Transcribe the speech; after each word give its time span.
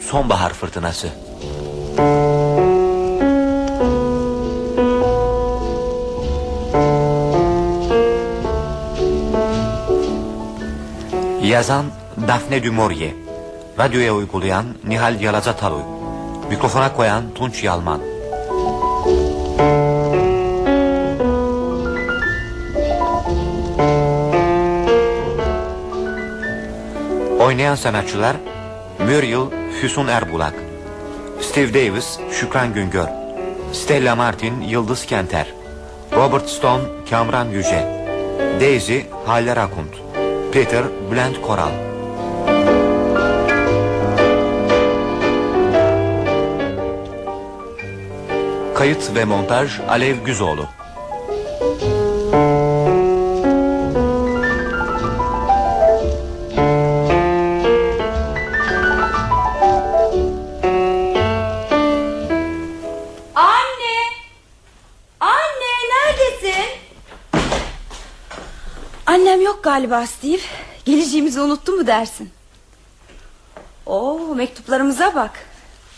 Sonbahar 0.00 0.52
fırtınası. 0.52 1.08
Yazan 11.42 11.86
Daphne 12.28 12.64
du. 12.64 12.72
Radyoya 13.78 14.14
uygulayan 14.14 14.66
Nihal 14.84 15.20
Yalazatalu. 15.20 15.82
Mikrofona 16.50 16.92
koyan 16.96 17.34
Tunç 17.34 17.64
Yalman. 17.64 18.07
Oynayan 27.48 27.74
sanatçılar 27.74 28.36
Muriel 28.98 29.72
Füsun 29.80 30.08
Erbulak 30.08 30.54
Steve 31.40 31.74
Davis 31.74 32.18
Şükran 32.32 32.74
Güngör 32.74 33.06
Stella 33.72 34.16
Martin 34.16 34.60
Yıldız 34.60 35.06
Kenter 35.06 35.46
Robert 36.12 36.48
Stone 36.48 36.82
Kamran 37.10 37.48
Yüce 37.48 38.06
Daisy 38.60 38.98
Haller 39.26 39.56
Akund 39.56 39.92
Peter 40.52 40.84
Bülent 41.10 41.42
Koral. 41.42 41.70
Kayıt 48.74 49.14
ve 49.14 49.24
montaj 49.24 49.80
Alev 49.88 50.16
Güzoğlu 50.24 50.77
galiba 69.78 70.06
Steve. 70.06 70.42
Geleceğimizi 70.84 71.40
unuttu 71.40 71.72
mu 71.72 71.86
dersin? 71.86 72.30
Oo 73.86 74.34
mektuplarımıza 74.34 75.14
bak. 75.14 75.30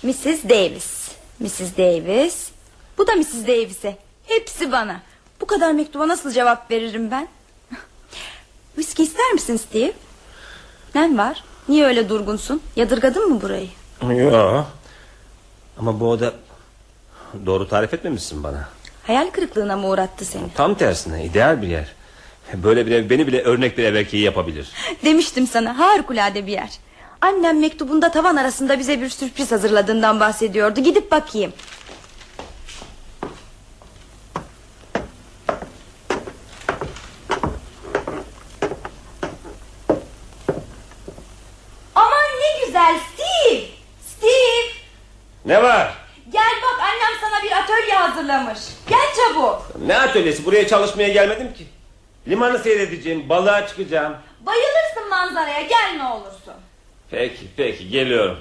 Mrs. 0.02 0.44
Davis. 0.44 1.10
Mrs. 1.40 1.76
Davis. 1.78 2.50
Bu 2.98 3.06
da 3.06 3.12
Mrs. 3.12 3.46
Davis'e. 3.46 3.96
Hepsi 4.24 4.72
bana. 4.72 5.00
Bu 5.40 5.46
kadar 5.46 5.72
mektuba 5.72 6.08
nasıl 6.08 6.30
cevap 6.30 6.70
veririm 6.70 7.10
ben? 7.10 7.28
Whisky 8.74 9.08
ister 9.08 9.32
misin 9.32 9.56
Steve? 9.56 9.92
Ne 10.94 11.18
var? 11.18 11.44
Niye 11.68 11.86
öyle 11.86 12.08
durgunsun? 12.08 12.62
Yadırgadın 12.76 13.28
mı 13.28 13.42
burayı? 13.42 13.68
Yok. 14.02 14.66
Ama 15.78 16.00
bu 16.00 16.10
oda 16.10 16.32
doğru 17.46 17.68
tarif 17.68 17.94
etmemişsin 17.94 18.42
bana. 18.44 18.68
Hayal 19.06 19.30
kırıklığına 19.30 19.76
mı 19.76 19.88
uğrattı 19.88 20.24
seni? 20.24 20.54
Tam 20.54 20.74
tersine 20.74 21.24
ideal 21.24 21.62
bir 21.62 21.68
yer. 21.68 21.99
Böyle 22.54 22.86
bir 22.86 22.90
ev 22.90 23.10
beni 23.10 23.26
bile 23.26 23.42
örnek 23.42 23.78
bir 23.78 23.84
ev 23.84 24.16
yapabilir. 24.16 24.68
Demiştim 25.04 25.46
sana 25.46 25.78
harikulade 25.78 26.46
bir 26.46 26.52
yer. 26.52 26.70
Annem 27.20 27.60
mektubunda 27.60 28.10
tavan 28.10 28.36
arasında 28.36 28.78
bize 28.78 29.00
bir 29.00 29.08
sürpriz 29.08 29.52
hazırladığından 29.52 30.20
bahsediyordu. 30.20 30.80
Gidip 30.80 31.10
bakayım. 31.10 31.52
Aman 41.94 42.24
ne 42.40 42.66
güzel 42.66 43.00
Steve. 43.14 43.60
Steve. 44.06 44.72
Ne 45.44 45.62
var? 45.62 45.94
Gel 46.32 46.52
bak 46.62 46.80
annem 46.80 47.18
sana 47.20 47.42
bir 47.42 47.50
atölye 47.50 47.94
hazırlamış. 47.94 48.58
Gel 48.88 49.06
çabuk. 49.16 49.62
Ne 49.86 49.98
atölyesi 49.98 50.44
buraya 50.44 50.68
çalışmaya 50.68 51.08
gelmedim 51.08 51.54
ki. 51.54 51.66
Limanı 52.28 52.58
seyredeceğim 52.58 53.28
balığa 53.28 53.66
çıkacağım. 53.66 54.16
Bayılırsın 54.40 55.08
manzaraya 55.10 55.62
gel 55.62 55.94
ne 55.96 56.04
olursun. 56.04 56.54
Peki 57.10 57.46
peki 57.56 57.88
geliyorum. 57.88 58.38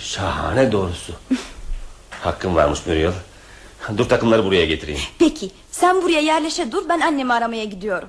Şahane 0.00 0.72
doğrusu. 0.72 1.12
Hakkım 2.10 2.56
varmış 2.56 2.86
Muriel. 2.86 3.12
Dur 3.96 4.08
takımları 4.08 4.44
buraya 4.44 4.66
getireyim. 4.66 5.00
Peki 5.18 5.50
sen 5.70 6.02
buraya 6.02 6.20
yerleşe 6.20 6.72
dur 6.72 6.88
ben 6.88 7.00
annemi 7.00 7.32
aramaya 7.32 7.64
gidiyorum. 7.64 8.08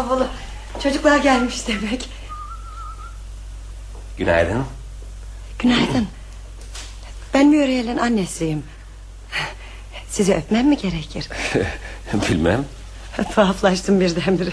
Bavulu. 0.00 0.26
Çocuklar 0.82 1.18
gelmiş 1.18 1.68
demek. 1.68 2.08
Günaydın. 4.18 4.64
Günaydın. 5.58 6.08
Ben 7.34 7.46
Muriel'in 7.46 7.98
annesiyim. 7.98 8.62
Sizi 10.10 10.34
öpmem 10.34 10.68
mi 10.68 10.76
gerekir? 10.76 11.28
Bilmem. 12.30 12.64
Tuhaflaştım 13.34 14.00
birdenbire. 14.00 14.52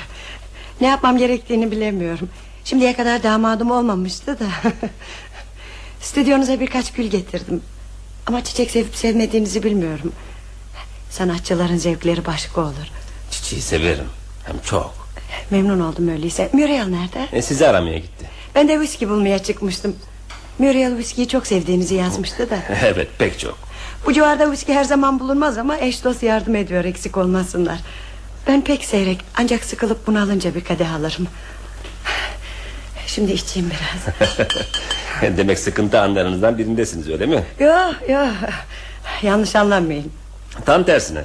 Ne 0.82 0.88
yapmam 0.88 1.18
gerektiğini 1.18 1.72
bilemiyorum. 1.72 2.30
Şimdiye 2.66 2.96
kadar 2.96 3.24
damadım 3.24 3.72
olmamıştı 3.72 4.40
da. 4.40 4.46
Stüdyonuza 6.02 6.60
birkaç 6.60 6.94
gül 6.94 7.06
getirdim. 7.06 7.62
Ama 8.26 8.44
çiçek 8.44 8.72
sevip 8.72 8.96
sevmediğinizi 8.96 9.64
bilmiyorum. 9.64 10.14
Sanatçıların 11.10 11.78
zevkleri 11.78 12.26
başka 12.26 12.62
olur. 12.62 12.88
Çiçeği 13.32 13.62
severim. 13.62 14.08
Hem 14.46 14.60
çok. 14.60 15.07
Memnun 15.52 15.80
oldum 15.80 16.08
öyleyse. 16.08 16.50
Muriel 16.54 16.88
nerede? 16.88 17.38
E, 17.38 17.42
sizi 17.42 17.68
aramaya 17.68 17.98
gitti. 17.98 18.26
Ben 18.56 18.68
de 18.68 18.80
viski 18.80 19.10
bulmaya 19.10 19.40
çıkmıştım. 19.40 19.96
Muriel 20.60 20.98
viskiyi 20.98 21.28
çok 21.28 21.48
sevdiğinizi 21.48 21.96
yazmıştı 21.96 22.50
da. 22.50 22.58
evet 22.84 23.08
pek 23.18 23.40
çok. 23.40 23.58
Bu 24.06 24.14
civarda 24.14 24.52
viski 24.52 24.74
her 24.74 24.84
zaman 24.84 25.20
bulunmaz 25.20 25.58
ama 25.58 25.78
eş 25.78 26.04
dost 26.04 26.24
yardım 26.24 26.56
ediyor 26.56 26.86
eksik 26.86 27.18
olmasınlar. 27.18 27.78
Ben 28.48 28.62
pek 28.62 28.86
seyrek 28.86 29.20
ancak 29.38 29.64
sıkılıp 29.64 30.08
bunalınca 30.08 30.56
bir 30.56 30.64
kadeh 30.64 30.94
alırım. 30.94 31.28
Şimdi 33.08 33.32
içeyim 33.32 33.70
biraz. 33.70 34.16
Demek 35.38 35.60
sıkıntı 35.60 36.02
anlarınızdan 36.02 36.58
birindesiniz 36.58 37.10
öyle 37.10 37.26
mi? 37.26 37.44
Yok 37.60 38.10
yok 38.10 38.34
yanlış 39.22 39.56
anlamayın. 39.56 40.12
Tam 40.66 40.84
tersine. 40.84 41.22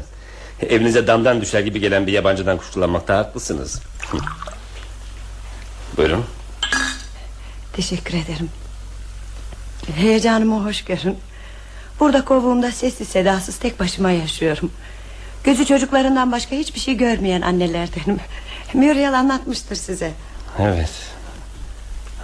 Evinize 0.68 1.06
damdan 1.06 1.40
düşer 1.40 1.60
gibi 1.60 1.80
gelen 1.80 2.06
bir 2.06 2.12
yabancıdan 2.12 2.58
kuşkulanmakta 2.58 3.18
haklısınız. 3.18 3.80
Buyurun. 5.96 6.24
Teşekkür 7.72 8.14
ederim. 8.14 8.50
Heyecanımı 9.94 10.64
hoş 10.64 10.84
görün. 10.84 11.18
Burada 12.00 12.24
kovuğumda 12.24 12.72
sessiz 12.72 13.08
sedasız 13.08 13.56
tek 13.56 13.80
başıma 13.80 14.10
yaşıyorum. 14.10 14.72
Gözü 15.44 15.66
çocuklarından 15.66 16.32
başka 16.32 16.56
hiçbir 16.56 16.80
şey 16.80 16.96
görmeyen 16.96 17.40
annelerdenim. 17.40 18.20
Muriel 18.74 19.18
anlatmıştır 19.18 19.76
size. 19.76 20.12
Evet. 20.58 20.90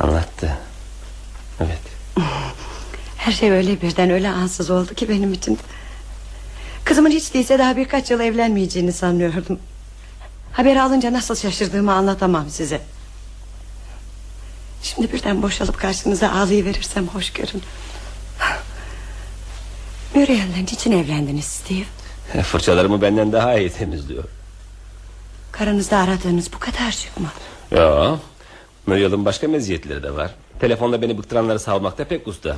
Anlattı. 0.00 0.58
Evet. 1.60 1.80
Her 3.16 3.32
şey 3.32 3.50
öyle 3.50 3.82
birden 3.82 4.10
öyle 4.10 4.28
ansız 4.28 4.70
oldu 4.70 4.94
ki 4.94 5.08
benim 5.08 5.32
için. 5.32 5.58
Kızımın 6.84 7.10
hiç 7.10 7.34
değilse 7.34 7.58
daha 7.58 7.76
birkaç 7.76 8.10
yıl 8.10 8.20
evlenmeyeceğini 8.20 8.92
sanıyordum. 8.92 9.58
Haber 10.58 10.76
alınca 10.76 11.12
nasıl 11.12 11.34
şaşırdığımı 11.34 11.92
anlatamam 11.92 12.50
size. 12.50 12.80
Şimdi 14.82 15.12
birden 15.12 15.42
boşalıp 15.42 15.78
karşınıza 15.78 16.30
ağlayıverirsem 16.30 17.08
hoş 17.08 17.32
görün. 17.32 17.62
Muriel'le 20.14 20.62
niçin 20.62 20.92
evlendiniz 20.92 21.44
Steve? 21.44 22.42
Fırçalarımı 22.42 23.02
benden 23.02 23.32
daha 23.32 23.58
iyi 23.58 23.70
temizliyor. 23.70 24.24
Karınızda 25.52 25.98
aradığınız 25.98 26.52
bu 26.52 26.58
kadar 26.58 26.90
şık 26.90 27.20
mı? 27.20 27.28
Ya. 27.70 28.18
Muriel'ın 28.86 29.24
başka 29.24 29.48
meziyetleri 29.48 30.02
de 30.02 30.14
var. 30.14 30.34
Telefonda 30.60 31.02
beni 31.02 31.18
bıktıranları 31.18 31.58
savmakta 31.60 32.04
pek 32.04 32.28
usta. 32.28 32.56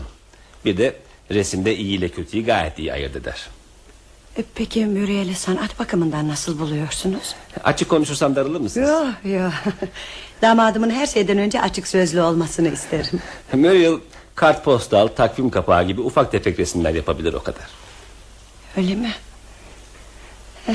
Bir 0.64 0.76
de 0.76 0.96
resimde 1.30 1.76
iyi 1.76 1.98
ile 1.98 2.08
kötüyü 2.08 2.44
gayet 2.44 2.78
iyi 2.78 2.92
ayırt 2.92 3.16
eder. 3.16 3.48
E, 4.38 4.42
Peki 4.54 4.86
Muriel'i 4.86 5.34
sanat 5.34 5.78
bakımından 5.78 6.28
nasıl 6.28 6.58
buluyorsunuz? 6.58 7.34
Açık 7.64 7.88
konuşursam 7.88 8.36
darılır 8.36 8.60
mısınız? 8.60 8.88
Yok 8.90 9.32
yok 9.32 9.52
Damadımın 10.42 10.90
her 10.90 11.06
şeyden 11.06 11.38
önce 11.38 11.60
açık 11.60 11.86
sözlü 11.86 12.20
olmasını 12.22 12.68
isterim 12.68 13.20
Muriel 13.52 13.94
kartpostal, 14.34 15.06
takvim 15.08 15.50
kapağı 15.50 15.84
gibi 15.84 16.00
ufak 16.00 16.32
tefek 16.32 16.58
resimler 16.58 16.94
yapabilir 16.94 17.34
o 17.34 17.42
kadar. 17.42 17.64
Öyle 18.76 18.94
mi? 18.94 19.12
Eh, 20.68 20.74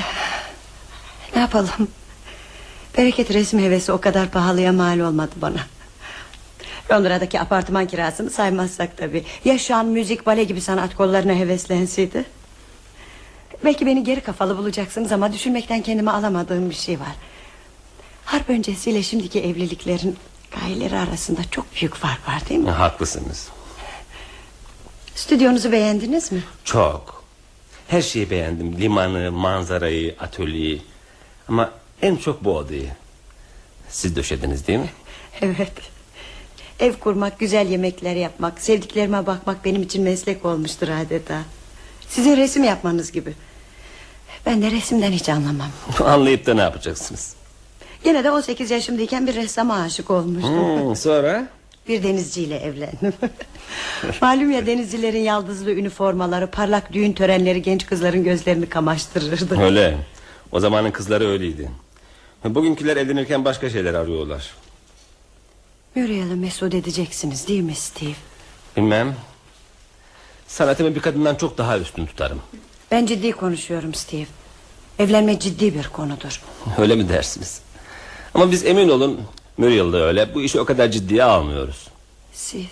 Ne 1.36 1.42
yapalım 1.42 1.88
Bereket 2.98 3.34
resim 3.34 3.60
hevesi 3.60 3.92
o 3.92 4.02
kadar 4.02 4.30
pahalıya 4.32 4.74
mal 4.74 5.00
olmadı 5.00 5.32
bana 5.36 5.60
Londra'daki 6.92 7.40
apartman 7.40 7.88
kirasını 7.88 8.30
saymazsak 8.30 8.98
tabii 8.98 9.24
Ya 9.46 9.58
şu 9.58 9.76
an 9.76 9.86
müzik 9.86 10.26
bale 10.26 10.44
gibi 10.44 10.62
sanat 10.62 10.96
kollarına 10.96 11.34
heveslenseydi 11.34 12.26
Belki 13.64 13.86
beni 13.86 14.04
geri 14.04 14.22
kafalı 14.22 14.58
bulacaksınız 14.58 15.12
ama 15.12 15.34
düşünmekten 15.34 15.82
kendime 15.82 16.12
alamadığım 16.12 16.70
bir 16.70 16.76
şey 16.76 17.00
var 17.00 17.16
Harp 18.26 18.50
öncesiyle 18.50 19.04
şimdiki 19.04 19.42
evliliklerin 19.44 20.18
gayeleri 20.60 20.98
arasında 20.98 21.42
çok 21.52 21.66
büyük 21.76 21.96
fark 21.96 22.28
var 22.28 22.50
değil 22.50 22.60
mi? 22.60 22.72
Haklısınız. 22.72 23.48
Stüdyonuzu 25.16 25.72
beğendiniz 25.72 26.32
mi? 26.32 26.44
Çok. 26.64 27.24
Her 27.88 28.02
şeyi 28.02 28.30
beğendim. 28.30 28.82
Limanı, 28.82 29.32
manzarayı, 29.32 30.16
atölyeyi. 30.20 30.82
Ama 31.48 31.72
en 32.02 32.16
çok 32.16 32.44
bu 32.44 32.58
odayı. 32.58 32.90
Siz 33.90 34.16
döşediniz 34.16 34.68
değil 34.68 34.80
mi? 34.80 34.90
Evet. 35.42 35.72
Ev 36.80 36.94
kurmak, 36.94 37.40
güzel 37.40 37.70
yemekler 37.70 38.16
yapmak, 38.16 38.62
sevdiklerime 38.62 39.28
bakmak 39.28 39.66
benim 39.66 39.82
için 39.82 40.04
meslek 40.04 40.46
olmuştur 40.46 40.88
adeta. 40.88 41.42
Sizin 42.10 42.38
resim 42.38 42.64
yapmanız 42.64 43.12
gibi. 43.12 43.34
Ben 44.46 44.62
de 44.62 44.72
resimden 44.72 45.12
hiç 45.12 45.30
anlamam. 45.30 45.70
Anlayıp 46.06 46.46
da 46.46 46.54
ne 46.54 46.62
yapacaksınız? 46.62 47.36
Yine 48.06 48.24
de 48.24 48.32
18 48.32 48.72
yaşımdayken 48.72 49.28
bir 49.28 49.36
ressama 49.36 49.76
aşık 49.76 50.12
olmuştum. 50.12 50.80
Hmm, 50.80 50.96
sonra? 50.96 51.48
Bir 51.88 52.04
denizciyle 52.04 52.58
evlendim. 52.58 53.14
Malum 54.22 54.52
ya 54.52 54.66
denizcilerin 54.66 55.20
yaldızlı 55.20 55.72
üniformaları, 55.72 56.48
parlak 56.48 56.94
düğün 56.94 57.14
törenleri 57.14 57.62
genç 57.62 57.86
kızların 57.86 58.24
gözlerini 58.24 58.70
kamaştırırdı. 58.70 59.62
Öyle. 59.62 59.98
O 60.52 60.60
zamanın 60.60 60.92
kızları 60.92 61.28
öyleydi. 61.28 61.72
Bugünküler 62.46 62.98
evlenirken 62.98 63.46
başka 63.46 63.70
şeyler 63.70 63.94
arıyorlar. 63.94 64.54
Muriel'i 65.96 66.36
mesut 66.36 66.74
edeceksiniz 66.74 67.48
değil 67.48 67.62
mi 67.62 67.76
Steve? 67.76 68.14
Bilmem. 68.78 69.16
Sanatımı 70.48 70.96
bir 70.96 71.00
kadından 71.00 71.36
çok 71.36 71.58
daha 71.58 71.78
üstün 71.78 72.06
tutarım. 72.06 72.42
Ben 72.92 73.06
ciddi 73.06 73.32
konuşuyorum 73.32 73.94
Steve. 73.94 74.26
Evlenme 75.00 75.40
ciddi 75.40 75.76
bir 75.76 75.88
konudur. 75.88 76.42
Öyle 76.78 76.96
mi 76.96 77.10
dersiniz? 77.10 77.62
Ama 78.34 78.52
biz 78.52 78.66
emin 78.66 78.90
olun 78.90 79.22
Muriel 79.58 79.94
de 79.94 79.98
öyle. 79.98 80.36
Bu 80.36 80.42
işi 80.42 80.60
o 80.60 80.66
kadar 80.66 80.88
ciddiye 80.92 81.24
almıyoruz. 81.24 81.88
Siz 82.34 82.66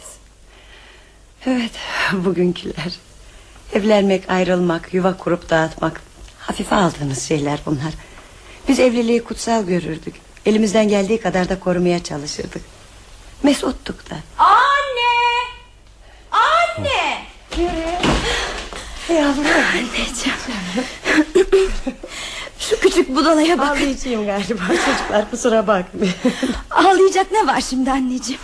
Evet 1.45 1.71
bugünküler 2.13 2.93
Evlenmek 3.73 4.29
ayrılmak 4.29 4.93
Yuva 4.93 5.17
kurup 5.17 5.49
dağıtmak 5.49 6.01
Hafife 6.39 6.75
aldığınız 6.75 7.23
şeyler 7.23 7.59
bunlar 7.65 7.93
Biz 8.67 8.79
evliliği 8.79 9.23
kutsal 9.23 9.63
görürdük 9.63 10.15
Elimizden 10.45 10.87
geldiği 10.87 11.21
kadar 11.21 11.49
da 11.49 11.59
korumaya 11.59 12.03
çalışırdık 12.03 12.61
Mesuttuk 13.43 14.09
da 14.09 14.15
Anne! 14.37 15.47
Anne! 16.31 17.23
Yavrum 19.09 19.45
Anneciğim. 19.73 20.37
Şu 22.59 22.79
küçük 22.79 23.15
budalaya 23.15 23.59
bak. 23.59 23.67
Ağlayacağım 23.77 24.25
galiba 24.25 24.63
çocuklar 24.85 25.31
kusura 25.31 25.67
bakmayın 25.67 26.13
Ağlayacak 26.71 27.31
ne 27.31 27.47
var 27.47 27.61
şimdi 27.69 27.91
anneciğim? 27.91 28.41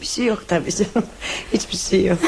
Bir 0.00 0.06
şey 0.06 0.24
yok 0.24 0.44
tabii 0.48 0.70
canım 0.70 1.08
Hiçbir 1.52 1.76
şey 1.76 2.04
yok 2.04 2.18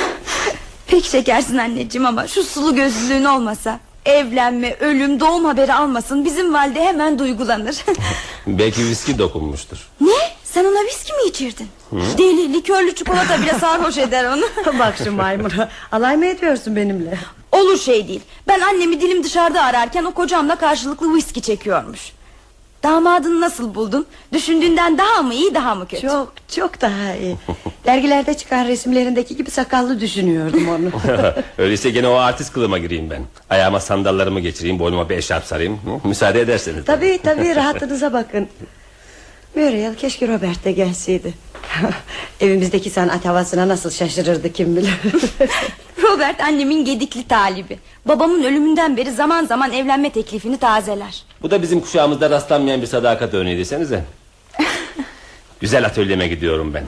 Pek 0.86 1.04
şekersin 1.04 1.56
anneciğim 1.58 2.06
ama 2.06 2.26
şu 2.28 2.42
sulu 2.42 2.74
gözlülüğün 2.74 3.24
olmasa... 3.24 3.80
Evlenme, 4.04 4.76
ölüm, 4.80 5.20
doğum 5.20 5.44
haberi 5.44 5.74
almasın 5.74 6.24
Bizim 6.24 6.54
valide 6.54 6.84
hemen 6.84 7.18
duygulanır 7.18 7.84
Belki 8.46 8.86
viski 8.86 9.18
dokunmuştur. 9.18 9.78
Ne? 10.00 10.29
Sen 10.52 10.64
ona 10.64 10.84
viski 10.86 11.12
mi 11.12 11.22
içirdin? 11.28 11.68
Deli, 12.18 12.52
likörlü 12.52 12.94
çikolata 12.94 13.42
bile 13.42 13.52
sarhoş 13.54 13.98
eder 13.98 14.24
onu 14.24 14.44
Bak 14.78 14.94
şu 15.04 15.12
maymuna 15.12 15.68
Alay 15.92 16.16
mı 16.16 16.26
ediyorsun 16.26 16.76
benimle 16.76 17.18
Olur 17.52 17.78
şey 17.78 18.08
değil 18.08 18.20
Ben 18.48 18.60
annemi 18.60 19.00
dilim 19.00 19.24
dışarıda 19.24 19.62
ararken 19.62 20.04
O 20.04 20.14
kocamla 20.14 20.56
karşılıklı 20.56 21.14
viski 21.14 21.42
çekiyormuş 21.42 22.12
Damadını 22.82 23.40
nasıl 23.40 23.74
buldun? 23.74 24.06
Düşündüğünden 24.32 24.98
daha 24.98 25.22
mı 25.22 25.34
iyi 25.34 25.54
daha 25.54 25.74
mı 25.74 25.88
kötü? 25.88 26.08
Çok 26.08 26.32
çok 26.48 26.80
daha 26.80 27.14
iyi 27.14 27.36
Dergilerde 27.86 28.34
çıkan 28.36 28.66
resimlerindeki 28.68 29.36
gibi 29.36 29.50
sakallı 29.50 30.00
düşünüyordum 30.00 30.68
onu 30.68 30.90
Öyleyse 31.58 31.90
gene 31.90 32.08
o 32.08 32.14
artist 32.14 32.52
kılığıma 32.52 32.78
gireyim 32.78 33.10
ben. 33.10 33.22
Ayağıma 33.50 33.80
sandallarımı 33.80 34.40
geçireyim, 34.40 34.78
boynuma 34.78 35.08
bir 35.08 35.16
eşarp 35.16 35.44
sarayım. 35.44 35.74
Hı? 35.74 36.08
Müsaade 36.08 36.40
ederseniz. 36.40 36.84
Tabii 36.84 37.20
tabii 37.24 37.56
rahatınıza 37.56 38.12
bakın 38.12 38.48
Muriel 39.54 39.94
keşke 39.96 40.28
Robert 40.28 40.64
de 40.64 40.72
gelseydi 40.72 41.34
Evimizdeki 42.40 42.90
sanat 42.90 43.24
havasına 43.24 43.68
nasıl 43.68 43.90
şaşırırdı 43.90 44.52
kim 44.52 44.76
bilir 44.76 44.94
Robert 46.02 46.40
annemin 46.40 46.84
gedikli 46.84 47.28
talibi 47.28 47.78
Babamın 48.04 48.42
ölümünden 48.44 48.96
beri 48.96 49.12
zaman 49.12 49.46
zaman 49.46 49.72
evlenme 49.72 50.10
teklifini 50.12 50.58
tazeler 50.58 51.22
Bu 51.42 51.50
da 51.50 51.62
bizim 51.62 51.80
kuşağımızda 51.80 52.30
rastlanmayan 52.30 52.82
bir 52.82 52.86
sadakat 52.86 53.34
örneği 53.34 53.58
desenize. 53.58 54.04
Güzel 55.60 55.86
atölyeme 55.86 56.28
gidiyorum 56.28 56.74
ben. 56.74 56.84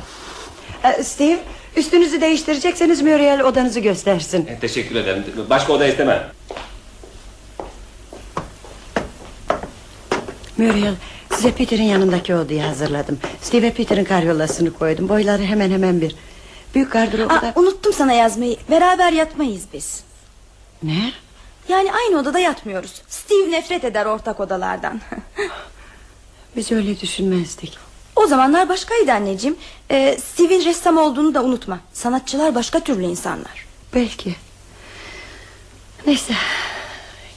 Ee, 0.84 1.02
Steve 1.02 1.38
üstünüzü 1.76 2.20
değiştirecekseniz 2.20 3.02
Muriel 3.02 3.42
odanızı 3.42 3.80
göstersin 3.80 4.46
E, 4.46 4.58
Teşekkür 4.58 4.96
ederim. 4.96 5.24
Başka 5.50 5.72
oda 5.72 5.86
istemem. 5.86 6.22
Muriel 10.58 10.94
size 11.42 11.54
Peter'in 11.54 11.82
yanındaki 11.82 12.34
odayı 12.34 12.62
hazırladım. 12.62 13.18
Steve 13.40 13.62
ve 13.62 13.70
Peter'in 13.70 14.04
karyolasını 14.04 14.72
koydum. 14.72 15.08
Boyları 15.08 15.42
hemen 15.42 15.70
hemen 15.70 16.00
bir. 16.00 16.16
Büyük 16.74 16.92
gardırobu 16.92 17.34
da 17.34 17.52
Unuttum 17.56 17.92
sana 17.92 18.12
yazmayı. 18.12 18.56
Beraber 18.70 19.12
yatmayız 19.12 19.62
biz. 19.72 20.02
Ne? 20.82 21.12
Yani 21.68 21.92
aynı 21.92 22.18
odada 22.18 22.38
yatmıyoruz. 22.38 23.02
Steve 23.08 23.50
nefret 23.50 23.84
eder 23.84 24.06
ortak 24.06 24.40
odalardan. 24.40 25.00
Biz 26.56 26.72
öyle 26.72 27.00
düşünmezdik. 27.00 27.78
O 28.16 28.26
zamanlar 28.26 28.68
başkaydı 28.68 29.12
anneciğim. 29.12 29.56
Ee, 29.90 30.18
Steve'in 30.24 30.64
ressam 30.64 30.96
olduğunu 30.96 31.34
da 31.34 31.44
unutma. 31.44 31.80
Sanatçılar 31.92 32.54
başka 32.54 32.80
türlü 32.80 33.04
insanlar. 33.04 33.66
Belki. 33.94 34.34
Neyse. 36.06 36.34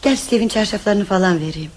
Gel 0.01 0.15
Steve'in 0.15 0.47
çarşaflarını 0.47 1.05
falan 1.05 1.39
vereyim 1.39 1.71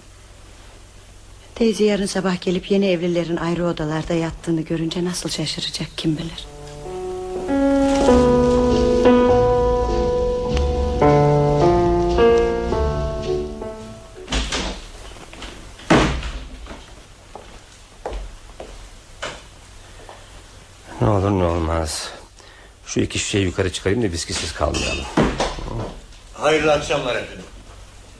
Teyze 1.59 1.83
yarın 1.83 2.05
sabah 2.05 2.41
gelip 2.41 2.71
yeni 2.71 2.87
evlilerin 2.87 3.37
ayrı 3.37 3.65
odalarda 3.65 4.13
yattığını 4.13 4.61
görünce 4.61 5.05
nasıl 5.05 5.29
şaşıracak 5.29 5.87
kim 5.97 6.17
bilir. 6.17 6.47
Ne 21.01 21.09
olur 21.09 21.31
ne 21.31 21.43
olmaz. 21.43 22.09
Şu 22.85 22.99
iki 22.99 23.19
şişeyi 23.19 23.45
yukarı 23.45 23.73
çıkarayım 23.73 24.03
da 24.03 24.11
viskisiz 24.11 24.53
kalmayalım. 24.53 25.05
Hayırlı 26.33 26.73
akşamlar 26.73 27.15
efendim. 27.15 27.45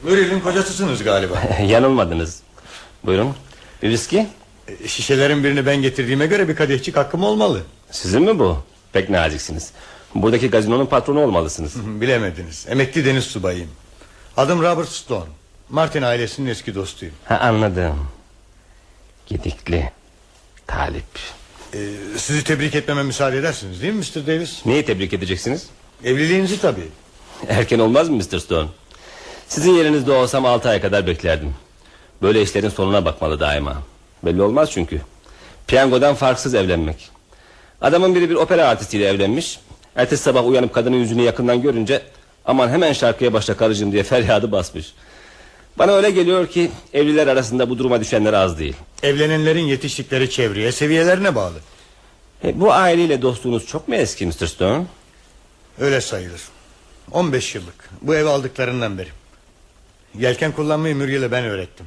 Muriel'in 0.02 0.40
kocasısınız 0.40 1.04
galiba. 1.04 1.42
Yanılmadınız. 1.66 2.42
Buyurun. 3.04 3.34
Bir 3.82 3.90
viski? 3.90 4.26
E, 4.68 4.88
Şişelerin 4.88 5.44
birini 5.44 5.66
ben 5.66 5.76
getirdiğime 5.82 6.26
göre 6.26 6.48
bir 6.48 6.56
kadehçik 6.56 6.96
hakkım 6.96 7.24
olmalı. 7.24 7.62
Sizin 7.90 8.22
mi 8.22 8.38
bu? 8.38 8.58
Pek 8.92 9.10
naziksiniz. 9.10 9.70
Buradaki 10.14 10.50
gazinonun 10.50 10.86
patronu 10.86 11.20
olmalısınız. 11.20 11.74
Hı, 11.74 12.00
Bilemediniz. 12.00 12.66
Emekli 12.68 13.04
deniz 13.04 13.24
subayıyım. 13.24 13.70
Adım 14.36 14.62
Robert 14.62 14.88
Stone. 14.88 15.24
Martin 15.68 16.02
ailesinin 16.02 16.50
eski 16.50 16.74
dostuyum. 16.74 17.14
Ha, 17.24 17.38
anladım. 17.42 18.06
Gedikli. 19.26 19.90
Talip. 20.66 21.04
Ee, 21.74 21.78
sizi 22.16 22.44
tebrik 22.44 22.74
etmeme 22.74 23.02
müsaade 23.02 23.38
edersiniz 23.38 23.82
değil 23.82 23.92
mi 23.94 23.98
Mr. 24.16 24.26
Davis? 24.26 24.66
Neyi 24.66 24.84
tebrik 24.84 25.12
edeceksiniz? 25.12 25.66
Evliliğinizi 26.04 26.60
tabii. 26.60 26.88
Erken 27.48 27.78
olmaz 27.78 28.08
mı 28.08 28.16
Mr. 28.16 28.38
Stone? 28.38 28.68
Sizin 29.48 29.72
yerinizde 29.74 30.12
olsam 30.12 30.46
altı 30.46 30.68
ay 30.68 30.80
kadar 30.80 31.06
beklerdim. 31.06 31.54
Böyle 32.22 32.42
işlerin 32.42 32.68
sonuna 32.68 33.04
bakmalı 33.04 33.40
daima. 33.40 33.82
Belli 34.22 34.42
olmaz 34.42 34.70
çünkü. 34.72 35.00
Piyangodan 35.66 36.14
farksız 36.14 36.54
evlenmek. 36.54 37.10
Adamın 37.80 38.14
biri 38.14 38.30
bir 38.30 38.34
opera 38.34 38.68
artistiyle 38.68 39.08
evlenmiş. 39.08 39.60
Ertesi 39.96 40.22
sabah 40.22 40.46
uyanıp 40.46 40.74
kadının 40.74 40.96
yüzünü 40.96 41.22
yakından 41.22 41.62
görünce 41.62 42.02
Aman 42.44 42.68
hemen 42.68 42.92
şarkıya 42.92 43.32
başla 43.32 43.56
karıcığım 43.56 43.92
diye 43.92 44.02
feryadı 44.12 44.52
basmış. 44.52 44.92
Bana 45.78 45.92
öyle 45.92 46.10
geliyor 46.10 46.46
ki 46.46 46.70
evliler 46.92 47.26
arasında 47.26 47.70
bu 47.70 47.78
duruma 47.78 48.00
düşenler 48.00 48.32
az 48.32 48.58
değil. 48.58 48.76
Evlenenlerin 49.02 49.64
yetiştikleri 49.64 50.30
çevreye 50.30 50.72
seviyelerine 50.72 51.34
bağlı. 51.34 51.58
E, 52.44 52.60
bu 52.60 52.72
aileyle 52.72 53.22
dostluğunuz 53.22 53.66
çok 53.66 53.88
mu 53.88 53.94
eski 53.94 54.26
Mr. 54.26 54.46
Stone? 54.46 54.84
Öyle 55.80 56.00
sayılır. 56.00 56.40
15 57.10 57.54
yıllık. 57.54 57.90
Bu 58.02 58.14
evi 58.14 58.28
aldıklarından 58.28 58.98
beri. 58.98 59.08
Yelken 60.18 60.52
kullanmayı 60.52 60.96
Muriel'e 60.96 61.32
ben 61.32 61.44
öğrettim. 61.44 61.86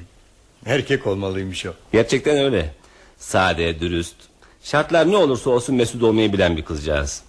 Erkek 0.65 1.07
olmalıymış 1.07 1.65
o. 1.65 1.73
Gerçekten 1.91 2.37
öyle. 2.37 2.73
Sade, 3.17 3.79
dürüst. 3.79 4.15
Şartlar 4.63 5.11
ne 5.11 5.17
olursa 5.17 5.49
olsun 5.49 5.75
mesut 5.75 6.03
olmayı 6.03 6.33
bilen 6.33 6.57
bir 6.57 6.65
kızcağız. 6.65 7.21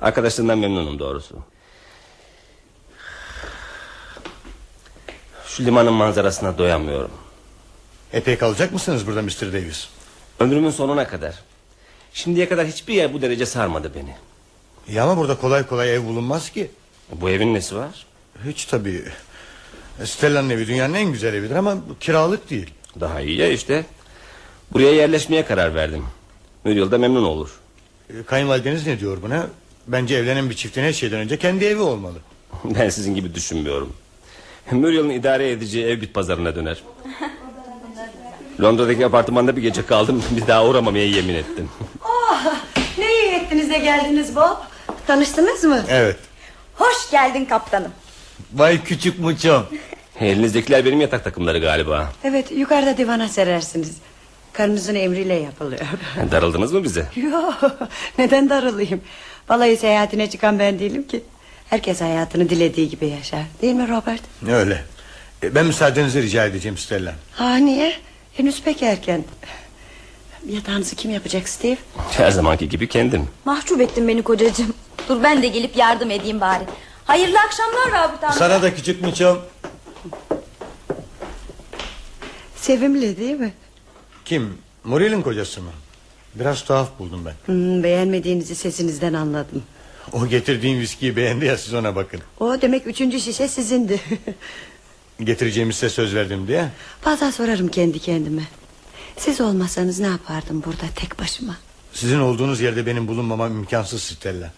Arkadaşlarından 0.00 0.58
memnunum 0.58 0.98
doğrusu. 0.98 1.36
Şu 5.46 5.64
limanın 5.64 5.92
manzarasına 5.92 6.58
doyamıyorum. 6.58 7.10
Epey 8.12 8.38
kalacak 8.38 8.72
mısınız 8.72 9.06
burada 9.06 9.22
Mr. 9.22 9.52
Davis? 9.52 9.88
Ömrümün 10.40 10.70
sonuna 10.70 11.08
kadar. 11.08 11.34
Şimdiye 12.12 12.48
kadar 12.48 12.66
hiçbir 12.66 12.94
yer 12.94 13.14
bu 13.14 13.22
derece 13.22 13.46
sarmadı 13.46 13.92
beni. 13.94 14.14
Ya 14.96 15.04
ama 15.04 15.16
burada 15.16 15.36
kolay 15.38 15.66
kolay 15.66 15.94
ev 15.94 16.04
bulunmaz 16.04 16.50
ki. 16.50 16.70
Bu 17.12 17.30
evin 17.30 17.54
nesi 17.54 17.76
var? 17.76 18.06
Hiç 18.44 18.64
tabii. 18.64 19.04
Stella'nın 20.04 20.50
evi 20.50 20.66
dünyanın 20.66 20.94
en 20.94 21.12
güzel 21.12 21.34
evidir 21.34 21.54
ama 21.56 21.74
kiralık 22.00 22.50
değil. 22.50 22.70
Daha 23.00 23.20
iyi 23.20 23.36
ya 23.38 23.48
işte. 23.48 23.84
Buraya 24.72 24.92
yerleşmeye 24.92 25.44
karar 25.44 25.74
verdim. 25.74 26.04
Muriel 26.64 26.90
da 26.90 26.98
memnun 26.98 27.24
olur. 27.24 27.50
E, 28.10 28.22
Kayınvalideniz 28.22 28.86
ne 28.86 29.00
diyor 29.00 29.18
buna? 29.22 29.46
Bence 29.86 30.16
evlenen 30.16 30.50
bir 30.50 30.54
çiftin 30.54 30.82
her 30.82 30.92
şeyden 30.92 31.18
önce 31.18 31.38
kendi 31.38 31.64
evi 31.64 31.80
olmalı. 31.80 32.18
Ben 32.64 32.88
sizin 32.88 33.14
gibi 33.14 33.34
düşünmüyorum. 33.34 33.92
Muriel'in 34.70 35.10
idare 35.10 35.50
edeceği 35.50 35.86
ev 35.86 36.00
bit 36.00 36.14
pazarına 36.14 36.54
döner. 36.54 36.82
Londra'daki 38.60 39.06
apartmanda 39.06 39.56
bir 39.56 39.62
gece 39.62 39.86
kaldım. 39.86 40.22
Bir 40.30 40.46
daha 40.46 40.66
uğramamaya 40.66 41.06
yemin 41.06 41.34
ettim. 41.34 41.68
Oh, 42.28 42.54
ne 42.98 43.14
iyi 43.14 43.32
ettiniz 43.32 43.70
de 43.70 43.78
geldiniz 43.78 44.36
Bob. 44.36 44.56
Tanıştınız 45.06 45.64
mı? 45.64 45.84
Evet. 45.88 46.16
Hoş 46.74 47.10
geldin 47.10 47.44
kaptanım. 47.44 47.92
Vay 48.54 48.84
küçük 48.84 49.18
muçom. 49.18 49.66
Elinizdekiler 50.20 50.84
benim 50.84 51.00
yatak 51.00 51.24
takımları 51.24 51.58
galiba. 51.58 52.12
Evet 52.24 52.52
yukarıda 52.52 52.96
divana 52.96 53.28
serersiniz. 53.28 53.96
Karınızın 54.52 54.94
emriyle 54.94 55.34
yapılıyor. 55.34 55.80
Darıldınız 56.30 56.72
mı 56.72 56.84
bize? 56.84 57.06
Yok 57.16 57.60
neden 58.18 58.50
darılayım. 58.50 59.00
Balayı 59.48 59.78
seyahatine 59.78 60.30
çıkan 60.30 60.58
ben 60.58 60.78
değilim 60.78 61.06
ki. 61.06 61.22
Herkes 61.70 62.00
hayatını 62.00 62.48
dilediği 62.50 62.88
gibi 62.88 63.06
yaşar. 63.08 63.42
Değil 63.62 63.74
mi 63.74 63.88
Robert? 63.88 64.20
Öyle. 64.48 64.84
E, 65.42 65.54
Ben 65.54 65.66
müsaadenizi 65.66 66.22
rica 66.22 66.44
edeceğim 66.46 66.78
Stella. 66.78 67.14
Ha 67.32 67.56
niye? 67.56 67.92
Henüz 68.32 68.62
pek 68.62 68.82
erken. 68.82 69.24
Yatağınızı 70.48 70.96
kim 70.96 71.10
yapacak 71.10 71.48
Steve? 71.48 71.76
Her 72.10 72.30
zamanki 72.30 72.68
gibi 72.68 72.88
kendim. 72.88 73.28
Mahcup 73.44 73.80
ettin 73.80 74.08
beni 74.08 74.22
kocacığım. 74.22 74.74
Dur 75.08 75.22
ben 75.22 75.42
de 75.42 75.48
gelip 75.48 75.76
yardım 75.76 76.10
edeyim 76.10 76.40
bari. 76.40 76.64
Hayırlı 77.06 77.38
akşamlar 77.40 77.92
Rabıt 77.92 78.24
amca. 78.24 78.38
Sana 78.38 78.62
da 78.62 78.74
küçük 78.74 79.02
muçom. 79.02 79.38
Sevimli 82.56 83.16
değil 83.16 83.34
mi? 83.40 83.54
Kim? 84.24 84.58
Muriel'in 84.84 85.22
kocası 85.22 85.62
mı? 85.62 85.70
Biraz 86.34 86.64
tuhaf 86.64 86.98
buldum 86.98 87.24
ben. 87.24 87.34
Hmm, 87.54 87.82
beğenmediğinizi 87.82 88.54
sesinizden 88.54 89.12
anladım. 89.12 89.62
O 90.12 90.26
getirdiğim 90.26 90.80
viskiyi 90.80 91.16
beğendi 91.16 91.44
ya 91.44 91.58
siz 91.58 91.74
ona 91.74 91.96
bakın. 91.96 92.20
O 92.40 92.60
demek 92.62 92.86
üçüncü 92.86 93.20
şişe 93.20 93.48
sizindi. 93.48 94.00
Getireceğimi 95.24 95.72
size 95.74 95.88
söz 95.88 96.14
verdim 96.14 96.48
diye. 96.48 96.68
Bazen 97.06 97.30
sorarım 97.30 97.68
kendi 97.68 97.98
kendime. 97.98 98.42
Siz 99.16 99.40
olmasanız 99.40 100.00
ne 100.00 100.06
yapardım 100.06 100.62
burada 100.66 100.86
tek 100.96 101.18
başıma? 101.18 101.56
Sizin 101.92 102.20
olduğunuz 102.20 102.60
yerde 102.60 102.86
benim 102.86 103.08
bulunmamam 103.08 103.52
imkansız 103.52 104.02
Stella. 104.02 104.52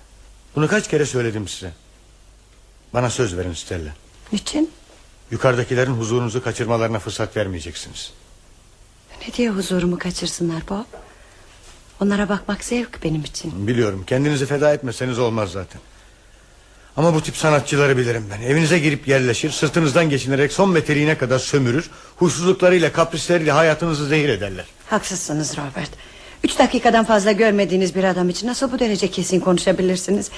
Bunu 0.57 0.69
kaç 0.69 0.88
kere 0.90 1.07
söyledim 1.07 1.49
size. 1.49 1.73
Bana 2.95 3.11
söz 3.11 3.37
verin 3.37 3.52
Stella. 3.52 3.90
Niçin? 4.33 4.71
Yukarıdakilerin 5.30 5.92
huzurunuzu 5.92 6.45
kaçırmalarına 6.45 6.99
fırsat 6.99 7.37
vermeyeceksiniz. 7.37 8.12
Ne 9.26 9.35
diye 9.35 9.50
huzurumu 9.50 9.99
kaçırsınlar 9.99 10.68
Bob? 10.68 10.85
Onlara 12.00 12.28
bakmak 12.28 12.64
zevk 12.64 13.04
benim 13.04 13.21
için. 13.25 13.68
Biliyorum 13.68 14.04
kendinizi 14.07 14.47
feda 14.47 14.75
etmeseniz 14.75 15.18
olmaz 15.18 15.50
zaten. 15.50 15.80
Ama 16.97 17.14
bu 17.14 17.23
tip 17.23 17.37
sanatçıları 17.37 17.97
bilirim 17.97 18.26
ben. 18.30 18.42
Evinize 18.42 18.78
girip 18.78 19.09
yerleşir, 19.09 19.50
sırtınızdan 19.50 20.11
geçinerek 20.11 20.52
son 20.52 20.71
meteliğine 20.71 21.18
kadar 21.18 21.38
sömürür... 21.38 21.90
...huysuzluklarıyla, 22.16 22.92
kaprisleriyle 22.92 23.52
hayatınızı 23.52 24.07
zehir 24.07 24.28
ederler. 24.28 24.64
Haksızsınız 24.87 25.57
Robert. 25.59 25.90
Üç 26.45 26.59
dakikadan 26.59 27.04
fazla 27.04 27.33
görmediğiniz 27.33 27.95
bir 27.95 28.04
adam 28.04 28.28
için 28.28 28.47
nasıl 28.47 28.73
bu 28.73 28.78
derece 28.78 29.11
kesin 29.11 29.40
konuşabilirsiniz? 29.40 30.30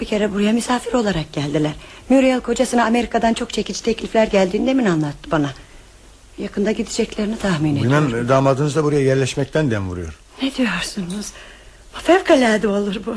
Bir 0.00 0.06
kere 0.06 0.32
buraya 0.34 0.52
misafir 0.52 0.92
olarak 0.92 1.32
geldiler. 1.32 1.72
Muriel 2.08 2.40
kocasına 2.40 2.84
Amerika'dan 2.84 3.34
çok 3.34 3.52
çekici 3.52 3.82
teklifler 3.82 4.26
geldiğinde 4.26 4.74
mi 4.74 4.88
anlattı 4.90 5.30
bana? 5.30 5.50
Yakında 6.38 6.72
gideceklerini 6.72 7.38
tahmin 7.38 7.76
ediyorum. 7.76 8.08
Bilmem 8.08 8.28
damadınız 8.28 8.76
da 8.76 8.84
buraya 8.84 9.00
yerleşmekten 9.02 9.70
dem 9.70 9.88
vuruyor. 9.88 10.18
Ne 10.42 10.54
diyorsunuz? 10.54 11.26
Fevkalade 11.92 12.68
olur 12.68 12.96
bu. 13.06 13.16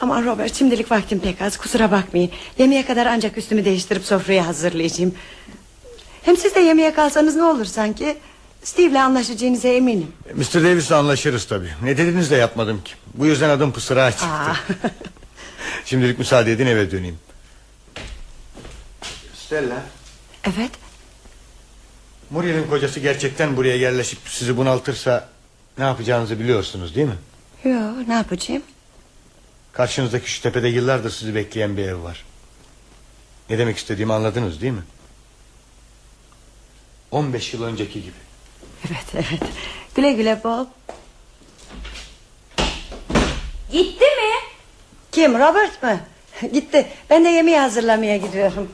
Ama 0.00 0.22
Robert 0.24 0.54
şimdilik 0.54 0.90
vaktim 0.90 1.20
pek 1.20 1.42
az 1.42 1.56
kusura 1.56 1.90
bakmayın. 1.90 2.30
Yemeğe 2.58 2.86
kadar 2.86 3.06
ancak 3.06 3.38
üstümü 3.38 3.64
değiştirip 3.64 4.04
sofrayı 4.04 4.40
hazırlayacağım. 4.40 5.14
Hem 6.22 6.36
siz 6.36 6.54
de 6.54 6.60
yemeğe 6.60 6.94
kalsanız 6.94 7.36
ne 7.36 7.44
olur 7.44 7.64
sanki? 7.64 8.16
Steve'le 8.62 8.98
anlaşacağınıza 9.02 9.68
eminim. 9.68 10.06
Mr. 10.34 10.54
Davis'le 10.64 10.90
anlaşırız 10.92 11.44
tabii. 11.44 11.68
Ne 11.82 11.96
dediniz 11.98 12.30
de 12.30 12.36
yapmadım 12.36 12.80
ki. 12.84 12.92
Bu 13.14 13.26
yüzden 13.26 13.48
adım 13.48 13.72
pısırağa 13.72 14.10
çıktı. 14.10 14.26
Şimdilik 15.84 16.18
müsaade 16.18 16.52
edin 16.52 16.66
eve 16.66 16.90
döneyim. 16.90 17.18
Stella. 19.34 19.82
evet 20.44 20.70
Muriel'in 22.30 22.66
kocası 22.66 23.00
gerçekten 23.00 23.56
buraya 23.56 23.76
yerleşip 23.76 24.18
sizi 24.26 24.56
bunaltırsa... 24.56 25.28
...ne 25.78 25.84
yapacağınızı 25.84 26.40
biliyorsunuz 26.40 26.94
değil 26.94 27.06
mi? 27.06 27.18
Yo, 27.64 28.08
ne 28.08 28.14
yapacağım? 28.14 28.62
Karşınızdaki 29.72 30.30
şu 30.30 30.42
tepede 30.42 30.68
yıllardır 30.68 31.10
sizi 31.10 31.34
bekleyen 31.34 31.76
bir 31.76 31.82
ev 31.82 32.02
var. 32.02 32.24
Ne 33.50 33.58
demek 33.58 33.76
istediğimi 33.76 34.12
anladınız 34.12 34.60
değil 34.60 34.72
mi? 34.72 34.82
15 37.10 37.54
yıl 37.54 37.62
önceki 37.62 38.02
gibi. 38.02 38.16
Evet 38.88 39.04
evet 39.14 39.42
Güle 39.94 40.12
güle 40.12 40.40
Bob 40.44 40.66
Gitti 43.72 44.04
mi? 44.04 44.51
Kim 45.12 45.34
Robert 45.38 45.82
mı? 45.82 45.96
Gitti 46.52 46.86
ben 47.10 47.24
de 47.24 47.28
yemeği 47.28 47.58
hazırlamaya 47.58 48.16
gidiyorum 48.16 48.68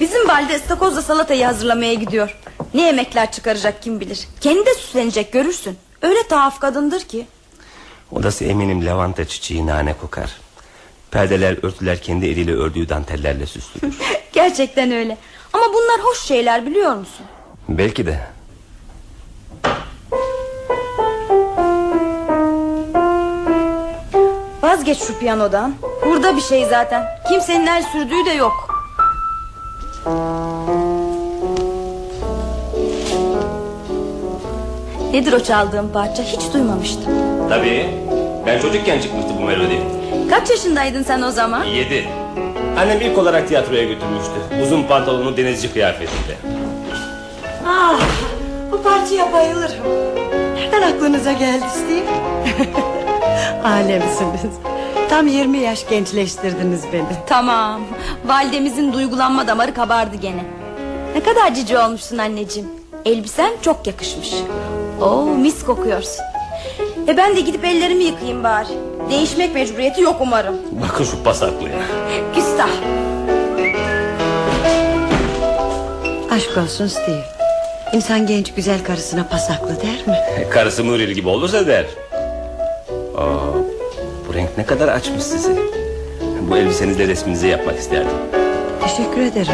Bizim 0.00 0.28
valide 0.28 0.56
ıstakozla 0.56 1.02
salatayı 1.02 1.44
hazırlamaya 1.44 1.94
gidiyor. 1.94 2.38
Ne 2.74 2.82
yemekler 2.82 3.32
çıkaracak 3.32 3.82
kim 3.82 4.00
bilir. 4.00 4.28
Kendi 4.40 4.66
de 4.66 4.74
süslenecek 4.74 5.32
görürsün. 5.32 5.78
Öyle 6.02 6.28
tuhaf 6.28 6.60
kadındır 6.60 7.00
ki. 7.00 7.26
Odası 8.12 8.44
eminim 8.44 8.86
lavanta 8.86 9.24
çiçeği 9.24 9.66
nane 9.66 9.94
kokar. 10.00 10.30
Perdeler 11.10 11.64
örtüler 11.64 12.02
kendi 12.02 12.26
eliyle 12.26 12.54
ördüğü 12.54 12.88
dantellerle 12.88 13.46
süslüdür. 13.46 13.98
Gerçekten 14.32 14.92
öyle. 14.92 15.16
Ama 15.52 15.64
bunlar 15.68 16.00
hoş 16.00 16.18
şeyler 16.20 16.66
biliyor 16.66 16.94
musun? 16.94 17.26
Belki 17.68 18.06
de. 18.06 18.20
Vazgeç 24.62 24.98
şu 25.02 25.18
piyanodan. 25.18 25.74
Burada 26.06 26.36
bir 26.36 26.40
şey 26.40 26.64
zaten. 26.64 27.04
Kimsenin 27.28 27.66
el 27.66 27.82
sürdüğü 27.82 28.24
de 28.26 28.30
yok. 28.30 28.52
Nedir 35.12 35.32
o 35.32 35.40
çaldığım 35.40 35.92
parça? 35.92 36.22
Hiç 36.22 36.52
duymamıştım. 36.54 37.12
Tabii. 37.48 37.86
Ben 38.46 38.60
çocukken 38.60 39.00
çıkmıştı 39.00 39.30
bu 39.40 39.44
melodi. 39.44 39.80
Kaç 40.30 40.50
yaşındaydın 40.50 41.02
sen 41.02 41.22
o 41.22 41.30
zaman? 41.30 41.64
Yedi. 41.64 42.08
Annem 42.78 43.00
ilk 43.00 43.18
olarak 43.18 43.48
tiyatroya 43.48 43.84
götürmüştü. 43.84 44.32
Uzun 44.62 44.82
pantolonlu 44.82 45.36
denizci 45.36 45.72
kıyafetinde. 45.72 46.36
Ah, 47.66 48.00
bu 48.72 48.82
parçaya 48.82 49.32
bayılırım 49.32 49.84
Nereden 50.54 50.82
aklınıza 50.82 51.32
geldi 51.32 51.64
Steve? 51.74 52.06
Alemsiniz 53.64 54.52
Tam 55.10 55.26
20 55.26 55.58
yaş 55.58 55.88
gençleştirdiniz 55.88 56.82
beni 56.92 57.04
Tamam. 57.26 57.80
Validemizin 58.26 58.92
duygulanma 58.92 59.46
damarı 59.46 59.74
kabardı 59.74 60.16
gene. 60.16 60.44
Ne 61.14 61.20
kadar 61.22 61.54
cici 61.54 61.78
olmuşsun 61.78 62.18
anneciğim. 62.18 62.68
Elbisen 63.04 63.50
çok 63.62 63.86
yakışmış. 63.86 64.34
Oo 65.02 65.24
mis 65.24 65.64
kokuyorsun. 65.64 66.24
E 67.08 67.16
ben 67.16 67.36
de 67.36 67.40
gidip 67.40 67.64
ellerimi 67.64 68.04
yıkayayım 68.04 68.44
bari. 68.44 68.68
Değişmek 69.10 69.54
mecburiyeti 69.54 70.02
yok 70.02 70.16
umarım. 70.20 70.56
Bakın 70.82 71.04
şu 71.04 71.22
pasaklıya. 71.22 71.78
Küstah. 72.34 72.68
Aşk 76.30 76.58
olsun 76.58 76.86
Steve. 76.86 77.22
İnsan 77.92 78.26
genç 78.26 78.54
güzel 78.54 78.84
karısına 78.84 79.24
pasaklı 79.30 79.76
der 79.82 80.06
mi? 80.06 80.48
Karısı 80.50 80.84
Muriel 80.84 81.10
gibi 81.10 81.28
olursa 81.28 81.66
der. 81.66 81.86
Aa, 83.16 83.52
bu 84.28 84.34
renk 84.34 84.58
ne 84.58 84.66
kadar 84.66 84.88
açmış 84.88 85.22
sizi. 85.22 85.56
Bu 86.50 86.56
elbisenizle 86.56 87.08
resminizi 87.08 87.46
yapmak 87.48 87.78
isterdim. 87.78 88.10
Teşekkür 88.82 89.20
ederim. 89.22 89.52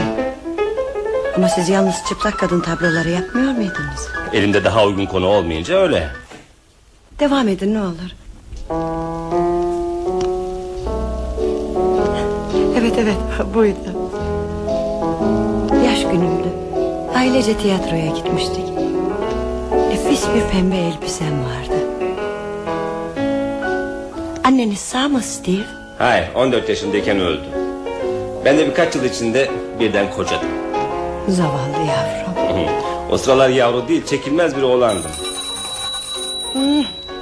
Ama 1.37 1.49
siz 1.49 1.69
yalnız 1.69 1.95
çıplak 2.09 2.39
kadın 2.39 2.61
tabloları 2.61 3.11
yapmıyor 3.11 3.53
muydunuz? 3.53 4.09
Elimde 4.33 4.65
daha 4.65 4.85
uygun 4.85 5.07
konu 5.07 5.27
olmayınca 5.27 5.77
öyle. 5.77 6.09
Devam 7.21 7.49
edin 7.49 7.75
ne 7.75 7.81
olur. 7.81 8.11
Evet 12.81 12.95
evet 12.99 13.17
buydu. 13.55 13.79
Yaş 15.87 16.03
günümdü. 16.03 16.49
Ailece 17.17 17.57
tiyatroya 17.57 18.07
gitmiştik. 18.07 18.65
Nefis 19.91 20.27
bir 20.35 20.53
pembe 20.53 20.77
elbisem 20.77 21.33
vardı. 21.45 21.78
Anneniz 24.49 24.79
sağ 24.79 25.09
mı 25.09 25.23
Steve? 25.23 25.65
Hayır 25.99 26.29
14 26.35 26.69
yaşındayken 26.69 27.21
öldü. 27.21 27.45
Ben 28.45 28.59
de 28.59 28.67
birkaç 28.67 28.95
yıl 28.97 29.05
içinde 29.05 29.51
birden 29.81 30.11
kocadım. 30.11 30.49
Zavallı 31.29 31.87
yavrum. 31.89 32.69
o 33.11 33.19
sıralar 33.19 33.49
yavru 33.49 33.89
değil 33.89 34.07
çekilmez 34.07 34.57
bir 34.57 34.63
oğlandım. 34.63 35.11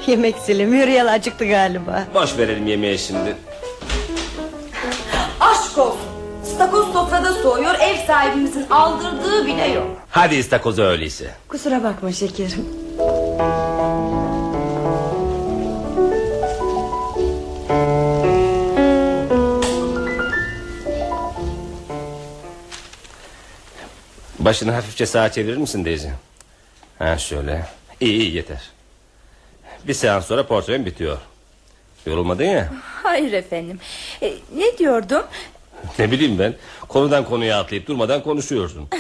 Yemek 0.07 0.37
zili 0.39 0.67
Muriel 0.67 1.13
acıktı 1.13 1.45
galiba. 1.45 2.05
Boş 2.15 2.39
verelim 2.39 2.67
yemeği 2.67 2.99
şimdi. 2.99 3.37
Aşk 5.41 5.79
olsun. 5.79 5.99
Stakoz 6.55 6.93
sofrada 6.93 7.33
soğuyor 7.33 7.75
ev 7.81 8.07
sahibimizin 8.07 8.67
aldırdığı 8.71 9.47
bile 9.47 9.67
yok. 9.67 9.87
Hadi 10.11 10.35
istakozu 10.35 10.83
öyleyse. 10.83 11.31
Kusura 11.49 11.85
bakma 11.85 12.13
şekerim. 12.13 12.67
Başını 24.47 24.73
hafifçe 24.73 25.07
sağa 25.07 25.33
çevirir 25.33 25.57
misin 25.57 25.85
Daisy? 25.85 26.09
Ha 26.99 27.19
şöyle. 27.19 27.67
İyi 28.01 28.21
iyi 28.21 28.35
yeter. 28.35 28.71
Bir 29.89 29.95
seans 29.95 30.27
sonra 30.27 30.47
portföyün 30.47 30.87
bitiyor. 30.87 31.19
Yorulmadın 32.07 32.45
ya. 32.45 32.73
Hayır 33.03 33.33
efendim. 33.33 33.79
E, 34.23 34.33
ne 34.57 34.79
diyordum? 34.79 35.23
Ne 35.99 36.11
bileyim 36.11 36.39
ben. 36.39 36.55
Konudan 36.89 37.25
konuya 37.25 37.61
atlayıp 37.61 37.87
durmadan 37.87 38.23
konuşuyorsun. 38.23 38.89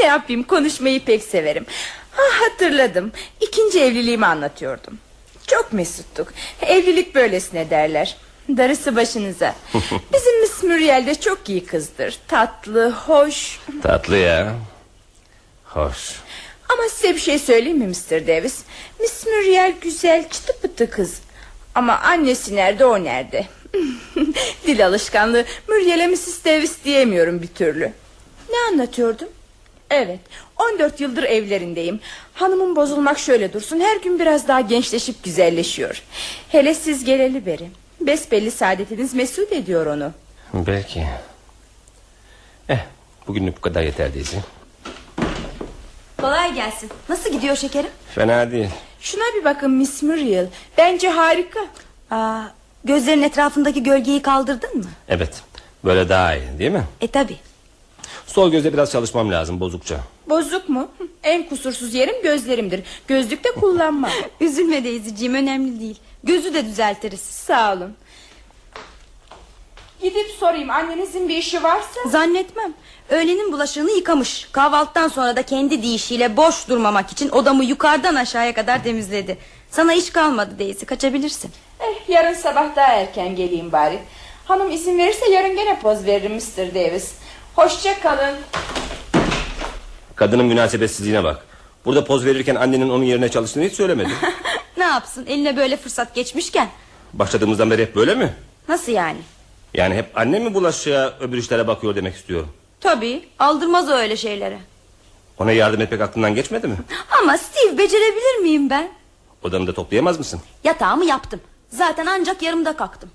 Ne 0.00 0.06
yapayım 0.06 0.42
konuşmayı 0.42 1.04
pek 1.04 1.22
severim 1.22 1.66
ha, 2.10 2.22
Hatırladım 2.40 3.12
İkinci 3.40 3.80
evliliğimi 3.80 4.26
anlatıyordum 4.26 4.98
Çok 5.46 5.72
mesuttuk 5.72 6.32
Evlilik 6.62 7.14
böylesine 7.14 7.70
derler 7.70 8.16
Darısı 8.48 8.96
başınıza. 8.96 9.54
Bizim 10.12 10.40
Miss 10.40 10.62
Muriel 10.62 11.06
de 11.06 11.14
çok 11.14 11.48
iyi 11.48 11.64
kızdır. 11.64 12.18
Tatlı, 12.28 12.90
hoş. 12.90 13.60
Tatlı 13.82 14.16
ya. 14.16 14.54
Hoş. 15.64 16.16
Ama 16.68 16.82
size 16.88 17.14
bir 17.14 17.20
şey 17.20 17.38
söyleyeyim 17.38 17.78
mi 17.78 17.86
Mr. 17.86 18.26
Davis? 18.26 18.58
Miss 19.00 19.26
Muriel 19.26 19.74
güzel 19.80 20.28
çıtı 20.28 20.52
pıtı 20.62 20.90
kız. 20.90 21.20
Ama 21.74 21.98
annesi 21.98 22.56
nerede 22.56 22.84
o 22.84 23.04
nerede? 23.04 23.46
Dil 24.66 24.86
alışkanlığı. 24.86 25.44
Muriel'e 25.68 26.06
Mrs. 26.06 26.44
Davis 26.44 26.84
diyemiyorum 26.84 27.42
bir 27.42 27.46
türlü. 27.46 27.92
Ne 28.50 28.58
anlatıyordum? 28.72 29.28
Evet 29.90 30.20
14 30.74 31.00
yıldır 31.00 31.22
evlerindeyim. 31.22 32.00
Hanımın 32.34 32.76
bozulmak 32.76 33.18
şöyle 33.18 33.52
dursun 33.52 33.80
Her 33.80 33.96
gün 33.96 34.18
biraz 34.18 34.48
daha 34.48 34.60
gençleşip 34.60 35.24
güzelleşiyor. 35.24 36.02
Hele 36.48 36.74
siz 36.74 37.04
geleli 37.04 37.46
beri 37.46 37.68
Besbelli 38.06 38.50
saadetiniz 38.50 39.14
mesut 39.14 39.52
ediyor 39.52 39.86
onu 39.86 40.12
Belki. 40.54 41.06
Eh 42.68 42.78
bugünlük 43.28 43.56
bu 43.56 43.60
kadar 43.60 43.82
yeter 43.82 44.14
Daisy. 44.14 44.36
Kolay 46.20 46.54
gelsin. 46.54 46.90
Nasıl 47.08 47.32
gidiyor 47.32 47.56
şekerim? 47.56 47.90
Fena 48.14 48.50
değil. 48.50 48.68
Şuna 49.00 49.22
bir 49.38 49.44
bakın 49.44 49.70
Miss 49.70 50.02
Muriel 50.02 50.46
Bence 50.78 51.08
harika 51.08 51.60
Aa, 52.10 52.42
gözlerin 52.84 53.22
etrafındaki 53.22 53.82
gölgeyi 53.82 54.22
kaldırdın 54.22 54.76
mı? 54.78 54.84
Evet. 55.08 55.42
Böyle 55.84 56.08
daha 56.08 56.34
iyi 56.36 56.58
değil 56.58 56.70
mi? 56.70 56.84
E 57.00 57.08
tabi. 57.08 57.36
Sol 58.26 58.50
gözde 58.50 58.72
biraz 58.72 58.92
çalışmam 58.92 59.30
lazım 59.32 59.60
bozukça. 59.60 59.96
Bozuk 60.28 60.68
mu? 60.68 60.88
En 61.22 61.48
kusursuz 61.48 61.94
yerim 61.94 62.22
gözlerimdir 62.22 62.82
Gözlük 63.08 63.44
de 63.44 63.48
kullanmam 63.52 64.10
Üzülme 64.40 64.84
Daisy'ciğim 64.84 65.34
önemli 65.34 65.80
değil. 65.80 66.00
Gözü 66.24 66.54
de 66.54 66.64
düzeltiriz. 66.66 67.20
Sağ 67.20 67.72
olun. 67.72 67.94
Gidip 70.02 70.30
sorayım 70.40 70.70
annenizin 70.70 71.28
bir 71.28 71.36
işi 71.36 71.62
varsa. 71.62 72.00
Zannetmem. 72.08 72.72
Öğlenin 73.08 73.52
bulaşığını 73.52 73.90
yıkamış. 73.90 74.48
Kahvaltıdan 74.52 75.08
sonra 75.08 75.36
da 75.36 75.42
kendi 75.42 75.82
deyişiyle 75.82 76.36
boş 76.36 76.68
durmamak 76.68 77.12
için 77.12 77.30
odamı 77.30 77.64
yukarıdan 77.64 78.14
aşağıya 78.14 78.54
kadar 78.54 78.84
temizledi. 78.84 79.38
Sana 79.70 79.94
iş 79.94 80.10
kalmadı 80.10 80.58
Daisy 80.58 80.84
kaçabilirsin. 80.84 81.50
Eh, 81.80 82.08
yarın 82.08 82.34
sabah 82.34 82.76
daha 82.76 82.86
erken 82.86 83.36
geleyim 83.36 83.72
bari. 83.72 83.98
Hanım 84.44 84.70
izin 84.70 84.98
verirse 84.98 85.30
yarın 85.30 85.56
gene 85.56 85.78
poz 85.80 86.06
veririm 86.06 86.32
Mr. 86.34 86.74
Davis. 86.74 87.12
Hoşça 87.56 88.00
kalın. 88.00 88.36
Kadının 90.14 90.46
münasebetsizliğine 90.46 91.24
bak. 91.24 91.46
Burada 91.84 92.04
poz 92.04 92.24
verirken 92.26 92.54
annenin 92.54 92.90
onun 92.90 93.04
yerine 93.04 93.28
çalıştığını 93.28 93.64
hiç 93.64 93.74
söylemedi. 93.74 94.10
Ne 94.82 94.88
yapsın 94.88 95.26
eline 95.26 95.56
böyle 95.56 95.76
fırsat 95.76 96.14
geçmişken. 96.14 96.68
Başladığımızdan 97.12 97.70
beri 97.70 97.82
hep 97.82 97.96
böyle 97.96 98.14
mi? 98.14 98.34
Nasıl 98.68 98.92
yani? 98.92 99.18
Yani 99.74 99.94
hep 99.94 100.18
anne 100.18 100.38
mi 100.38 100.54
bulaşığa 100.54 101.14
öbür 101.20 101.38
işlere 101.38 101.66
bakıyor 101.66 101.96
demek 101.96 102.14
istiyorum. 102.14 102.48
Tabii 102.80 103.28
aldırmaz 103.38 103.88
o 103.88 103.92
öyle 103.92 104.16
şeylere. 104.16 104.58
Ona 105.38 105.52
yardım 105.52 105.80
etmek 105.80 106.00
aklından 106.00 106.34
geçmedi 106.34 106.66
mi? 106.68 106.76
Ama 107.22 107.38
Steve 107.38 107.78
becerebilir 107.78 108.38
miyim 108.42 108.70
ben? 108.70 108.88
Odanı 109.42 109.66
da 109.66 109.74
toplayamaz 109.74 110.18
mısın? 110.18 110.40
Yatağımı 110.64 111.04
yaptım. 111.04 111.40
Zaten 111.70 112.06
ancak 112.06 112.42
yarımda 112.42 112.76
kalktım. 112.76 113.10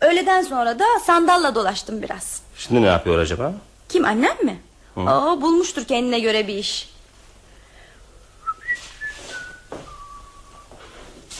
Öğleden 0.00 0.42
sonra 0.42 0.78
da 0.78 0.84
sandalla 1.06 1.54
dolaştım 1.54 2.02
biraz. 2.02 2.42
Şimdi 2.58 2.82
ne 2.82 2.86
yapıyor 2.86 3.18
acaba? 3.18 3.52
Kim 3.88 4.04
annem 4.04 4.44
mi? 4.44 4.60
Aa, 4.96 5.40
bulmuştur 5.42 5.84
kendine 5.84 6.20
göre 6.20 6.48
bir 6.48 6.54
iş. 6.54 6.91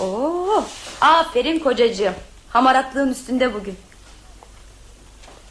Oo, 0.00 0.64
aferin 1.00 1.58
kocacığım. 1.58 2.14
Hamaratlığın 2.50 3.10
üstünde 3.12 3.54
bugün. 3.54 3.76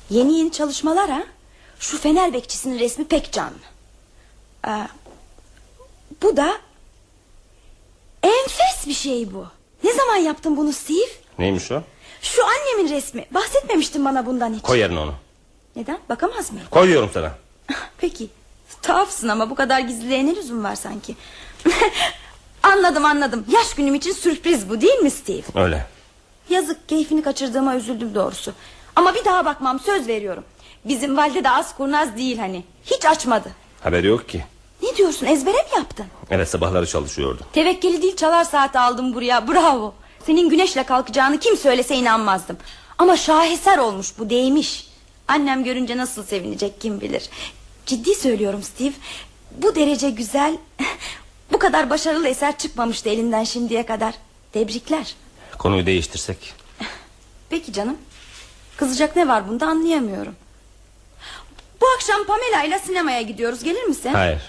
Yeni 0.09 0.37
yeni 0.39 0.51
çalışmalar 0.51 1.09
ha? 1.09 1.23
Şu 1.79 1.97
fener 1.97 2.33
bekçisinin 2.33 2.79
resmi 2.79 3.05
pek 3.05 3.31
canlı. 3.31 3.57
Aa, 4.63 4.85
bu 6.23 6.37
da 6.37 6.57
enfes 8.23 8.87
bir 8.87 8.93
şey 8.93 9.33
bu. 9.33 9.47
Ne 9.83 9.93
zaman 9.93 10.15
yaptın 10.15 10.57
bunu 10.57 10.73
Steve? 10.73 11.11
Neymiş 11.39 11.71
o? 11.71 11.83
Şu 12.21 12.41
annemin 12.45 12.93
resmi. 12.95 13.25
Bahsetmemiştin 13.31 14.05
bana 14.05 14.25
bundan 14.25 14.53
hiç. 14.53 14.61
Koy 14.61 14.79
yerine 14.79 14.99
onu. 14.99 15.13
Neden? 15.75 15.99
Bakamaz 16.09 16.51
mıyım? 16.51 16.67
Koy 16.71 16.87
diyorum 16.87 17.09
sana. 17.13 17.31
Peki. 17.97 18.29
Tuhafsın 18.81 19.27
ama 19.27 19.49
bu 19.49 19.55
kadar 19.55 19.79
gizliliğe 19.79 20.25
ne 20.25 20.35
lüzum 20.35 20.63
var 20.63 20.75
sanki? 20.75 21.15
anladım 22.63 23.05
anladım. 23.05 23.45
Yaş 23.49 23.73
günüm 23.73 23.95
için 23.95 24.11
sürpriz 24.13 24.69
bu 24.69 24.81
değil 24.81 24.99
mi 24.99 25.11
Steve? 25.11 25.41
Öyle. 25.55 25.85
Yazık 26.49 26.89
keyfini 26.89 27.21
kaçırdığıma 27.21 27.75
üzüldüm 27.75 28.15
doğrusu. 28.15 28.53
Ama 28.95 29.15
bir 29.15 29.25
daha 29.25 29.45
bakmam 29.45 29.79
söz 29.79 30.07
veriyorum. 30.07 30.43
Bizim 30.85 31.17
valide 31.17 31.43
de 31.43 31.49
az 31.49 31.75
kurnaz 31.77 32.17
değil 32.17 32.37
hani. 32.37 32.63
Hiç 32.85 33.05
açmadı. 33.05 33.51
Haberi 33.83 34.07
yok 34.07 34.29
ki. 34.29 34.45
Ne 34.83 34.95
diyorsun 34.95 35.25
ezbere 35.25 35.57
mi 35.57 35.69
yaptın? 35.77 36.05
Evet 36.29 36.49
sabahları 36.49 36.87
çalışıyordu. 36.87 37.41
Tevekkeli 37.53 38.01
değil 38.01 38.15
çalar 38.15 38.43
saati 38.43 38.79
aldım 38.79 39.13
buraya 39.13 39.47
bravo. 39.47 39.93
Senin 40.25 40.49
güneşle 40.49 40.83
kalkacağını 40.83 41.39
kim 41.39 41.57
söylese 41.57 41.95
inanmazdım. 41.95 42.57
Ama 42.97 43.17
şaheser 43.17 43.77
olmuş 43.77 44.13
bu 44.19 44.29
değmiş. 44.29 44.87
Annem 45.27 45.63
görünce 45.63 45.97
nasıl 45.97 46.23
sevinecek 46.23 46.81
kim 46.81 47.01
bilir. 47.01 47.29
Ciddi 47.85 48.15
söylüyorum 48.15 48.63
Steve. 48.63 48.93
Bu 49.57 49.75
derece 49.75 50.09
güzel, 50.09 50.57
bu 51.53 51.59
kadar 51.59 51.89
başarılı 51.89 52.27
eser 52.27 52.57
çıkmamıştı 52.57 53.09
elinden 53.09 53.43
şimdiye 53.43 53.85
kadar. 53.85 54.13
Tebrikler. 54.53 55.15
Konuyu 55.57 55.85
değiştirsek. 55.85 56.53
Peki 57.49 57.73
canım. 57.73 57.97
Kızacak 58.77 59.15
ne 59.15 59.27
var 59.27 59.47
bunda 59.49 59.67
anlayamıyorum. 59.67 60.35
Bu 61.81 61.85
akşam 61.95 62.25
Pamela 62.25 62.63
ile 62.63 62.79
sinemaya 62.79 63.21
gidiyoruz. 63.21 63.63
Gelir 63.63 63.83
misin? 63.83 64.09
Hayır. 64.13 64.41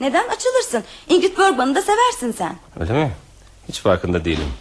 Neden 0.00 0.28
açılırsın? 0.28 0.84
Ingrid 1.08 1.38
Bergman'ı 1.38 1.74
da 1.74 1.82
seversin 1.82 2.32
sen. 2.38 2.56
Öyle 2.80 2.92
mi? 2.92 3.12
Hiç 3.68 3.80
farkında 3.80 4.24
değilim. 4.24 4.52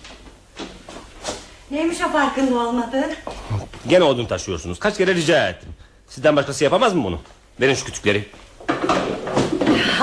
Neymiş 1.71 2.01
o 2.01 2.10
farkında 2.12 2.60
olmadığın? 2.60 3.13
Gene 3.88 4.03
odun 4.03 4.25
taşıyorsunuz. 4.25 4.79
Kaç 4.79 4.97
kere 4.97 5.15
rica 5.15 5.49
ettim. 5.49 5.69
Sizden 6.10 6.36
başkası 6.36 6.63
yapamaz 6.63 6.93
mı 6.93 7.03
bunu? 7.03 7.19
Verin 7.62 7.73
şu 7.73 7.86
kütükleri. 7.86 8.29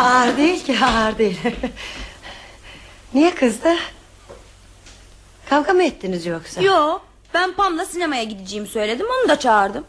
Ağır 0.02 0.36
değil 0.36 0.64
ki 0.64 0.76
ağır 0.84 1.18
değil. 1.18 1.38
Niye 3.14 3.34
kızdı? 3.34 3.74
Kavga 5.50 5.72
mı 5.72 5.82
ettiniz 5.82 6.26
yoksa? 6.26 6.62
Yo 6.62 6.98
ben 7.34 7.52
Pam'la 7.52 7.86
sinemaya 7.86 8.24
gideceğimi 8.24 8.68
söyledim 8.68 9.06
onu 9.20 9.28
da 9.28 9.38
çağırdım. 9.38 9.84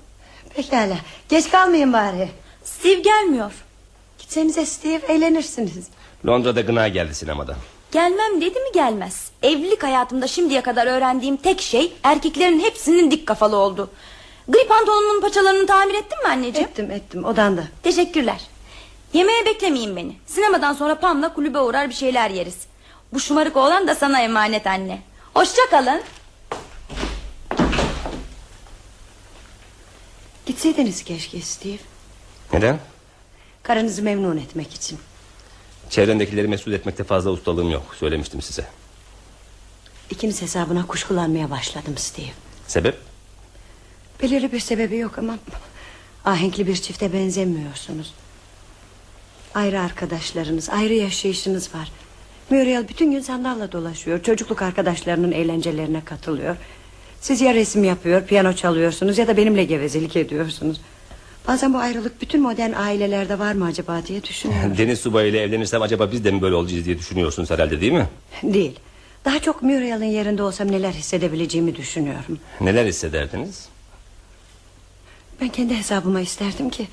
Pekala 0.55 0.95
geç 1.29 1.49
kalmayın 1.51 1.93
bari. 1.93 2.29
Steve 2.63 2.99
gelmiyor. 3.01 3.51
Gitsenize 4.19 4.65
Steve 4.65 5.13
eğlenirsiniz. 5.13 5.87
Londra'da 6.27 6.61
gına 6.61 6.87
geldi 6.87 7.15
sinemadan. 7.15 7.55
Gelmem 7.91 8.41
dedi 8.41 8.59
mi 8.59 8.71
gelmez. 8.73 9.31
Evlilik 9.43 9.83
hayatımda 9.83 10.27
şimdiye 10.27 10.61
kadar 10.61 10.87
öğrendiğim 10.87 11.37
tek 11.37 11.61
şey 11.61 11.93
erkeklerin 12.03 12.59
hepsinin 12.59 13.11
dik 13.11 13.27
kafalı 13.27 13.57
oldu. 13.57 13.89
Gri 14.47 14.67
pantolonunun 14.67 15.21
paçalarını 15.21 15.65
tamir 15.67 15.93
ettin 15.93 16.23
mi 16.23 16.27
anneciğim? 16.29 16.69
Ettim 16.69 16.91
ettim 16.91 17.25
odanda. 17.25 17.63
Teşekkürler. 17.83 18.41
Yemeğe 19.13 19.45
beklemeyin 19.45 19.95
beni. 19.95 20.15
Sinemadan 20.25 20.73
sonra 20.73 20.99
Pam'la 20.99 21.33
kulübe 21.33 21.59
uğrar 21.59 21.89
bir 21.89 21.93
şeyler 21.93 22.29
yeriz. 22.29 22.57
Bu 23.13 23.19
şımarık 23.19 23.57
oğlan 23.57 23.87
da 23.87 23.95
sana 23.95 24.21
emanet 24.21 24.67
anne. 24.67 25.01
Hoşça 25.33 25.61
kalın. 25.69 26.01
Gitseydiniz 30.45 31.03
keşke 31.03 31.41
Steve. 31.41 31.77
Neden? 32.53 32.79
Karınızı 33.63 34.01
memnun 34.01 34.37
etmek 34.37 34.73
için. 34.73 34.99
Çevrendekileri 35.89 36.47
mesut 36.47 36.73
etmekte 36.73 37.03
fazla 37.03 37.29
ustalığım 37.31 37.69
yok. 37.69 37.95
Söylemiştim 37.99 38.41
size. 38.41 38.67
İkiniz 40.09 40.41
hesabına 40.41 40.87
kuşkulanmaya 40.87 41.51
başladım 41.51 41.97
Steve. 41.97 42.31
Sebep? 42.67 42.97
Belirli 44.21 44.51
bir 44.51 44.59
sebebi 44.59 44.97
yok 44.97 45.17
ama... 45.17 45.37
...ahenkli 46.25 46.67
bir 46.67 46.75
çifte 46.75 47.13
benzemiyorsunuz. 47.13 48.13
Ayrı 49.55 49.81
arkadaşlarınız, 49.81 50.69
ayrı 50.69 50.93
yaşayışınız 50.93 51.75
var. 51.75 51.91
Muriel 52.49 52.87
bütün 52.89 53.11
gün 53.11 53.19
sandalla 53.19 53.71
dolaşıyor. 53.71 54.23
Çocukluk 54.23 54.61
arkadaşlarının 54.61 55.31
eğlencelerine 55.31 56.01
katılıyor. 56.05 56.55
Siz 57.21 57.41
ya 57.41 57.53
resim 57.53 57.83
yapıyor, 57.83 58.25
piyano 58.25 58.53
çalıyorsunuz... 58.53 59.17
...ya 59.17 59.27
da 59.27 59.37
benimle 59.37 59.63
gevezelik 59.63 60.15
ediyorsunuz. 60.15 60.81
Bazen 61.47 61.73
bu 61.73 61.77
ayrılık 61.77 62.21
bütün 62.21 62.41
modern 62.41 62.73
ailelerde 62.73 63.39
var 63.39 63.53
mı 63.53 63.65
acaba 63.65 64.05
diye 64.07 64.23
düşünüyorum. 64.23 64.73
Deniz 64.77 64.99
subayı 64.99 65.29
ile 65.29 65.41
evlenirsem 65.41 65.81
acaba 65.81 66.11
biz 66.11 66.23
de 66.25 66.31
mi 66.31 66.41
böyle 66.41 66.55
olacağız 66.55 66.85
diye 66.85 66.99
düşünüyorsunuz 66.99 67.51
herhalde 67.51 67.81
değil 67.81 67.91
mi? 67.91 68.07
Değil. 68.43 68.79
Daha 69.25 69.39
çok 69.39 69.63
Muriel'in 69.63 70.05
yerinde 70.05 70.43
olsam 70.43 70.71
neler 70.71 70.91
hissedebileceğimi 70.91 71.75
düşünüyorum. 71.75 72.39
Neler 72.61 72.85
hissederdiniz? 72.85 73.65
Ben 75.41 75.49
kendi 75.49 75.75
hesabıma 75.75 76.21
isterdim 76.21 76.69
ki... 76.69 76.87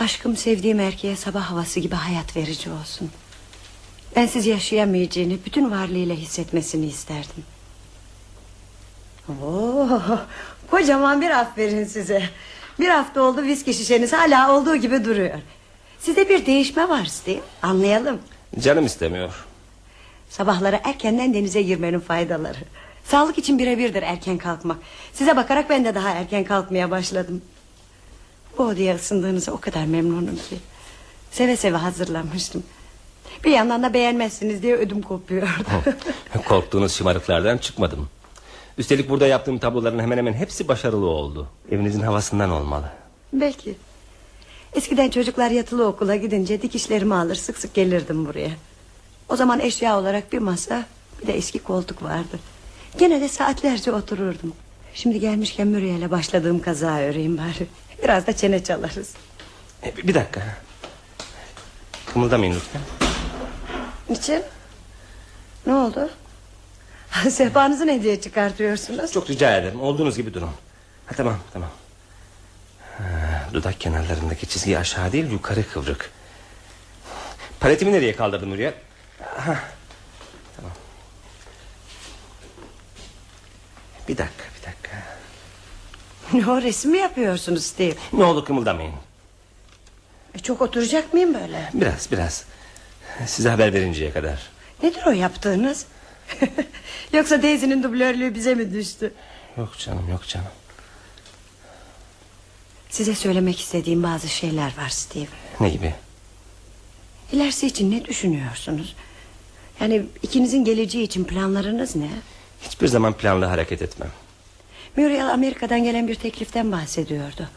...aşkım 0.00 0.36
sevdiğim 0.36 0.80
erkeğe 0.80 1.16
sabah 1.16 1.42
havası 1.42 1.80
gibi 1.80 1.94
hayat 1.94 2.36
verici 2.36 2.70
olsun. 2.70 3.10
Bensiz 4.16 4.46
yaşayamayacağını 4.46 5.34
bütün 5.46 5.70
varlığıyla 5.70 6.14
hissetmesini 6.14 6.86
isterdim. 6.86 7.44
Oo, 9.28 10.00
kocaman 10.70 11.20
bir 11.20 11.30
aferin 11.30 11.84
size. 11.84 12.22
Bir 12.78 12.88
hafta 12.88 13.22
oldu 13.22 13.42
viski 13.42 13.74
şişeniz 13.74 14.12
hala 14.12 14.56
olduğu 14.56 14.76
gibi 14.76 15.04
duruyor. 15.04 15.38
Sizde 15.98 16.28
bir 16.28 16.46
değişme 16.46 16.88
var 16.88 17.04
Steve. 17.04 17.40
Anlayalım. 17.62 18.18
Canım 18.60 18.86
istemiyor. 18.86 19.46
Sabahları 20.30 20.80
erkenden 20.84 21.34
denize 21.34 21.62
girmenin 21.62 22.00
faydaları. 22.00 22.58
Sağlık 23.04 23.38
için 23.38 23.58
birebirdir 23.58 24.02
erken 24.02 24.38
kalkmak. 24.38 24.78
Size 25.12 25.36
bakarak 25.36 25.70
ben 25.70 25.84
de 25.84 25.94
daha 25.94 26.10
erken 26.10 26.44
kalkmaya 26.44 26.90
başladım. 26.90 27.42
Bu 28.60 28.64
odaya 28.64 28.96
ısındığınıza 28.96 29.52
o 29.52 29.60
kadar 29.60 29.84
memnunum 29.84 30.36
ki. 30.36 30.56
Seve 31.30 31.56
seve 31.56 31.76
hazırlanmıştım. 31.76 32.62
Bir 33.44 33.50
yandan 33.50 33.82
da 33.82 33.94
beğenmezsiniz 33.94 34.62
diye 34.62 34.76
ödüm 34.76 35.02
kopuyordu. 35.02 35.64
Korktuğunuz 36.48 36.92
şımarıklardan 36.92 37.58
çıkmadım. 37.58 38.08
Üstelik 38.78 39.10
burada 39.10 39.26
yaptığım 39.26 39.58
tabloların 39.58 39.98
hemen 39.98 40.16
hemen 40.16 40.32
hepsi 40.32 40.68
başarılı 40.68 41.06
oldu. 41.06 41.48
Evinizin 41.70 42.00
havasından 42.00 42.50
olmalı. 42.50 42.84
Belki. 43.32 43.74
Eskiden 44.74 45.10
çocuklar 45.10 45.50
yatılı 45.50 45.86
okula 45.86 46.16
gidince 46.16 46.62
dikişlerimi 46.62 47.14
alır 47.14 47.34
sık 47.34 47.58
sık 47.58 47.74
gelirdim 47.74 48.26
buraya. 48.26 48.50
O 49.28 49.36
zaman 49.36 49.60
eşya 49.60 49.98
olarak 49.98 50.32
bir 50.32 50.38
masa 50.38 50.84
bir 51.22 51.26
de 51.26 51.32
eski 51.32 51.58
koltuk 51.58 52.02
vardı. 52.02 52.38
Gene 52.98 53.20
de 53.20 53.28
saatlerce 53.28 53.92
otururdum. 53.92 54.52
Şimdi 54.94 55.20
gelmişken 55.20 55.68
Muriel'e 55.68 56.10
başladığım 56.10 56.60
kaza 56.62 56.98
öreyim 56.98 57.38
bari. 57.38 57.66
Biraz 58.02 58.26
da 58.26 58.36
çene 58.36 58.64
çalarız. 58.64 59.12
E, 59.84 59.96
bir- 59.96 60.14
dakika. 60.14 60.42
Kımıldamayın 62.12 62.54
lütfen. 62.54 62.82
Niçin? 64.08 64.42
Ne 65.66 65.74
oldu? 65.74 66.10
Sehpanızı 67.30 67.86
ne 67.86 68.02
diye 68.02 68.20
çıkartıyorsunuz? 68.20 69.12
Çok 69.12 69.30
rica 69.30 69.56
ederim. 69.56 69.80
Olduğunuz 69.80 70.16
gibi 70.16 70.34
durun. 70.34 70.50
Ha, 71.06 71.14
tamam 71.16 71.38
tamam. 71.52 71.70
Ha, 72.98 73.04
dudak 73.52 73.80
kenarlarındaki 73.80 74.46
çizgi 74.46 74.78
aşağı 74.78 75.12
değil 75.12 75.30
yukarı 75.32 75.68
kıvrık. 75.72 76.10
Paletimi 77.60 77.92
nereye 77.92 78.16
kaldırdın 78.16 78.48
Muriel? 78.48 78.74
Ha, 79.36 79.58
tamam. 80.56 80.72
Bir 84.08 84.18
dakika. 84.18 84.44
Ne 86.32 86.50
o 86.50 86.62
resim 86.62 86.90
mi 86.90 86.98
yapıyorsunuz 86.98 87.64
Steve? 87.64 87.94
Ne 88.12 88.24
olur 88.24 88.44
kımıldamayın. 88.44 88.92
E, 90.34 90.38
çok 90.38 90.62
oturacak 90.62 91.14
mıyım 91.14 91.34
böyle? 91.34 91.70
Biraz 91.74 92.08
biraz. 92.12 92.44
Size 93.26 93.48
haber 93.48 93.72
verinceye 93.74 94.12
kadar. 94.12 94.50
Nedir 94.82 95.02
o 95.06 95.10
yaptığınız? 95.10 95.86
Yoksa 97.12 97.42
Daisy'nin 97.42 97.82
dublörlüğü 97.82 98.34
bize 98.34 98.54
mi 98.54 98.72
düştü? 98.74 99.12
Yok 99.58 99.78
canım 99.78 100.08
yok 100.10 100.28
canım. 100.28 100.46
Size 102.90 103.14
söylemek 103.14 103.60
istediğim 103.60 104.02
bazı 104.02 104.28
şeyler 104.28 104.72
var 104.78 104.88
Steve. 104.88 105.26
Ne 105.60 105.70
gibi? 105.70 105.94
İlerisi 107.32 107.66
için 107.66 107.90
ne 107.90 108.04
düşünüyorsunuz? 108.04 108.96
Yani 109.80 110.02
ikinizin 110.22 110.64
geleceği 110.64 111.04
için 111.04 111.24
planlarınız 111.24 111.96
ne? 111.96 112.10
Hiçbir 112.62 112.86
zaman 112.88 113.12
planlı 113.12 113.44
hareket 113.44 113.82
etmem. 113.82 114.10
Muriel 114.96 115.32
Amerika'dan 115.32 115.84
gelen 115.84 116.08
bir 116.08 116.14
tekliften 116.14 116.72
bahsediyordu. 116.72 117.48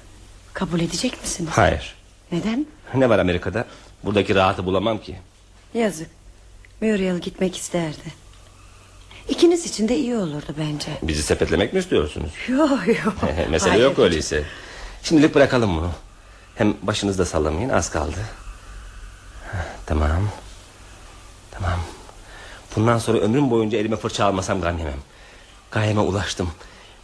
Kabul 0.54 0.80
edecek 0.80 1.22
misiniz? 1.22 1.50
Hayır. 1.54 1.96
Neden? 2.32 2.65
Ne 2.93 3.10
var 3.10 3.19
Amerika'da? 3.19 3.65
Buradaki 4.04 4.36
rahatı 4.36 4.65
bulamam 4.65 4.98
ki. 5.02 5.15
Yazık. 5.74 6.10
Muriel 6.82 7.17
gitmek 7.19 7.58
isterdi. 7.58 8.24
İkiniz 9.30 9.65
için 9.65 9.88
de 9.89 9.98
iyi 9.98 10.15
olurdu 10.15 10.56
bence. 10.60 10.88
Bizi 11.04 11.24
sepetlemek 11.24 11.74
mi 11.74 11.80
istiyorsunuz? 11.80 12.32
Yok 12.48 12.88
yok. 12.88 13.15
Mesele 13.50 13.69
Hayır. 13.69 13.84
yok 13.84 14.00
öyleyse. 14.00 14.43
Şimdilik 15.04 15.36
bırakalım 15.36 15.78
bunu. 15.78 15.91
Hem 16.56 16.74
başınızı 16.82 17.17
da 17.19 17.26
sallamayın 17.26 17.69
az 17.69 17.89
kaldı. 17.91 18.17
Tamam. 19.86 20.30
Tamam. 21.52 21.80
Bundan 22.76 22.98
sonra 22.98 23.17
ömrüm 23.17 23.52
boyunca 23.52 23.78
elime 23.78 23.96
fırça 23.96 24.26
almasam 24.26 24.62
gam 24.62 24.78
yemem. 24.78 25.00
Gayeme 25.72 26.00
ulaştım. 26.02 26.52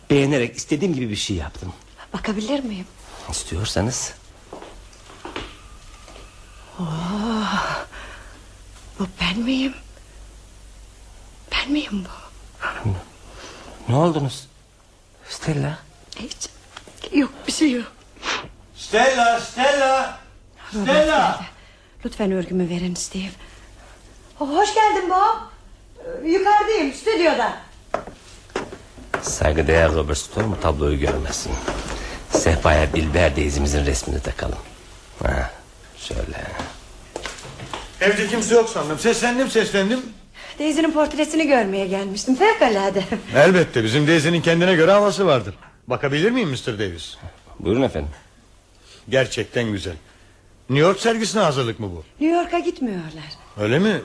Beğenerek 0.10 0.56
istediğim 0.58 0.94
gibi 0.94 1.10
bir 1.10 1.16
şey 1.16 1.36
yaptım. 1.38 1.74
Bakabilir 2.14 2.64
miyim? 2.64 2.86
İstiyorsanız. 3.30 4.14
Bu 9.00 9.08
ben 9.22 9.40
miyim? 9.40 9.74
Ben 11.52 11.72
miyim 11.72 12.06
bu? 12.06 12.90
Ne 13.90 13.96
oldunuz? 13.96 14.48
Stella. 15.30 15.78
Hiç. 16.16 16.50
Yok 17.14 17.32
bir 17.48 17.52
şey 17.52 17.72
yok. 17.72 17.92
Stella, 18.76 19.40
Stella. 19.40 20.20
Stella. 20.72 21.42
Lütfen 22.06 22.32
örgümü 22.32 22.70
verin 22.70 22.96
Steve. 22.96 23.30
Oh, 24.40 24.50
Hoş 24.50 24.74
geldin 24.74 25.10
Bob. 25.10 25.38
Ee, 26.26 26.30
Yukarıdayım 26.30 26.94
stüdyoda. 26.94 27.58
Saygıdeğer 29.22 29.94
Robert 29.94 30.18
Storm 30.18 30.54
tabloyu 30.62 31.00
görmesin. 31.00 31.52
Sehpaya 32.32 32.94
Dilber 32.94 33.36
Daisy'mizin 33.36 33.86
resmini 33.86 34.20
takalım. 34.22 34.58
Ha, 35.24 35.52
şöyle. 35.98 36.48
Evde 38.02 38.28
kimse 38.28 38.56
yok 38.56 38.70
sandım. 38.70 39.00
Seslendim 39.00 39.50
seslendim. 39.50 40.00
Daisy'nin 40.60 40.92
portresini 40.92 41.48
görmeye 41.48 41.88
gelmiştim. 41.88 42.36
Fevkalade. 42.36 43.04
Elbette 43.36 43.84
bizim 43.84 44.08
Daisy'nin 44.08 44.42
kendine 44.42 44.76
göre 44.76 44.92
havası 44.92 45.26
vardır. 45.26 45.56
Bakabilir 45.88 46.32
miyim 46.32 46.50
Mr. 46.50 46.80
Davis? 46.80 47.18
Buyurun 47.60 47.82
efendim. 47.82 48.10
Gerçekten 49.10 49.72
güzel. 49.72 49.96
New 50.70 50.88
York 50.88 51.00
sergisine 51.00 51.42
hazırlık 51.42 51.80
mı 51.80 51.92
bu? 51.92 52.04
New 52.26 52.38
York'a 52.42 52.60
gitmiyorlar. 52.60 53.24
Öyle 53.60 53.80
mi? 53.80 53.90
Ee, 53.90 54.02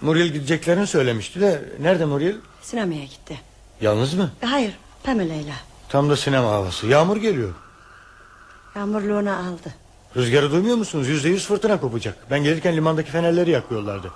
Muriel 0.00 0.28
gideceklerini 0.28 0.86
söylemişti 0.86 1.40
de. 1.40 1.62
Nerede 1.80 2.04
Muriel? 2.04 2.34
Sinemaya 2.62 3.04
gitti. 3.04 3.40
Yalnız 3.80 4.14
mı? 4.14 4.30
Hayır 4.44 4.78
Pamela'yla. 5.04 5.54
Tam 5.88 6.10
da 6.10 6.16
sinema 6.16 6.50
havası. 6.50 6.86
Yağmur 6.86 7.16
geliyor. 7.16 7.54
Yağmurluğunu 8.76 9.30
aldı. 9.32 9.74
Rüzgarı 10.16 10.50
duymuyor 10.52 10.76
musunuz? 10.76 11.08
Yüzde 11.08 11.28
yüz 11.28 11.46
fırtına 11.46 11.80
kopacak. 11.80 12.16
Ben 12.30 12.44
gelirken 12.44 12.76
limandaki 12.76 13.10
fenerleri 13.10 13.50
yakıyorlardı. 13.50 14.10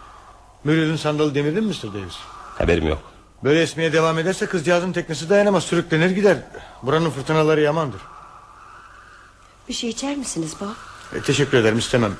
Muriel'in 0.64 0.96
sandalı 0.96 1.34
demirdin 1.34 1.64
mi 1.64 1.70
Mr. 1.70 1.94
Davis? 1.94 2.14
Haberim 2.58 2.86
yok. 2.88 3.02
Böyle 3.44 3.62
esmeye 3.62 3.92
devam 3.92 4.18
ederse 4.18 4.46
kızcağızın 4.46 4.92
teknesi 4.92 5.30
dayanamaz. 5.30 5.64
Sürüklenir 5.64 6.10
gider. 6.10 6.36
Buranın 6.82 7.10
fırtınaları 7.10 7.60
yamandır. 7.60 8.00
Bir 9.68 9.74
şey 9.74 9.90
içer 9.90 10.16
misiniz 10.16 10.54
Bob? 10.60 11.16
E, 11.18 11.22
teşekkür 11.22 11.58
ederim 11.58 11.78
istemem. 11.78 12.12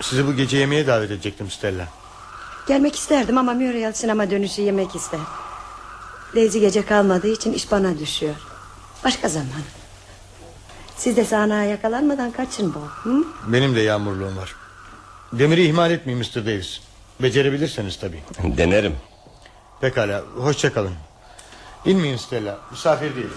Sizi 0.00 0.26
bu 0.26 0.32
gece 0.32 0.56
yemeğe 0.56 0.86
davet 0.86 1.10
edecektim 1.10 1.50
Stella. 1.50 1.88
Gelmek 2.68 2.96
isterdim 2.96 3.38
ama 3.38 3.54
Muriel 3.54 3.92
sinema 3.92 4.30
dönüşü 4.30 4.62
yemek 4.62 4.96
ister. 4.96 5.20
Daisy 6.34 6.58
gece 6.58 6.84
kalmadığı 6.86 7.28
için 7.28 7.52
iş 7.52 7.70
bana 7.70 7.98
düşüyor. 7.98 8.34
Başka 9.04 9.28
zaman. 9.28 9.62
Siz 10.96 11.16
de 11.16 11.24
sahneye 11.24 11.70
yakalanmadan 11.70 12.30
kaçın 12.30 12.74
Bob. 12.74 12.88
Hı? 13.10 13.24
Benim 13.46 13.74
de 13.76 13.80
yağmurluğum 13.80 14.36
var. 14.36 14.54
Demiri 15.32 15.64
ihmal 15.66 15.90
etmeyin 15.90 16.20
Mr. 16.20 16.46
Davis. 16.46 16.80
Becerebilirseniz 17.22 17.98
tabii. 17.98 18.22
Denerim. 18.42 18.96
Pekala 19.80 20.22
hoşça 20.36 20.72
kalın. 20.72 20.94
İnmeyin 21.84 22.16
Stella. 22.16 22.58
Misafir 22.70 23.16
değilim. 23.16 23.30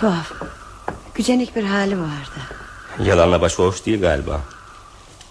Tuhaf. 0.00 0.32
Gücenik 1.14 1.56
bir 1.56 1.64
hali 1.64 2.00
vardı. 2.00 2.40
Yalanla 3.04 3.40
başı 3.40 3.62
hoş 3.62 3.86
değil 3.86 4.00
galiba. 4.00 4.40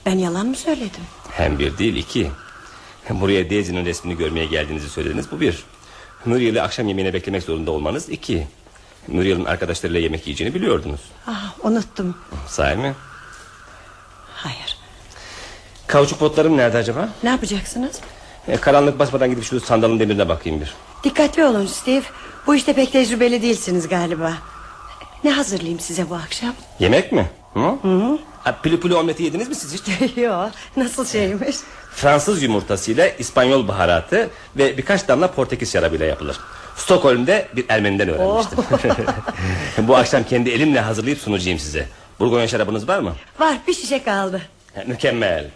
Ben 0.06 0.18
yalan 0.18 0.46
mı 0.48 0.56
söyledim? 0.56 1.04
Hem 1.38 1.60
bir 1.60 1.78
değil 1.78 1.96
iki. 1.96 2.32
Buraya 3.10 3.50
Daisy'nin 3.50 3.86
resmini 3.86 4.18
görmeye 4.18 4.46
geldiğinizi 4.46 4.90
söylediniz 4.90 5.32
bu 5.32 5.40
bir. 5.40 5.64
Muriel'i 6.26 6.62
akşam 6.62 6.88
yemeğine 6.88 7.14
beklemek 7.14 7.44
zorunda 7.44 7.72
olmanız 7.72 8.10
iki. 8.10 8.48
Muriel'in 9.08 9.46
arkadaşlarıyla 9.46 10.00
yemek 10.00 10.28
yiyeceğini 10.28 10.56
biliyordunuz. 10.56 11.00
Ah, 11.28 11.54
unuttum. 11.64 12.18
Sahi 12.48 12.76
mi? 12.78 12.94
Hayır. 14.36 14.78
Kauçuk 15.88 16.22
botlarım 16.22 16.58
nerede 16.58 16.78
acaba? 16.78 17.10
Ne 17.24 17.30
yapacaksınız? 17.30 18.00
E, 18.48 18.58
karanlık 18.58 19.00
basmadan 19.00 19.30
gidip 19.30 19.44
şu 19.44 19.60
sandalın 19.60 20.00
demirine 20.00 20.30
bakayım 20.30 20.62
bir. 20.62 20.74
Dikkatli 21.04 21.46
olun 21.46 21.66
Steve. 21.66 22.04
Bu 22.48 22.56
işte 22.56 22.74
pek 22.74 22.92
tecrübeli 22.92 23.42
değilsiniz 23.42 23.88
galiba. 23.88 24.34
Ne 25.24 25.32
hazırlayayım 25.32 25.80
size 25.80 26.10
bu 26.10 26.16
akşam? 26.16 26.54
Yemek 26.80 27.12
mi? 27.12 27.30
Hı? 27.56 27.60
Hı. 27.82 28.18
Ha, 28.44 28.56
pülü 28.64 28.80
pülü 28.80 28.96
omleti 28.96 29.24
yediniz 29.24 29.48
mi 29.50 29.56
siz 29.56 29.74
hiç? 29.74 30.18
Yok 30.18 30.52
nasıl 30.78 31.06
şeymiş? 31.06 31.56
Fransız 31.96 32.44
yumurtasıyla 32.44 33.08
İspanyol 33.08 33.68
baharatı 33.68 34.30
ve 34.58 34.78
birkaç 34.78 35.08
damla 35.08 35.32
Portekiz 35.32 35.72
şarabıyla 35.72 36.06
yapılır. 36.06 36.38
Stockholm'de 36.76 37.48
bir 37.56 37.66
Ermeniden 37.70 38.10
öğrenmiştim. 38.10 38.58
Bu 39.88 39.96
akşam 39.96 40.24
kendi 40.24 40.50
elimle 40.50 40.80
hazırlayıp 40.80 41.20
sunacağım 41.20 41.60
size. 41.60 41.88
Burgonya 42.20 42.48
şarabınız 42.48 42.88
var 42.88 43.00
mı? 43.00 43.14
Var 43.40 43.56
bir 43.68 43.74
şişe 43.74 44.04
kaldı. 44.04 44.42
Ha, 44.76 44.82
Mükemmel. 44.88 45.48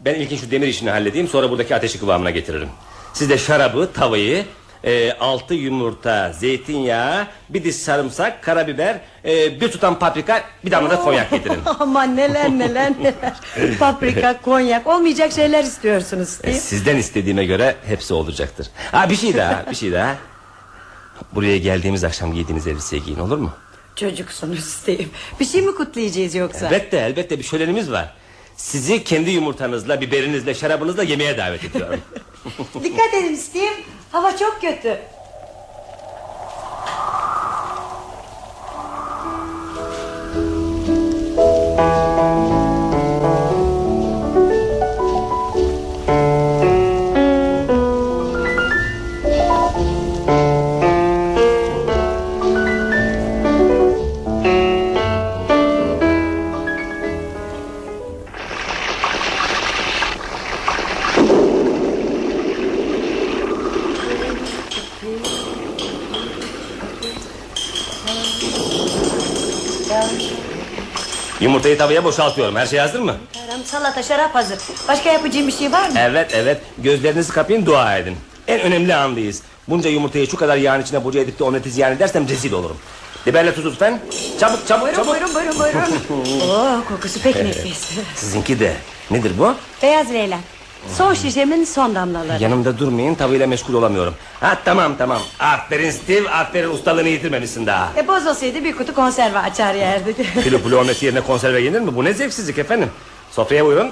Ben 0.00 0.14
ilkin 0.14 0.36
şu 0.36 0.50
demir 0.50 0.66
işini 0.68 0.90
halledeyim 0.90 1.28
sonra 1.28 1.50
buradaki 1.50 1.74
ateşi 1.76 2.00
kıvamına 2.00 2.30
getiririm. 2.30 2.68
Siz 3.12 3.30
de 3.30 3.38
şarabı, 3.38 3.92
tavayı, 3.92 4.44
e, 4.84 5.12
altı 5.12 5.54
yumurta, 5.54 6.32
zeytinyağı, 6.32 7.26
bir 7.48 7.64
diş 7.64 7.76
sarımsak, 7.76 8.42
karabiber, 8.42 9.00
e, 9.24 9.60
bir 9.60 9.70
tutam 9.70 9.98
paprika, 9.98 10.42
bir 10.64 10.70
damla 10.70 10.90
da 10.90 10.96
konyak 11.00 11.30
getirin. 11.30 11.60
Aman 11.78 12.16
neler 12.16 12.50
neler 12.50 12.92
neler. 13.00 13.34
Paprika, 13.78 14.40
konyak 14.42 14.86
olmayacak 14.86 15.32
şeyler 15.32 15.64
istiyorsunuz 15.64 16.28
E, 16.28 16.32
Steve. 16.32 16.54
Sizden 16.54 16.96
istediğime 16.96 17.44
göre 17.44 17.76
hepsi 17.86 18.14
olacaktır. 18.14 18.66
Ha 18.92 19.10
bir 19.10 19.16
şey 19.16 19.36
daha, 19.36 19.64
bir 19.70 19.76
şey 19.76 19.92
daha. 19.92 20.14
Buraya 21.34 21.58
geldiğimiz 21.58 22.04
akşam 22.04 22.34
giydiğiniz 22.34 22.66
elbiseyi 22.66 23.04
giyin 23.04 23.18
olur 23.18 23.38
mu? 23.38 23.50
Çocuksunuz 23.96 24.64
Steve. 24.64 25.02
Bir 25.40 25.44
şey 25.44 25.62
mi 25.62 25.74
kutlayacağız 25.74 26.34
yoksa? 26.34 26.66
Elbette 26.66 26.96
elbette 26.96 27.38
bir 27.38 27.44
şölenimiz 27.44 27.90
var. 27.90 28.14
Sizi 28.60 29.04
kendi 29.04 29.30
yumurtanızla, 29.30 30.00
biberinizle, 30.00 30.54
şarabınızla 30.54 31.02
yemeğe 31.02 31.38
davet 31.38 31.64
ediyorum. 31.64 32.00
Dikkat 32.84 33.14
edin 33.14 33.34
Steve. 33.34 33.70
Hava 34.12 34.36
çok 34.36 34.60
kötü. 34.60 34.98
Yumurtayı 71.40 71.78
tavaya 71.78 72.04
boşaltıyorum. 72.04 72.56
Her 72.56 72.66
şey 72.66 72.78
hazır 72.78 73.00
mı? 73.00 73.16
Param, 73.34 73.64
salata, 73.64 74.02
şarap 74.02 74.34
hazır. 74.34 74.58
Başka 74.88 75.10
yapacağım 75.12 75.46
bir 75.46 75.52
şey 75.52 75.72
var 75.72 75.88
mı? 75.88 75.94
Evet 75.98 76.30
evet. 76.34 76.60
Gözlerinizi 76.78 77.32
kapayın 77.32 77.66
dua 77.66 77.96
edin. 77.98 78.16
En 78.48 78.60
önemli 78.60 78.94
andayız. 78.94 79.42
Bunca 79.68 79.90
yumurtayı 79.90 80.26
şu 80.30 80.36
kadar 80.36 80.56
yağın 80.56 80.82
içine 80.82 81.04
boca 81.04 81.20
edip 81.20 81.38
de 81.38 81.44
omleti 81.44 81.70
ziyan 81.70 81.92
edersem 81.92 82.28
rezil 82.28 82.52
olurum. 82.52 82.76
Biberle 83.26 83.54
tuz 83.54 83.66
lütfen. 83.66 84.00
Çabuk 84.40 84.66
çabuk 84.68 84.82
Buyurun 84.82 84.96
çabuk. 84.96 85.12
buyurun 85.14 85.34
buyurun 85.34 85.58
buyurun. 85.58 86.40
Oo, 86.50 86.84
kokusu 86.88 87.20
pek 87.22 87.36
nefis. 87.36 87.90
Sizinki 88.14 88.60
de. 88.60 88.72
Nedir 89.10 89.32
bu? 89.38 89.54
Beyaz 89.82 90.10
Leylan. 90.12 90.40
Son 90.96 91.14
şişemin 91.14 91.64
son 91.64 91.94
damlaları. 91.94 92.42
Yanımda 92.42 92.78
durmayın 92.78 93.14
tavayla 93.14 93.46
meşgul 93.46 93.74
olamıyorum. 93.74 94.14
Ha 94.40 94.58
tamam 94.64 94.92
tamam. 94.98 95.22
Aferin 95.38 95.90
Steve 95.90 96.30
aferin 96.30 96.70
ustalığını 96.70 97.08
yitirmemişsin 97.08 97.66
daha. 97.66 97.88
E 97.96 98.08
bozulsaydı 98.08 98.64
bir 98.64 98.76
kutu 98.76 98.94
konserve 98.94 99.38
açar 99.38 99.74
yerdik. 99.74 100.16
Kilo 100.44 100.58
pulu 100.62 100.78
omleti 100.78 101.06
yerine 101.06 101.20
konserve 101.20 101.60
yenir 101.60 101.80
mi? 101.80 101.96
Bu 101.96 102.04
ne 102.04 102.12
zevksizlik 102.12 102.58
efendim. 102.58 102.90
Sofraya 103.30 103.64
buyurun. 103.66 103.90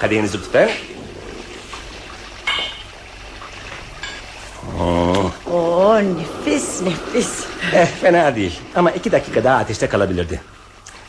Kadehinizi 0.00 0.38
lütfen. 0.38 0.70
Oo 5.52 5.98
nefis 6.00 6.82
nefis. 6.82 7.44
Eh 7.74 7.86
fena 8.00 8.36
değil. 8.36 8.60
Ama 8.74 8.90
iki 8.90 9.12
dakika 9.12 9.44
daha 9.44 9.56
ateşte 9.58 9.88
kalabilirdi. 9.88 10.40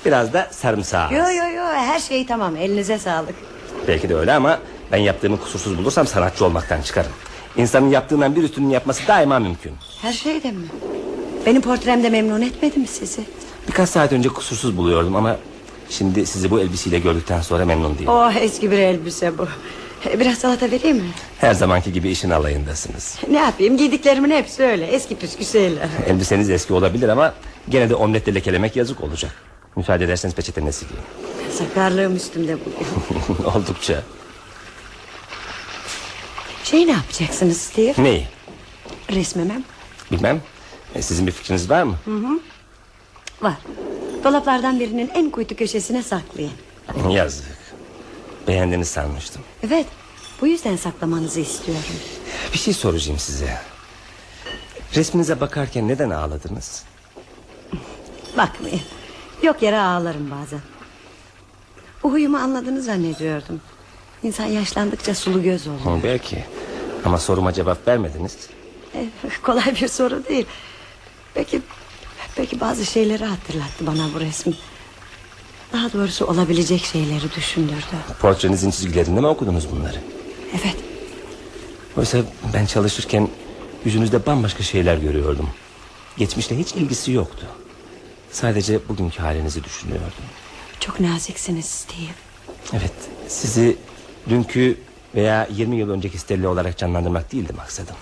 Biraz 0.06 0.34
da 0.34 0.48
sarımsağı. 0.52 1.14
Yo 1.14 1.20
yo 1.30 1.50
yo 1.56 1.64
her 1.66 2.00
şey 2.00 2.26
tamam 2.26 2.56
elinize 2.56 2.98
sağlık. 3.00 3.36
Belki 3.88 4.10
de 4.10 4.16
öyle 4.16 4.34
ama 4.34 4.60
ben 4.92 4.98
yaptığımı 4.98 5.40
kusursuz 5.40 5.78
bulursam 5.78 6.08
sanatçı 6.08 6.46
olmaktan 6.46 6.82
çıkarım. 6.82 7.12
İnsanın 7.58 7.90
yaptığından 7.90 8.36
bir 8.36 8.44
üstünün 8.44 8.70
yapması 8.70 9.08
daima 9.08 9.40
mümkün. 9.40 9.72
Her 10.02 10.14
şeyden 10.14 10.56
mi? 10.56 10.68
Benim 11.46 11.62
portremde 11.62 12.10
memnun 12.10 12.42
etmedi 12.42 12.80
mi 12.80 12.88
sizi? 12.88 13.22
Birkaç 13.68 13.90
saat 13.90 14.14
önce 14.14 14.30
kusursuz 14.30 14.78
buluyordum 14.78 15.16
ama... 15.16 15.38
...şimdi 15.90 16.26
sizi 16.26 16.52
bu 16.52 16.60
elbiseyle 16.60 17.00
gördükten 17.00 17.42
sonra 17.42 17.66
memnun 17.66 17.94
değilim. 17.98 18.08
Oh 18.10 18.34
eski 18.36 18.72
bir 18.72 18.78
elbise 18.78 19.38
bu. 19.38 19.48
E, 20.10 20.20
Biraz 20.20 20.38
salata 20.38 20.72
vereyim 20.72 20.98
mi? 20.98 21.10
Her 21.40 21.54
zamanki 21.54 21.94
gibi 21.94 22.10
işin 22.10 22.30
alayındasınız. 22.30 23.16
Ne 23.30 23.38
yapayım 23.38 23.78
giydiklerimin 23.78 24.30
hepsi 24.32 24.64
öyle 24.64 24.86
eski 24.86 25.16
püskü 25.16 25.46
şeyler. 25.46 25.88
Elbiseniz 26.08 26.50
eski 26.50 26.74
olabilir 26.74 27.10
ama... 27.10 27.34
...gene 27.70 27.90
de 27.90 27.96
omletle 27.96 28.36
lekelemek 28.36 28.76
yazık 28.76 29.04
olacak. 29.04 29.32
Müsaade 29.76 30.04
ederseniz 30.06 30.36
peçetenin 30.36 30.72
sileyim. 30.72 31.02
Sakarlığım 31.52 32.16
üstümde 32.16 32.58
bugün. 32.66 33.44
Oldukça. 33.56 34.04
Şey 36.70 36.88
ne 36.88 36.92
yapacaksınız 36.92 37.58
Steve? 37.58 37.94
Neyi? 38.04 38.28
Resmimem 39.12 39.64
Bilmem. 40.12 40.42
E, 40.96 41.02
sizin 41.02 41.28
bir 41.28 41.32
fikriniz 41.32 41.70
var 41.70 41.84
mı? 41.84 41.98
var. 43.42 43.54
Dolaplardan 44.24 44.80
birinin 44.80 45.12
en 45.14 45.30
kuytu 45.30 45.56
köşesine 45.56 46.04
saklayın. 46.04 46.52
Yazık. 47.10 47.46
Beğendiğini 48.48 48.86
sanmıştım. 48.86 49.42
Evet 49.64 49.86
bu 50.42 50.48
yüzden 50.48 50.76
saklamanızı 50.76 51.40
istiyorum. 51.40 51.84
Bir 52.54 52.58
şey 52.58 52.74
soracağım 52.74 53.20
size. 53.20 53.58
Resminize 54.96 55.42
bakarken 55.42 55.88
neden 55.88 56.10
ağladınız? 56.10 56.84
Bakmayın. 58.38 58.82
Yok 59.44 59.62
yere 59.62 59.80
ağlarım 59.80 60.32
bazen. 60.32 60.62
Bu 62.04 62.12
huyumu 62.12 62.38
anladığını 62.38 62.82
zannediyordum. 62.82 63.62
İnsan 64.24 64.46
yaşlandıkça 64.46 65.16
sulu 65.16 65.44
göz 65.44 65.68
olur. 65.68 66.04
Belki. 66.04 66.44
Ama 67.06 67.18
soruma 67.18 67.54
cevap 67.54 67.88
vermediniz. 67.88 68.38
Eh, 68.96 69.06
kolay 69.44 69.76
bir 69.82 69.88
soru 69.88 70.26
değil. 70.30 70.46
Peki, 71.34 71.62
peki 72.36 72.60
bazı 72.60 72.86
şeyleri 72.86 73.26
hatırlattı 73.26 73.88
bana 73.88 74.14
bu 74.16 74.20
resim. 74.20 74.56
Daha 75.74 75.94
doğrusu 75.94 76.26
olabilecek 76.26 76.86
şeyleri 76.86 77.36
düşündürdü. 77.36 77.96
Portrenizin 78.22 78.72
çizgilerinde 78.72 79.20
mi 79.22 79.28
okudunuz 79.28 79.72
bunları? 79.72 79.98
Evet. 80.52 80.76
Oysa 81.98 82.18
ben 82.54 82.66
çalışırken 82.66 83.30
yüzünüzde 83.86 84.26
bambaşka 84.26 84.64
şeyler 84.64 84.98
görüyordum. 84.98 85.50
Geçmişle 86.18 86.58
hiç 86.60 86.74
ilgisi 86.74 87.12
yoktu. 87.12 87.46
Sadece 88.32 88.88
bugünkü 88.90 89.20
halinizi 89.22 89.64
düşünüyordum. 89.64 90.12
Çok 90.80 91.00
naziksiniz 91.00 91.66
Steve. 91.66 92.14
Evet, 92.74 92.94
sizi 93.28 93.78
dünkü 94.30 94.78
veya 95.16 95.48
20 95.52 95.76
yıl 95.76 95.90
önceki 95.90 96.18
Stella 96.18 96.50
olarak 96.50 96.78
canlandırmak 96.78 97.32
değildi 97.32 97.54
maksadım. 97.58 97.96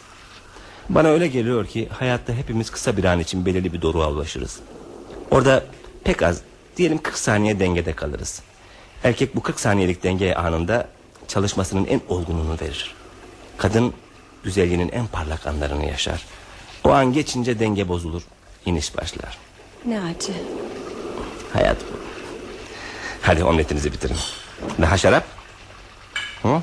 Bana 0.89 1.07
öyle 1.07 1.27
geliyor 1.27 1.67
ki 1.67 1.89
hayatta 1.91 2.33
hepimiz 2.33 2.69
kısa 2.69 2.97
bir 2.97 3.03
an 3.03 3.19
için 3.19 3.45
belirli 3.45 3.73
bir 3.73 3.81
doruğa 3.81 4.11
ulaşırız. 4.11 4.59
Orada 5.31 5.63
pek 6.03 6.23
az, 6.23 6.41
diyelim 6.77 6.97
40 6.97 7.17
saniye 7.17 7.59
dengede 7.59 7.93
kalırız. 7.93 8.41
Erkek 9.03 9.35
bu 9.35 9.41
40 9.41 9.59
saniyelik 9.59 10.03
denge 10.03 10.33
anında 10.33 10.87
çalışmasının 11.27 11.85
en 11.85 12.01
olgunluğunu 12.07 12.57
verir. 12.61 12.95
Kadın 13.57 13.93
güzelliğinin 14.43 14.89
en 14.89 15.07
parlak 15.07 15.47
anlarını 15.47 15.85
yaşar. 15.85 16.25
O 16.83 16.89
an 16.89 17.13
geçince 17.13 17.59
denge 17.59 17.87
bozulur, 17.87 18.21
iniş 18.65 18.97
başlar. 18.97 19.37
Ne 19.85 20.01
acı. 20.01 20.33
Hayat 21.53 21.77
bu. 21.81 21.97
Hadi 23.21 23.43
omletinizi 23.43 23.93
bitirin. 23.93 24.17
Daha 24.81 24.97
şarap? 24.97 25.23
Hı? 26.45 26.61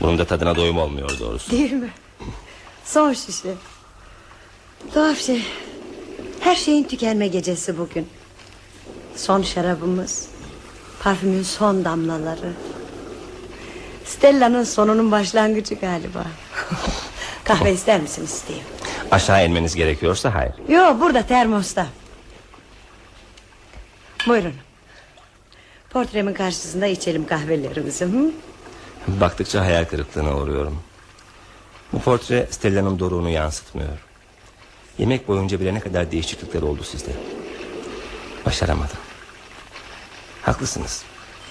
Bunun 0.00 0.18
da 0.18 0.24
tadına 0.24 0.56
doyum 0.56 0.78
olmuyor 0.78 1.18
doğrusu. 1.20 1.50
Değil 1.50 1.72
mi? 1.72 1.90
Son 2.84 3.12
şişe. 3.12 3.54
Tuhaf 4.94 5.18
şey. 5.18 5.42
Her 6.40 6.54
şeyin 6.54 6.84
tükenme 6.84 7.28
gecesi 7.28 7.78
bugün. 7.78 8.08
Son 9.16 9.42
şarabımız. 9.42 10.28
Parfümün 11.02 11.42
son 11.42 11.84
damlaları. 11.84 12.52
Stella'nın 14.04 14.64
sonunun 14.64 15.10
başlangıcı 15.12 15.74
galiba. 15.74 16.26
Kahve 17.44 17.72
ister 17.72 18.00
misin 18.00 18.26
Steve? 18.26 18.58
Aşağı 19.10 19.46
inmeniz 19.46 19.74
gerekiyorsa 19.74 20.34
hayır. 20.34 20.52
Yo 20.68 21.00
burada 21.00 21.22
termosta. 21.22 21.86
Buyurun. 24.26 24.54
Portremin 25.90 26.34
karşısında 26.34 26.86
içelim 26.86 27.26
kahvelerimizi. 27.26 28.04
Hı? 28.04 28.32
Baktıkça 29.08 29.60
hayal 29.60 29.84
kırıklığına 29.84 30.36
uğruyorum. 30.36 30.82
Bu 31.92 32.00
portre 32.00 32.48
Stella'nın 32.50 32.98
doruğunu 32.98 33.28
yansıtmıyor. 33.28 33.98
Yemek 34.98 35.28
boyunca 35.28 35.60
bile 35.60 35.74
ne 35.74 35.80
kadar 35.80 36.12
değişiklikler 36.12 36.62
oldu 36.62 36.82
sizde. 36.84 37.10
Başaramadım. 38.46 38.96
Haklısınız. 40.42 41.02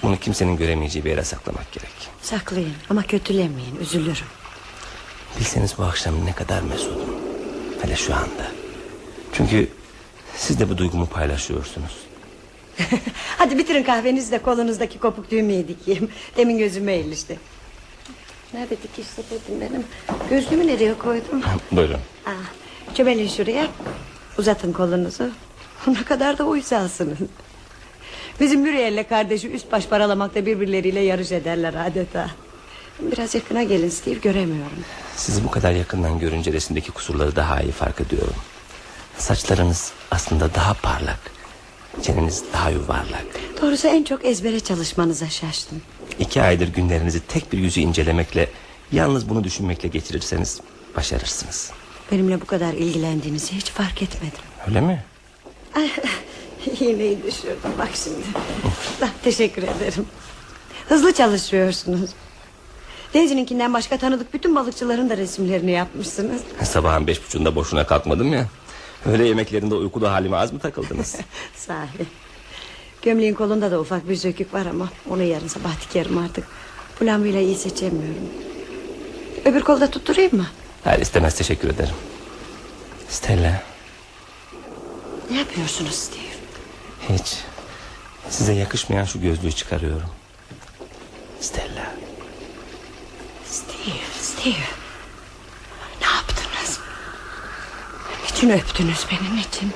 Bunu 0.02 0.16
kimsenin 0.18 0.56
göremeyeceği 0.56 1.04
bir 1.04 1.10
yere 1.10 1.24
saklamak 1.24 1.72
gerek. 1.72 1.92
Saklayın 2.22 2.74
ama 2.90 3.02
kötülemeyin 3.02 3.76
üzülürüm. 3.80 4.26
Bilseniz 5.38 5.78
bu 5.78 5.82
akşam 5.82 6.26
ne 6.26 6.32
kadar 6.32 6.62
mesudum. 6.62 7.14
Hele 7.82 7.96
şu 7.96 8.14
anda. 8.14 8.52
Çünkü 9.32 9.68
siz 10.36 10.60
de 10.60 10.70
bu 10.70 10.78
duygumu 10.78 11.06
paylaşıyorsunuz. 11.06 12.09
Hadi 13.38 13.58
bitirin 13.58 13.82
kahvenizi 13.82 14.32
de 14.32 14.38
kolunuzdaki 14.38 14.98
kopuk 14.98 15.30
düğmeyi 15.30 15.68
dikeyim. 15.68 16.08
Demin 16.36 16.58
gözüme 16.58 16.96
ilişti. 16.96 17.38
Nerede 18.54 18.76
dikiş 18.82 19.06
sepetim 19.06 19.60
benim? 19.60 19.84
Gözlüğümü 20.30 20.66
nereye 20.66 20.94
koydum? 20.98 21.42
Buyurun. 21.72 22.00
Ah, 22.26 22.30
çömelin 22.94 23.28
şuraya. 23.28 23.66
Uzatın 24.38 24.72
kolunuzu. 24.72 25.30
Ne 25.86 26.04
kadar 26.04 26.38
da 26.38 26.44
uysalsınız. 26.44 27.18
Bizim 28.40 28.60
Muriel'le 28.60 29.08
kardeşi 29.08 29.50
üst 29.50 29.72
baş 29.72 29.86
paralamakta 29.86 30.46
birbirleriyle 30.46 31.00
yarış 31.00 31.32
ederler 31.32 31.74
adeta. 31.86 32.30
Biraz 33.00 33.34
yakına 33.34 33.62
gelin 33.62 33.88
Steve 33.88 34.14
göremiyorum. 34.14 34.84
Sizi 35.16 35.44
bu 35.44 35.50
kadar 35.50 35.72
yakından 35.72 36.18
görünce 36.18 36.52
resimdeki 36.52 36.90
kusurları 36.90 37.36
daha 37.36 37.60
iyi 37.60 37.72
fark 37.72 38.00
ediyorum. 38.00 38.34
Saçlarınız 39.18 39.92
aslında 40.10 40.54
daha 40.54 40.74
parlak. 40.74 41.39
Çeneniz 42.02 42.44
daha 42.52 42.70
yuvarlak. 42.70 43.26
Doğrusu 43.62 43.88
en 43.88 44.04
çok 44.04 44.24
ezbere 44.24 44.60
çalışmanıza 44.60 45.28
şaştım. 45.30 45.82
İki 46.18 46.42
aydır 46.42 46.68
günlerinizi 46.68 47.20
tek 47.20 47.52
bir 47.52 47.58
yüzü 47.58 47.80
incelemekle... 47.80 48.48
...yalnız 48.92 49.28
bunu 49.28 49.44
düşünmekle 49.44 49.88
geçirirseniz 49.88 50.60
başarırsınız. 50.96 51.70
Benimle 52.12 52.40
bu 52.40 52.44
kadar 52.46 52.72
ilgilendiğinizi 52.72 53.52
hiç 53.52 53.70
fark 53.70 54.02
etmedim. 54.02 54.38
Öyle 54.68 54.80
mi? 54.80 55.04
İğneyi 56.80 57.22
düşürdüm 57.22 57.72
bak 57.78 57.88
şimdi. 58.04 58.16
Ah, 59.02 59.08
Teşekkür 59.24 59.62
ederim. 59.62 60.06
Hızlı 60.88 61.12
çalışıyorsunuz. 61.12 62.10
Daisy'ninkinden 63.14 63.74
başka 63.74 63.98
tanıdık 63.98 64.34
bütün 64.34 64.54
balıkçıların 64.56 65.10
da 65.10 65.16
resimlerini 65.16 65.70
yapmışsınız. 65.70 66.42
Sabahın 66.62 67.06
beş 67.06 67.24
buçuğunda 67.24 67.56
boşuna 67.56 67.86
kalkmadım 67.86 68.32
ya. 68.32 68.46
Öğle 69.06 69.26
yemeklerinde 69.28 69.74
uykulu 69.74 70.10
halime 70.10 70.36
az 70.36 70.52
mı 70.52 70.58
takıldınız? 70.58 71.16
Sahi. 71.56 71.88
Gömleğin 73.02 73.34
kolunda 73.34 73.70
da 73.70 73.80
ufak 73.80 74.08
bir 74.08 74.16
sökük 74.16 74.54
var 74.54 74.66
ama 74.66 74.88
onu 75.10 75.22
yarın 75.22 75.48
sabah 75.48 75.80
dikerim 75.80 76.18
artık. 76.18 76.44
Bu 77.00 77.06
lambayla 77.06 77.40
iyi 77.40 77.56
seçemiyorum. 77.56 78.28
Öbür 79.44 79.60
kolda 79.60 79.90
tutturayım 79.90 80.36
mı? 80.36 80.46
Hayır 80.84 81.00
istemez 81.00 81.34
teşekkür 81.34 81.68
ederim. 81.70 81.94
Stella 83.08 83.62
Ne 85.30 85.38
yapıyorsunuz 85.38 85.94
Steve? 85.94 86.20
hiç 87.18 87.36
size 88.30 88.52
yakışmayan 88.52 89.04
şu 89.04 89.20
gözlüğü 89.20 89.52
çıkarıyorum. 89.52 90.08
Stella 91.40 91.94
Steve, 93.46 93.96
Steve. 94.22 94.54
Ne 96.00 96.06
yaptınız? 96.06 96.49
Niçin 98.40 98.58
öptünüz 98.58 99.06
beni, 99.10 99.36
niçin? 99.36 99.72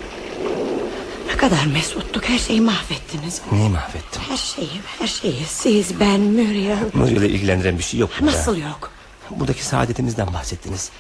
Ne 1.27 1.37
kadar 1.37 1.67
mesuttuk, 1.67 2.29
her 2.29 2.39
şeyi 2.39 2.61
mahvettiniz. 2.61 3.41
neyi 3.53 3.69
mahvettim? 3.69 4.23
Her 4.29 4.37
şeyi, 4.37 4.81
her 4.99 5.07
şeyi. 5.07 5.45
Siz, 5.45 6.01
ben, 6.01 6.21
Muriel. 6.21 6.79
Muriel'i 6.95 7.27
ilgilendiren 7.27 7.79
bir 7.79 7.83
şey 7.83 8.01
yok 8.01 8.11
burada. 8.21 8.33
Nasıl 8.33 8.57
yok? 8.57 8.91
Buradaki 9.31 9.65
saadetimizden 9.65 10.33
bahsettiniz. 10.35 10.91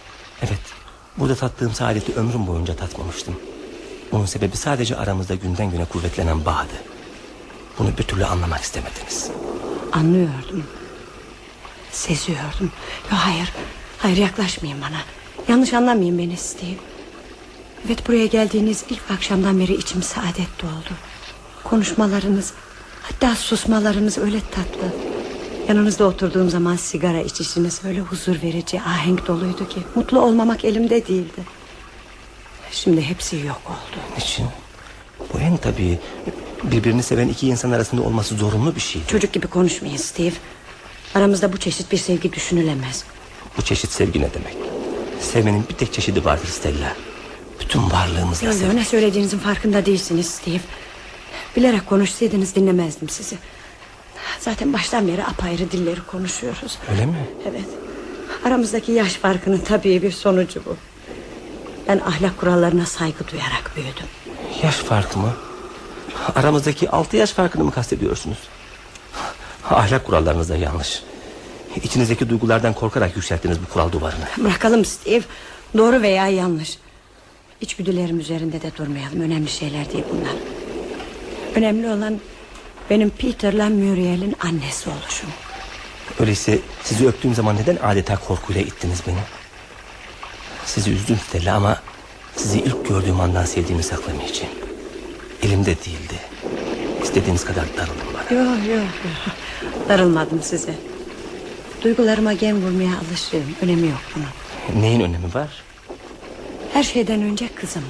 Evet. 0.42 0.60
Burada 1.16 1.34
tattığım 1.34 1.74
saadeti 1.74 2.12
ömrüm 2.14 2.46
boyunca 2.46 2.76
tatmamıştım. 2.76 3.36
Bunun 4.12 4.26
sebebi 4.26 4.56
sadece 4.56 4.96
aramızda 4.96 5.34
günden 5.34 5.70
güne 5.70 5.84
kuvvetlenen 5.84 6.44
bağdı. 6.44 6.74
Bunu 7.78 7.88
bir 7.98 8.02
türlü 8.02 8.24
anlamak 8.24 8.60
istemediniz. 8.60 9.30
Anlıyordum. 9.92 10.64
Seziyordum. 11.92 12.72
Yo, 13.10 13.16
hayır, 13.16 13.52
hayır 13.98 14.16
yaklaşmayın 14.16 14.80
bana. 14.80 15.00
Yanlış 15.48 15.72
anlamayın 15.72 16.18
beni 16.18 16.36
Steve. 16.36 16.93
Evet 17.86 18.08
buraya 18.08 18.26
geldiğiniz 18.26 18.84
ilk 18.90 19.10
akşamdan 19.10 19.60
beri 19.60 19.74
içim 19.74 20.02
saadet 20.02 20.62
doldu. 20.62 20.94
Konuşmalarınız, 21.64 22.52
hatta 23.02 23.34
susmalarınız 23.34 24.18
öyle 24.18 24.40
tatlı. 24.40 24.92
Yanınızda 25.68 26.04
oturduğum 26.04 26.50
zaman 26.50 26.76
sigara 26.76 27.20
içişiniz 27.20 27.80
öyle 27.84 28.00
huzur 28.00 28.42
verici, 28.42 28.80
ahenk 28.80 29.26
doluydu 29.26 29.68
ki... 29.68 29.80
...mutlu 29.94 30.20
olmamak 30.20 30.64
elimde 30.64 31.06
değildi. 31.06 31.42
Şimdi 32.70 33.02
hepsi 33.02 33.36
yok 33.36 33.62
oldu. 33.66 34.00
Niçin? 34.18 34.46
Bu 35.34 35.38
en 35.38 35.56
tabii 35.56 35.98
birbirini 36.62 37.02
seven 37.02 37.28
iki 37.28 37.46
insan 37.48 37.70
arasında 37.70 38.02
olması 38.02 38.34
zorunlu 38.34 38.74
bir 38.74 38.80
şey. 38.80 39.02
Çocuk 39.06 39.32
gibi 39.32 39.46
konuşmayın 39.46 39.96
Steve. 39.96 40.34
Aramızda 41.14 41.52
bu 41.52 41.56
çeşit 41.56 41.92
bir 41.92 41.96
sevgi 41.96 42.32
düşünülemez. 42.32 43.04
Bu 43.58 43.62
çeşit 43.62 43.90
sevgi 43.90 44.20
ne 44.20 44.34
demek? 44.34 44.56
Sevmenin 45.20 45.64
bir 45.70 45.74
tek 45.74 45.92
çeşidi 45.92 46.24
vardır 46.24 46.48
Stella. 46.48 46.96
Bütün 47.64 47.90
varlığımızla 47.90 48.46
Yo, 48.46 48.52
yo, 48.52 48.58
sevmek. 48.58 48.74
ne 48.76 48.84
söylediğinizin 48.84 49.38
farkında 49.38 49.86
değilsiniz 49.86 50.26
Steve. 50.30 50.60
Bilerek 51.56 51.86
konuşsaydınız 51.86 52.54
dinlemezdim 52.54 53.08
sizi. 53.08 53.36
Zaten 54.40 54.72
baştan 54.72 55.08
beri 55.08 55.24
apayrı 55.24 55.70
dilleri 55.72 56.00
konuşuyoruz. 56.06 56.78
Öyle 56.92 57.06
mi? 57.06 57.26
Evet. 57.50 57.64
Aramızdaki 58.44 58.92
yaş 58.92 59.12
farkının 59.12 59.58
tabii 59.58 60.02
bir 60.02 60.12
sonucu 60.12 60.62
bu. 60.66 60.76
Ben 61.88 61.98
ahlak 61.98 62.40
kurallarına 62.40 62.86
saygı 62.86 63.28
duyarak 63.32 63.72
büyüdüm. 63.76 64.06
Yaş 64.62 64.74
farkı 64.74 65.18
mı? 65.18 65.32
Aramızdaki 66.34 66.90
altı 66.90 67.16
yaş 67.16 67.30
farkını 67.32 67.64
mı 67.64 67.70
kastediyorsunuz? 67.70 68.38
Ahlak 69.70 70.04
kurallarınız 70.06 70.48
da 70.48 70.56
yanlış. 70.56 71.02
İçinizdeki 71.82 72.28
duygulardan 72.30 72.74
korkarak 72.74 73.16
yükselttiniz 73.16 73.58
bu 73.66 73.72
kural 73.72 73.92
duvarını. 73.92 74.24
Bırakalım 74.38 74.84
Steve. 74.84 75.22
Doğru 75.76 76.02
veya 76.02 76.28
yanlış. 76.28 76.78
İçgüdülerim 77.60 78.20
üzerinde 78.20 78.62
de 78.62 78.76
durmayalım. 78.78 79.20
Önemli 79.20 79.48
şeyler 79.48 79.92
değil 79.92 80.04
bunlar. 80.12 80.34
Önemli 81.54 81.88
olan 81.88 82.20
benim 82.90 83.10
Peter'la 83.10 83.68
Muriel'in 83.68 84.36
annesi 84.40 84.90
oluşum. 84.90 85.28
Öyleyse 86.20 86.58
sizi 86.82 87.06
öptüğüm 87.08 87.34
zaman 87.34 87.56
neden 87.56 87.78
adeta 87.82 88.16
korkuyla 88.16 88.62
ittiniz 88.62 89.02
beni? 89.06 89.18
Sizi 90.66 90.90
üzdüm 90.90 91.18
Stella 91.28 91.56
ama 91.56 91.82
sizi 92.36 92.58
ilk 92.58 92.88
gördüğüm 92.88 93.20
andan 93.20 93.44
sevdiğimi 93.44 93.82
saklamayacağım. 93.82 94.52
Elimde 95.42 95.66
değildi. 95.76 96.20
İstediğiniz 97.02 97.44
kadar 97.44 97.64
darılın 97.76 97.96
bana. 98.14 98.38
Yok 98.40 98.66
yok. 98.76 98.88
Darılmadım 99.88 100.42
size. 100.42 100.74
Duygularıma 101.82 102.32
gem 102.32 102.62
vurmaya 102.62 102.92
alışığım 102.98 103.54
Önemi 103.62 103.86
yok 103.86 104.00
bunun 104.16 104.82
Neyin 104.82 105.00
önemi 105.00 105.34
var? 105.34 105.48
Her 106.74 106.82
şeyden 106.82 107.22
önce 107.22 107.48
kızımın 107.48 107.88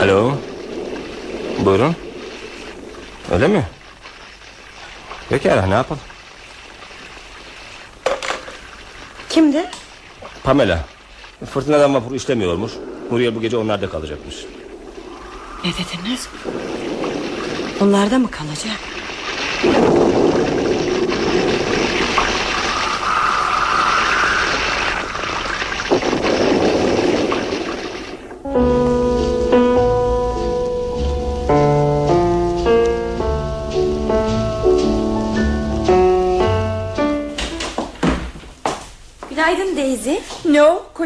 Alo. 0.00 0.32
Buyurun. 1.58 1.96
Öyle 3.30 3.48
mi? 3.48 3.68
Pekala 5.28 5.66
ne 5.66 5.74
yapalım? 5.74 6.00
Kimdi? 9.28 9.70
Pamela. 10.42 10.84
Fırtınadan 11.52 11.94
vapur 11.94 12.14
işlemiyormuş. 12.14 12.72
Muriel 13.10 13.34
bu 13.34 13.40
gece 13.40 13.56
onlarda 13.56 13.90
kalacakmış. 13.90 14.36
Ne 15.64 15.70
dediniz? 15.72 16.28
Onlarda 17.80 18.18
mı 18.18 18.30
kalacak? 18.30 18.78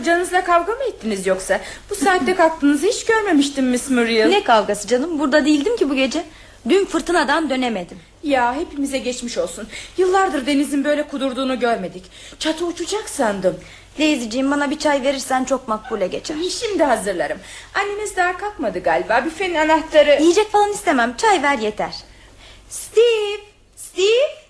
Kocanızla 0.05 0.45
kavga 0.45 0.73
mı 0.73 0.85
ettiniz 0.85 1.27
yoksa? 1.27 1.61
Bu 1.91 1.95
saatte 1.95 2.35
kalktığınızı 2.35 2.87
hiç 2.87 3.05
görmemiştim 3.05 3.67
Miss 3.67 3.91
Muriel. 3.91 4.29
Ne 4.29 4.45
kavgası 4.45 4.89
canım? 4.89 5.19
Burada 5.19 5.45
değildim 5.45 5.77
ki 5.77 5.91
bu 5.91 5.95
gece. 5.95 6.25
Dün 6.69 6.85
fırtınadan 6.85 7.51
dönemedim. 7.51 7.99
Ya 8.23 8.55
hepimize 8.55 8.99
geçmiş 8.99 9.39
olsun. 9.39 9.69
Yıllardır 9.99 10.47
denizin 10.47 10.85
böyle 10.85 11.03
kudurduğunu 11.03 11.61
görmedik. 11.61 12.05
Çatı 12.39 12.67
uçacak 12.67 13.09
sandım. 13.09 13.57
Daisy'ciğim 13.99 14.51
bana 14.51 14.71
bir 14.71 14.79
çay 14.79 15.03
verirsen 15.03 15.45
çok 15.45 15.69
makbule 15.69 16.07
geçer. 16.07 16.37
Şimdi 16.61 16.85
hazırlarım. 16.85 17.39
Anneniz 17.75 18.17
daha 18.17 18.37
kalkmadı 18.37 18.79
galiba. 18.79 19.25
Büfenin 19.25 19.55
anahtarı... 19.55 20.19
Yiyecek 20.21 20.53
falan 20.53 20.71
istemem. 20.71 21.15
Çay 21.17 21.43
ver 21.43 21.59
yeter. 21.59 21.95
Steve! 22.69 23.41
Steve! 23.77 24.45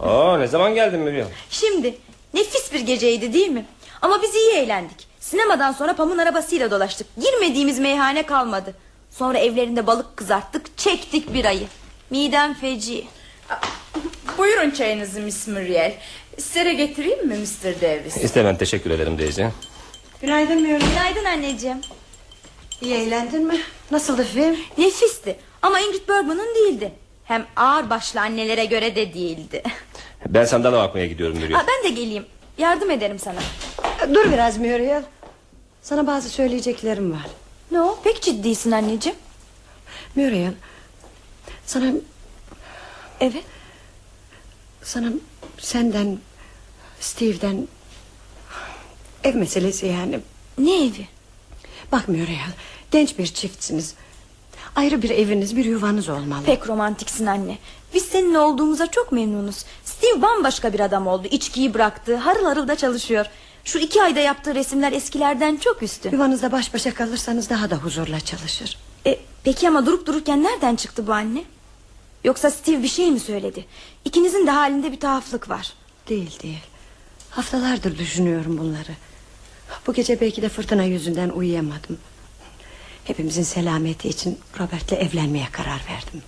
Aa 0.00 0.38
ne 0.38 0.46
zaman 0.46 0.74
geldin 0.74 1.00
Muriel? 1.00 1.26
Şimdi 1.50 1.94
nefis 2.34 2.72
bir 2.72 2.80
geceydi 2.80 3.32
değil 3.32 3.48
mi? 3.48 3.64
Ama 4.02 4.22
biz 4.22 4.34
iyi 4.34 4.50
eğlendik. 4.50 5.06
Sinemadan 5.20 5.72
sonra 5.72 5.96
Pam'ın 5.96 6.18
arabasıyla 6.18 6.70
dolaştık. 6.70 7.06
Girmediğimiz 7.16 7.78
meyhane 7.78 8.22
kalmadı. 8.26 8.74
Sonra 9.10 9.38
evlerinde 9.38 9.86
balık 9.86 10.16
kızarttık, 10.16 10.78
çektik 10.78 11.34
bir 11.34 11.44
ayı. 11.44 11.66
Midem 12.10 12.54
feci. 12.54 13.04
Buyurun 14.38 14.70
çayınızı 14.70 15.20
Miss 15.20 15.46
Muriel. 15.48 15.94
Size 16.38 16.64
de 16.64 16.74
getireyim 16.74 17.26
mi 17.28 17.34
Mr. 17.36 17.80
Davis? 17.80 18.16
İstemem 18.16 18.56
teşekkür 18.56 18.90
ederim 18.90 19.18
Daisy. 19.18 19.42
Günaydın 20.20 20.60
Muriel 20.60 20.80
Günaydın 20.80 21.24
anneciğim. 21.24 21.78
İyi 22.80 22.94
eğlendin 22.94 23.46
mi? 23.46 23.60
Nasıldı 23.90 24.24
film? 24.24 24.56
Nefisti 24.78 25.36
ama 25.62 25.80
Ingrid 25.80 26.08
Bergman'ın 26.08 26.54
değildi. 26.54 26.92
Hem 27.24 27.46
ağır 27.56 27.90
başlı 27.90 28.20
annelere 28.20 28.64
göre 28.64 28.96
de 28.96 29.14
değildi. 29.14 29.62
Ben 30.28 30.44
sandala 30.44 30.78
bakmaya 30.78 31.06
gidiyorum 31.06 31.38
Muriel. 31.38 31.58
Aa, 31.58 31.66
ben 31.68 31.90
de 31.90 31.94
geleyim. 32.00 32.26
Yardım 32.58 32.90
ederim 32.90 33.18
sana. 33.18 33.38
Dur 34.14 34.32
biraz 34.32 34.58
Muriel 34.58 35.02
Sana 35.82 36.06
bazı 36.06 36.28
söyleyeceklerim 36.28 37.12
var 37.12 37.26
Ne 37.70 37.80
o? 37.82 37.98
Pek 38.04 38.22
ciddisin 38.22 38.70
anneciğim. 38.70 39.18
Muriel 40.16 40.52
Sana 41.66 41.92
Evet. 43.20 43.44
Sana 44.82 45.08
senden 45.58 46.18
Steve'den 47.00 47.68
Ev 49.24 49.34
meselesi 49.34 49.86
yani 49.86 50.20
Ne 50.58 50.84
evi? 50.86 51.08
Bak 51.92 52.08
Muriel 52.08 52.52
Genç 52.90 53.18
bir 53.18 53.26
çiftsiniz 53.26 53.94
Ayrı 54.76 55.02
bir 55.02 55.10
eviniz 55.10 55.56
bir 55.56 55.64
yuvanız 55.64 56.08
olmalı 56.08 56.44
Pek 56.46 56.68
romantiksin 56.68 57.26
anne. 57.26 57.58
Biz 57.94 58.04
seninle 58.04 58.38
olduğumuza 58.38 58.86
çok 58.86 59.12
memnunuz. 59.12 59.64
Steve 59.98 60.22
bambaşka 60.22 60.72
bir 60.72 60.80
adam 60.80 61.06
oldu. 61.06 61.26
İçkiyi 61.30 61.74
bıraktı. 61.74 62.16
Harıl 62.16 62.44
harıl 62.44 62.68
da 62.68 62.76
çalışıyor. 62.76 63.26
Şu 63.64 63.78
iki 63.78 64.02
ayda 64.02 64.20
yaptığı 64.20 64.54
resimler 64.54 64.92
eskilerden 64.92 65.56
çok 65.56 65.82
üstün. 65.82 66.12
Yuvanızda 66.12 66.52
baş 66.52 66.74
başa 66.74 66.94
kalırsanız 66.94 67.50
daha 67.50 67.70
da 67.70 67.76
huzurla 67.76 68.20
çalışır 68.20 68.78
E, 69.06 69.18
peki 69.44 69.68
ama 69.68 69.86
durup 69.86 70.06
dururken 70.06 70.42
nereden 70.42 70.76
çıktı 70.76 71.06
bu 71.06 71.12
anne? 71.12 71.44
Yoksa 72.24 72.50
Steve 72.50 72.82
bir 72.82 72.88
şey 72.88 73.10
mi 73.10 73.20
söyledi? 73.20 73.64
İkinizin 74.04 74.46
de 74.46 74.50
halinde 74.50 74.92
bir 74.92 75.00
tuhaflık 75.00 75.50
var. 75.50 75.72
Değil 76.08 76.42
değil 76.42 76.60
Haftalardır 77.30 77.98
düşünüyorum 77.98 78.58
bunları 78.58 78.92
Bu 79.86 79.92
gece 79.92 80.20
belki 80.20 80.42
de 80.42 80.48
fırtına 80.48 80.82
yüzünden 80.82 81.28
uyuyamadım 81.28 81.98
Hepimizin 83.04 83.42
selameti 83.42 84.08
için 84.08 84.38
Robert'le 84.58 84.92
evlenmeye 84.92 85.48
karar 85.52 85.84
verdim 85.90 86.22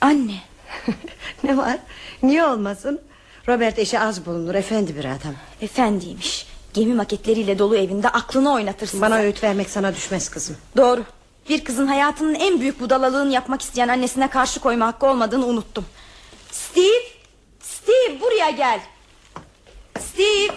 Anne. 0.00 0.51
Ne 1.44 1.56
var 1.56 1.78
niye 2.22 2.44
olmasın 2.44 3.00
Robert 3.48 3.78
eşi 3.78 4.00
az 4.00 4.26
bulunur 4.26 4.54
efendi 4.54 4.96
bir 4.96 5.04
adam 5.04 5.34
Efendiymiş. 5.60 6.46
Gemi 6.74 6.94
maketleriyle 6.94 7.58
dolu 7.58 7.76
evinde 7.76 8.08
aklını 8.08 8.52
oynatırsın. 8.52 9.00
Bana 9.00 9.16
sen. 9.16 9.24
öğüt 9.24 9.42
vermek 9.44 9.70
sana 9.70 9.94
düşmez 9.94 10.28
kızım 10.28 10.56
Doğru. 10.76 11.04
Bir 11.48 11.64
kızın 11.64 11.86
hayatının 11.86 12.34
en 12.34 12.60
büyük 12.60 12.80
budalalığını 12.80 13.32
yapmak 13.32 13.62
isteyen 13.62 13.88
annesine 13.88 14.28
karşı 14.30 14.60
koyma 14.60 14.86
hakkı 14.86 15.06
olmadığını 15.06 15.46
unuttum. 15.46 15.84
Steve! 16.50 17.02
Steve 17.60 18.20
buraya 18.20 18.50
gel. 18.50 18.80
Steve! 20.00 20.54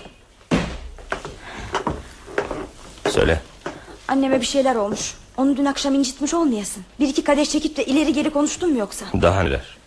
Söyle. 3.10 3.42
Anneme 4.08 4.42
bir 4.42 4.46
şeyler 4.46 4.76
olmuş. 4.76 5.14
Onu 5.38 5.58
dün 5.58 5.66
akşam 5.66 5.96
incitmiş 5.96 6.34
olmayasın. 6.34 6.84
Bir 7.00 7.08
iki 7.08 7.24
kadeh 7.24 7.46
çekip 7.46 7.78
de 7.78 7.86
ileri 7.86 8.14
geri 8.14 8.30
konuştun 8.30 8.72
mu 8.72 8.80
yoksa? 8.80 9.06
Daha 9.22 9.44
neler? 9.44 9.78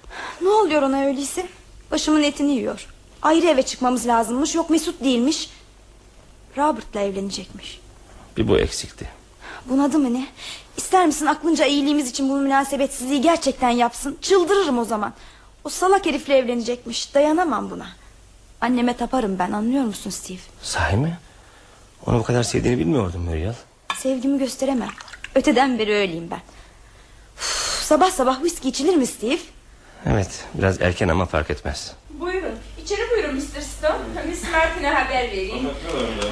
Ne 0.42 0.48
oluyor 0.48 0.82
ona 0.82 1.04
öyleyse? 1.04 1.46
Başımın 1.90 2.22
etini 2.22 2.52
yiyor. 2.52 2.86
Ayrı 3.22 3.46
eve 3.46 3.62
çıkmamız 3.62 4.06
lazımmış. 4.06 4.54
Yok 4.54 4.70
Mesut 4.70 5.04
değilmiş. 5.04 5.50
Robert'la 6.56 7.00
evlenecekmiş. 7.00 7.80
Bir 8.36 8.48
bu 8.48 8.58
eksikti. 8.58 9.08
Bunadı 9.66 9.98
mı 9.98 10.14
ne? 10.14 10.26
İster 10.76 11.06
misin 11.06 11.26
aklınca 11.26 11.66
iyiliğimiz 11.66 12.10
için 12.10 12.28
bu 12.28 12.36
münasebetsizliği 12.36 13.20
gerçekten 13.20 13.70
yapsın? 13.70 14.18
Çıldırırım 14.22 14.78
o 14.78 14.84
zaman. 14.84 15.12
O 15.64 15.68
salak 15.68 16.06
herifle 16.06 16.36
evlenecekmiş. 16.36 17.14
Dayanamam 17.14 17.70
buna. 17.70 17.86
Anneme 18.60 18.96
taparım 18.96 19.38
ben 19.38 19.52
anlıyor 19.52 19.84
musun 19.84 20.10
Steve? 20.10 20.38
Sahi 20.62 20.96
mi? 20.96 21.18
Onu 22.06 22.18
bu 22.18 22.22
kadar 22.22 22.42
sevdiğini 22.42 22.78
bilmiyordum 22.78 23.20
Muriel. 23.22 23.54
Sevgimi 23.98 24.38
gösteremem. 24.38 24.90
Öteden 25.34 25.78
beri 25.78 25.94
öyleyim 25.94 26.30
ben. 26.30 26.40
Uf, 27.36 27.82
sabah 27.84 28.10
sabah 28.10 28.34
whisky 28.34 28.68
içilir 28.68 28.96
mi 28.96 29.06
Steve? 29.06 29.38
Evet 30.06 30.44
biraz 30.54 30.80
erken 30.82 31.08
ama 31.08 31.26
fark 31.26 31.50
etmez. 31.50 31.92
Buyurun. 32.20 32.54
İçeri 32.84 33.00
buyurun 33.10 33.34
Mr. 33.34 33.60
Stone. 33.60 34.26
Miss 34.28 34.42
Martin'e 34.52 34.90
haber 34.90 35.22
vereyim. 35.30 35.68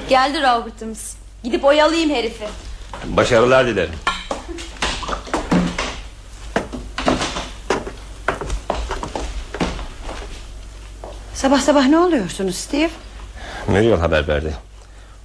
Geldi 0.08 0.38
Robert'ımız. 0.42 1.16
Gidip 1.44 1.64
oyalayayım 1.64 2.10
herifi. 2.10 2.44
Başarılar 3.04 3.66
dilerim. 3.66 3.94
Sabah 11.34 11.60
sabah 11.60 11.86
ne 11.86 11.98
oluyorsunuz 11.98 12.56
Steve 12.56 12.90
Muriel 13.68 13.98
haber 13.98 14.28
verdi. 14.28 14.54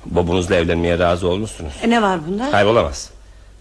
Babunuzla 0.05 0.55
evlenmeye 0.55 0.99
razı 0.99 1.27
olmuşsunuz. 1.27 1.73
e, 1.83 1.89
Ne 1.89 2.01
var 2.01 2.27
bunda 2.27 2.47
Hayır 2.51 2.65
olamaz. 2.67 3.09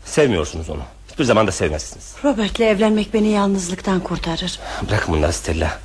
Sevmiyorsunuz 0.05 0.71
onu. 0.71 0.83
Hiçbir 1.11 1.25
zaman 1.25 1.47
da 1.47 1.53
sevmezsiniz. 1.53 2.15
Robert'le 2.25 2.61
evlenmek 2.61 3.15
beni 3.15 3.29
yalnızlıktan 3.29 4.01
kurtarır 4.01 4.59
Bırakın 4.89 5.15
bunları 5.15 5.33
Stella. 5.33 5.79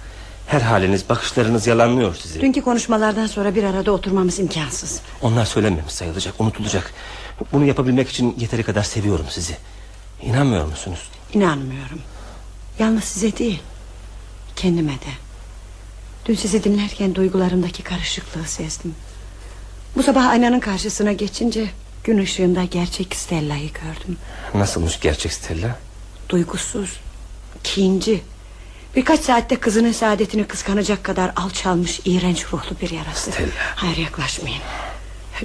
Her 0.48 0.62
haliniz 0.62 1.10
bakışlarınız 1.10 1.68
yalanlıyor 1.68 2.16
sizi. 2.16 2.42
Dünkü 2.42 2.62
konuşmalardan 2.62 3.28
sonra 3.28 3.56
bir 3.56 3.64
arada 3.64 3.92
oturmamız 3.92 4.40
imkansız 4.40 5.02
Onlar 5.22 5.46
söylenmemiş 5.46 5.94
sayılacak 5.94 6.42
unutulacak. 6.42 6.94
Bunu 7.54 7.66
yapabilmek 7.66 8.10
için 8.10 8.36
yeteri 8.40 8.64
kadar 8.64 8.84
seviyorum 8.84 9.26
sizi. 9.30 9.58
İnanmıyor 10.22 10.66
musunuz? 10.66 11.10
İnanmıyorum 11.34 12.00
Yalnız 12.80 13.04
size 13.04 13.38
değil 13.38 13.62
Kendime 14.56 14.92
de 14.92 15.14
Dün 16.26 16.36
sizi 16.36 16.64
dinlerken 16.64 17.16
duygularımdaki 17.16 17.84
karışıklığı 17.84 18.48
sezdim 18.48 18.96
Bu 19.96 20.04
sabah 20.04 20.26
aynanın 20.26 20.60
karşısına 20.60 21.12
geçince 21.12 21.70
Gün 22.06 22.18
ışığında 22.18 22.64
gerçek 22.64 23.16
Stella'yı 23.16 23.70
gördüm 23.74 24.18
Nasılmış 24.54 25.00
gerçek 25.00 25.34
Stella? 25.34 25.80
Duygusuz 26.30 27.00
Kinci 27.64 28.24
Birkaç 28.96 29.20
saatte 29.20 29.56
kızının 29.56 29.92
saadetini 29.92 30.48
kıskanacak 30.48 31.04
kadar 31.04 31.32
alçalmış 31.36 32.00
iğrenç 32.06 32.46
ruhlu 32.54 32.80
bir 32.82 32.90
yarası 32.90 33.32
Stella. 33.32 33.52
Hayır 33.76 33.98
yaklaşmayın 33.98 34.62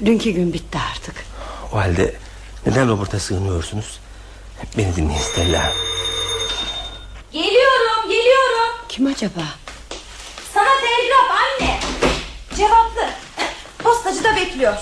Dünkü 0.04 0.30
gün 0.30 0.52
bitti 0.52 0.78
artık 0.92 1.14
O 1.72 1.76
halde 1.76 2.14
Neden 2.66 2.88
Robert'a 2.88 3.18
sığınıyorsunuz? 3.20 4.00
Beni 4.78 4.96
dinleyin 4.96 5.20
Stella. 5.20 5.72
Geliyorum 7.32 8.08
geliyorum. 8.08 8.74
Kim 8.88 9.06
acaba? 9.06 9.44
Sana 10.54 10.68
telgraf 10.80 11.30
anne. 11.30 11.80
Cevaplı. 12.56 13.10
Postacı 13.78 14.24
da 14.24 14.36
bekliyor. 14.36 14.74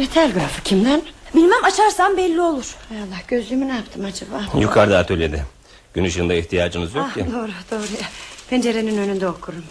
Ne 0.00 0.06
telgrafı 0.08 0.62
kimden? 0.62 1.02
Bilmem 1.34 1.64
açarsam 1.64 2.16
belli 2.16 2.40
olur. 2.40 2.76
Hay 2.88 2.98
Allah 2.98 3.20
gözlüğümü 3.28 3.68
ne 3.68 3.76
yaptım 3.76 4.04
acaba? 4.04 4.44
Yukarıda 4.60 4.98
atölyede. 4.98 5.44
Gün 5.94 6.04
ışığında 6.04 6.34
ihtiyacınız 6.34 6.94
yok 6.94 7.06
Ah, 7.10 7.14
ki. 7.14 7.26
doğru 7.32 7.50
doğru. 7.70 7.86
Pencerenin 8.50 8.98
önünde 8.98 9.28
okurum. 9.28 9.64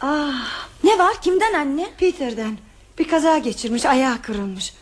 Ah, 0.00 0.66
Ne 0.84 0.98
var 0.98 1.22
kimden 1.22 1.54
anne? 1.54 1.86
Peter'den. 1.98 2.58
Bir 2.98 3.08
kaza 3.08 3.38
geçirmiş 3.38 3.86
ayağı 3.86 4.22
kırılmış. 4.22 4.74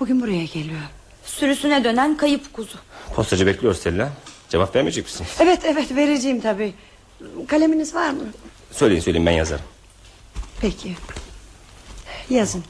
Bugün 0.00 0.20
buraya 0.22 0.44
geliyor. 0.44 0.80
Sürüsüne 1.24 1.84
dönen 1.84 2.16
kayıp 2.16 2.52
kuzu. 2.52 2.78
Postacı 3.14 3.46
bekliyor 3.46 3.74
Stella. 3.74 4.12
Cevap 4.48 4.76
vermeyecek 4.76 5.04
misin? 5.04 5.26
Evet 5.40 5.60
evet 5.64 5.96
vereceğim 5.96 6.40
tabii. 6.40 6.74
Kaleminiz 7.48 7.94
var 7.94 8.10
mı? 8.10 8.22
Söyleyin 8.72 9.00
söyleyin 9.00 9.26
ben 9.26 9.32
yazarım. 9.32 9.64
Peki. 10.60 10.96
Yazın. 12.30 12.64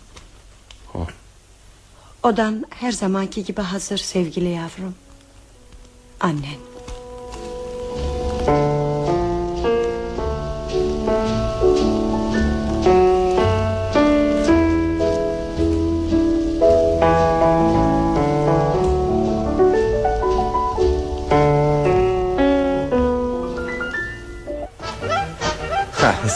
Odan 2.23 2.65
her 2.71 2.93
zamanki 2.93 3.45
gibi 3.45 3.61
hazır 3.61 3.99
sevgili 3.99 4.49
yavrum. 4.49 4.95
Annen. 6.21 6.59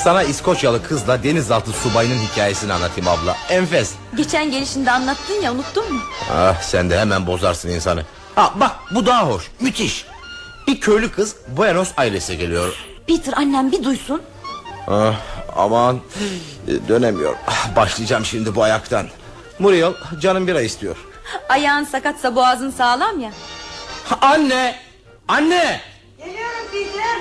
Sana 0.04 0.22
İskoçyalı 0.22 0.82
kızla 0.82 1.22
denizaltı 1.22 1.70
subayının 1.72 2.18
hikayesini 2.22 2.72
anlatayım 2.72 3.08
abla. 3.08 3.36
Enfes. 3.50 3.92
Geçen 4.16 4.50
gelişinde 4.50 4.90
anlattın 4.90 5.34
ya 5.42 5.52
unuttun 5.52 5.92
mu? 5.94 6.00
Ah 6.32 6.62
sen 6.62 6.90
de 6.90 6.98
hemen 6.98 7.26
bozarsın 7.26 7.68
insanı. 7.68 8.02
Ha 8.34 8.52
bak 8.56 8.70
bu 8.94 9.06
daha 9.06 9.26
hoş. 9.26 9.50
Müthiş. 9.60 10.06
Bir 10.66 10.80
köylü 10.80 11.10
kız 11.12 11.36
Buenos 11.48 11.90
Aires'e 11.96 12.34
geliyor. 12.34 12.74
Peter 13.06 13.32
annem 13.36 13.72
bir 13.72 13.84
duysun. 13.84 14.22
Ah, 14.88 15.14
aman 15.56 16.00
dönemiyor. 16.88 17.34
Ah, 17.46 17.76
Başlayacağım 17.76 18.24
şimdi 18.24 18.54
bu 18.54 18.62
ayaktan. 18.62 19.06
Muriel 19.58 19.92
canım 20.20 20.46
bira 20.46 20.60
istiyor. 20.60 20.96
Ayağın 21.48 21.84
sakatsa 21.84 22.36
boğazın 22.36 22.70
sağlam 22.70 23.20
ya. 23.20 23.30
Ha, 24.08 24.18
Anne! 24.22 24.76
Anne! 25.28 25.80
Geliyorum 26.18 26.66
Peter. 26.72 27.18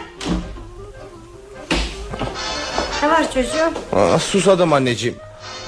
Ne 3.04 3.10
var 3.10 3.32
çocuğum? 3.34 3.72
Ah, 3.96 4.20
susadım 4.20 4.74
anneciğim. 4.74 5.18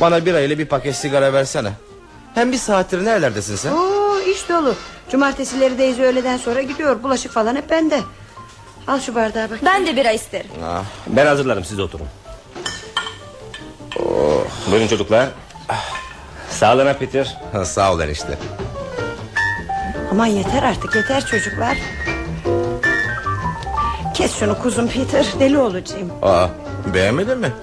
Bana 0.01 0.25
bira 0.25 0.39
ile 0.39 0.57
bir 0.59 0.65
paket 0.65 0.95
sigara 0.95 1.33
versene. 1.33 1.69
Hem 2.35 2.51
bir 2.51 2.57
saattir 2.57 3.05
nerelerdesin 3.05 3.55
sen? 3.55 3.71
Oo 3.71 4.19
iş 4.19 4.49
dolu. 4.49 4.75
Cumartesileri 5.11 5.77
Deyzi 5.77 6.03
öğleden 6.03 6.37
sonra 6.37 6.61
gidiyor. 6.61 7.03
Bulaşık 7.03 7.31
falan 7.31 7.55
hep 7.55 7.69
bende. 7.69 7.99
Al 8.87 8.99
şu 8.99 9.15
bardağı 9.15 9.49
bak. 9.49 9.59
Ben 9.65 9.85
de 9.87 9.95
bira 9.95 10.11
isterim. 10.11 10.49
Ah, 10.65 10.83
Ben 11.07 11.25
hazırlarım 11.25 11.65
siz 11.65 11.79
oturun. 11.79 12.07
Buyurun 14.71 14.87
çocuklar. 14.87 15.27
Sağlığına 16.49 16.93
Peter. 16.93 17.37
ha, 17.51 17.65
sağ 17.65 17.93
ol 17.93 17.99
enişte. 17.99 18.37
Aman 20.11 20.25
yeter 20.25 20.63
artık 20.63 20.95
yeter 20.95 21.25
çocuklar. 21.25 21.77
Kes 24.13 24.39
şunu 24.39 24.61
kuzum 24.61 24.87
Peter. 24.87 25.25
Deli 25.39 25.57
olacağım. 25.59 26.11
Aa, 26.21 26.47
beğenmedin 26.93 27.37
mi? 27.37 27.53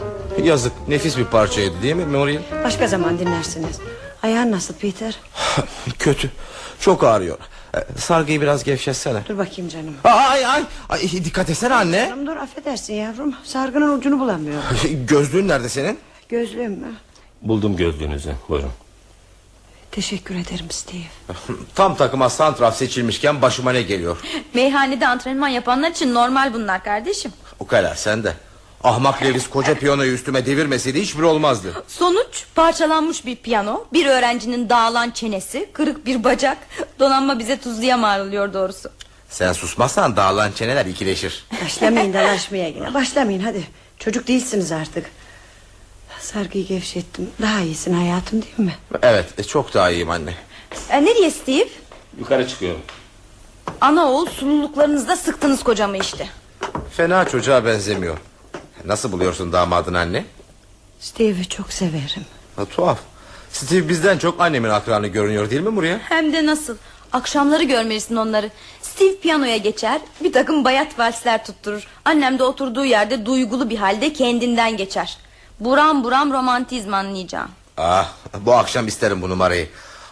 Yazık 0.43 0.73
nefis 0.89 1.17
bir 1.19 1.25
parçaydı 1.25 1.83
değil 1.83 1.95
mi 1.95 2.05
Muriel? 2.05 2.43
Başka 2.65 2.87
zaman 2.87 3.19
dinlersiniz. 3.19 3.79
Ayağın 4.23 4.53
nasıl 4.53 4.75
Peter? 4.75 5.17
Kötü. 5.99 6.31
Çok 6.81 7.05
ağrıyor. 7.05 7.39
Ee, 7.77 7.79
Sargıyı 7.99 8.41
biraz 8.41 8.65
gevşetsene. 8.65 9.21
Dur 9.29 9.39
bakayım 9.39 9.71
canım. 9.71 9.95
Ay 10.05 10.47
ay 10.47 10.63
ay 10.89 11.01
dikkat 11.03 11.51
etsene 11.51 11.75
anne. 11.75 12.07
Canım 12.11 12.27
dur 12.27 12.37
affedersin 12.37 12.95
yavrum. 12.95 13.35
Sargının 13.45 13.99
ucunu 13.99 14.21
bulamıyorum. 14.21 14.63
Gözlüğün 15.07 15.49
nerede 15.49 15.69
senin? 15.69 15.99
Gözlüğüm 16.29 16.73
mü? 16.73 16.93
Buldum 17.43 17.77
gözlüğünüzü. 17.77 18.33
Buyurun. 18.49 18.71
Teşekkür 19.93 20.35
ederim 20.35 20.71
Steve. 20.71 21.03
Tam 21.75 21.97
takıma 21.97 22.31
santraf 22.31 22.77
seçilmişken 22.77 23.43
başıma 23.43 23.73
ne 23.73 23.83
geliyor? 23.83 24.17
Meyhanede 24.55 25.09
antrenman 25.09 25.49
yapanlar 25.49 25.91
için 25.91 26.15
normal 26.15 26.55
bunlar 26.55 26.85
kardeşim. 26.85 27.33
O 27.61 27.67
kadar 27.67 27.95
sen 27.95 28.25
de. 28.25 28.35
Ahmak 28.85 29.23
Lewis 29.23 29.51
koca 29.51 29.75
piyanoyu 29.75 30.13
üstüme 30.13 30.47
devirmeseydi 30.47 31.01
hiçbir 31.03 31.23
olmazdı. 31.23 31.73
Sonuç 31.89 32.45
parçalanmış 32.55 33.27
bir 33.27 33.37
piyano, 33.37 33.85
bir 33.93 34.07
öğrencinin 34.07 34.69
dağılan 34.69 35.11
çenesi, 35.11 35.69
kırık 35.73 36.07
bir 36.07 36.25
bacak. 36.25 36.59
Donanma 36.99 37.39
bize 37.39 37.61
tuzluya 37.61 37.97
marulıyor 37.97 38.53
doğrusu. 38.53 38.91
Sen 39.31 39.53
susmazsan 39.53 40.17
dağılan 40.17 40.53
çeneler 40.53 40.87
ikileşir. 40.87 41.47
Başlamayın 41.65 42.13
dalaşmaya 42.13 42.69
yine. 42.69 42.95
Başlamayın 42.95 43.41
hadi. 43.41 43.63
Çocuk 43.99 44.29
değilsiniz 44.29 44.73
artık. 44.73 45.07
Sargıyı 46.21 46.67
gevşettim. 46.67 47.31
Daha 47.43 47.61
iyisin 47.61 47.93
hayatım 47.95 48.43
değil 48.43 48.59
mi? 48.59 48.75
Evet 49.03 49.27
e, 49.39 49.43
çok 49.45 49.75
daha 49.75 49.91
iyiyim 49.91 50.11
anne. 50.11 50.35
E, 50.91 51.05
nereye 51.05 51.31
Steve? 51.31 51.69
Yukarı 52.19 52.49
çıkıyorum. 52.49 52.81
Ana 53.81 54.11
oğul 54.11 54.27
sululuklarınızda 54.27 55.17
sıktınız 55.17 55.63
kocamı 55.63 55.99
işte. 55.99 56.29
Fena 56.97 57.25
çocuğa 57.29 57.65
benzemiyor. 57.65 58.19
Nasıl 58.85 59.13
buluyorsun 59.13 59.53
damadın 59.53 59.95
anne? 59.95 60.25
Steve'i 61.01 61.49
çok 61.49 61.73
severim. 61.73 62.25
Ha, 62.57 62.65
tuhaf. 62.65 62.99
Steve 63.53 63.89
bizden 63.89 64.19
çok 64.19 64.41
annemin 64.41 64.69
akranı 64.71 65.07
görünüyor 65.07 65.51
değil 65.51 65.63
mi 65.63 65.69
Muriye? 65.71 65.99
Hem 66.09 66.33
de 66.33 66.47
nasıl? 66.47 66.77
Akşamları 67.13 67.63
görmelisin 67.63 68.17
onları. 68.17 68.51
Steve 68.83 69.17
piyanoya 69.17 69.57
geçer, 69.57 70.01
bir 70.25 70.33
takım 70.33 70.65
bayat 70.65 70.99
valsler 70.99 71.45
tutturur. 71.45 71.87
Annem 72.05 72.39
de 72.39 72.45
oturduğu 72.45 72.85
yerde 72.85 73.27
duygulu 73.27 73.71
bir 73.71 73.77
halde 73.77 74.13
kendinden 74.13 74.77
geçer. 74.77 75.19
Buram 75.61 76.05
buram 76.05 76.33
romantizm 76.33 76.95
anlayacağım. 76.95 77.51
Ah, 77.77 78.13
bu 78.41 78.53
akşam 78.55 78.87
isterim 78.89 79.23
bu 79.23 79.29
numarayı. 79.31 79.69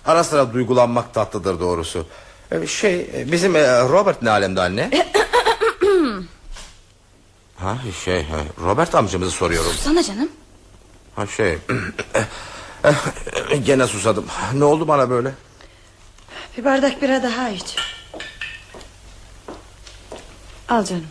Ara 0.07 0.25
sıra 0.25 0.53
duygulanmak 0.53 1.15
tatlıdır 1.15 1.61
doğrusu. 1.61 2.07
Ee, 2.53 2.67
Şey 2.67 3.11
bizim 3.33 3.57
e, 3.57 3.81
Robert 3.81 4.23
ne 4.23 4.31
alemde 4.31 4.61
anne? 4.61 4.91
ha 7.63 7.77
şey 8.05 8.27
Robert 8.65 8.95
amcamızı 8.95 9.31
soruyorum. 9.31 9.73
Sana 9.81 10.03
canım. 10.03 10.29
Ha 11.17 11.27
şey 11.27 11.59
gene 13.65 13.87
susadım. 13.87 14.27
Ne 14.55 14.65
oldu 14.65 14.89
bana 14.89 15.11
böyle? 15.11 15.35
Bir 16.59 16.65
bardak 16.65 17.03
bira 17.03 17.23
daha 17.23 17.49
iç. 17.51 17.77
Al 20.69 20.85
canım. 20.85 21.07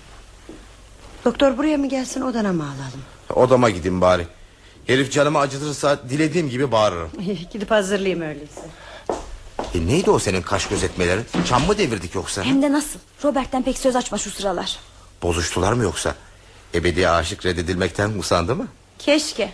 Doktor 1.25 1.57
buraya 1.57 1.77
mı 1.77 1.89
gelsin 1.89 2.21
odana 2.21 2.53
mı 2.53 2.63
alalım? 2.63 3.01
Odama 3.35 3.69
gideyim 3.69 4.01
bari. 4.01 4.27
Herif 4.87 5.11
canımı 5.11 5.39
acıtırsa 5.39 6.09
dilediğim 6.09 6.49
gibi 6.49 6.71
bağırırım. 6.71 7.09
Gidip 7.51 7.71
hazırlayayım 7.71 8.21
öyleyse. 8.21 8.61
E, 9.75 9.87
neydi 9.87 10.11
o 10.11 10.19
senin 10.19 10.41
kaş 10.41 10.67
gözetmelerin? 10.67 11.25
Çam 11.45 11.65
mı 11.67 11.77
devirdik 11.77 12.15
yoksa? 12.15 12.43
Hem 12.43 12.61
de 12.61 12.71
nasıl? 12.71 12.99
Robert'ten 13.23 13.63
pek 13.63 13.77
söz 13.77 13.95
açma 13.95 14.17
şu 14.17 14.31
sıralar. 14.31 14.79
Bozuştular 15.23 15.73
mı 15.73 15.83
yoksa? 15.83 16.15
Ebedi 16.75 17.09
aşık 17.09 17.45
reddedilmekten 17.45 18.09
usandı 18.19 18.55
mı? 18.55 18.67
Keşke. 18.99 19.49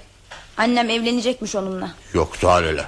Annem 0.58 0.90
evlenecekmiş 0.90 1.56
onunla. 1.56 1.92
Yok 2.14 2.42
daha 2.42 2.62
neler. 2.62 2.86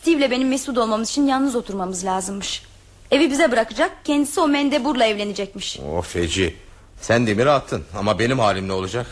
Steve'le 0.00 0.30
benim 0.30 0.48
mesut 0.48 0.78
olmamız 0.78 1.10
için 1.10 1.26
yalnız 1.26 1.56
oturmamız 1.56 2.04
lazımmış. 2.04 2.62
Evi 3.10 3.30
bize 3.30 3.52
bırakacak, 3.52 3.90
kendisi 4.04 4.40
o 4.40 4.48
mendeburla 4.48 5.04
evlenecekmiş. 5.04 5.80
O 5.92 6.02
feci. 6.02 6.56
Sen 7.00 7.26
demiri 7.26 7.50
attın 7.50 7.84
ama 7.98 8.18
benim 8.18 8.38
halim 8.38 8.68
ne 8.68 8.72
olacak? 8.72 9.06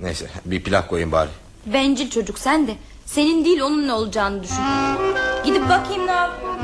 Neyse 0.00 0.26
bir 0.44 0.62
plak 0.62 0.88
koyayım 0.88 1.12
bari. 1.12 1.28
Bencil 1.66 2.10
çocuk 2.10 2.38
sen 2.38 2.66
de. 2.66 2.74
Senin 3.06 3.44
değil 3.44 3.60
onun 3.60 3.88
ne 3.88 3.92
olacağını 3.92 4.42
düşün. 4.42 4.56
Gidip 5.44 5.68
bakayım 5.68 6.06
ne 6.06 6.10
yapıyor. 6.12 6.56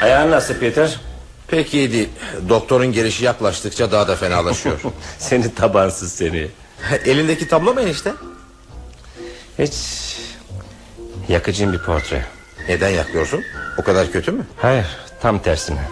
Ayağın 0.00 0.30
nasıl 0.30 0.54
Peter? 0.54 1.00
Pek 1.48 1.74
iyi 1.74 1.92
değil. 1.92 2.08
Doktorun 2.48 2.92
gelişi 2.92 3.24
yaklaştıkça 3.24 3.92
daha 3.92 4.08
da 4.08 4.16
fenalaşıyor. 4.16 4.80
Seni 5.18 5.54
tabansız 5.54 6.12
seni. 6.12 6.48
Elindeki 7.04 7.48
tablo 7.48 7.74
mu 7.74 7.80
enişte? 7.80 8.12
Hiç 9.58 9.74
yakıcım 11.28 11.72
bir 11.72 11.78
portre. 11.78 12.24
Neden 12.68 12.88
yakıyorsun? 12.88 13.44
O 13.78 13.84
kadar 13.84 14.12
kötü 14.12 14.32
mü? 14.32 14.46
Hayır 14.56 14.86
tam 15.22 15.38
tersine. 15.38 15.88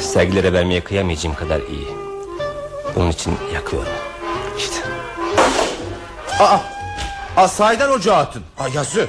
Sergilere 0.00 0.52
vermeye 0.52 0.80
kıyamayacağım 0.80 1.36
kadar 1.36 1.60
iyi. 1.60 1.88
Bunun 2.94 3.10
için 3.10 3.34
yakıyorum. 3.54 3.92
İşte. 4.58 4.76
Aa, 6.40 6.58
aa 7.36 7.48
sahiden 7.48 7.88
ocağı 7.88 8.16
attın. 8.16 8.42
Aa, 8.58 8.68
yazı. 8.68 9.06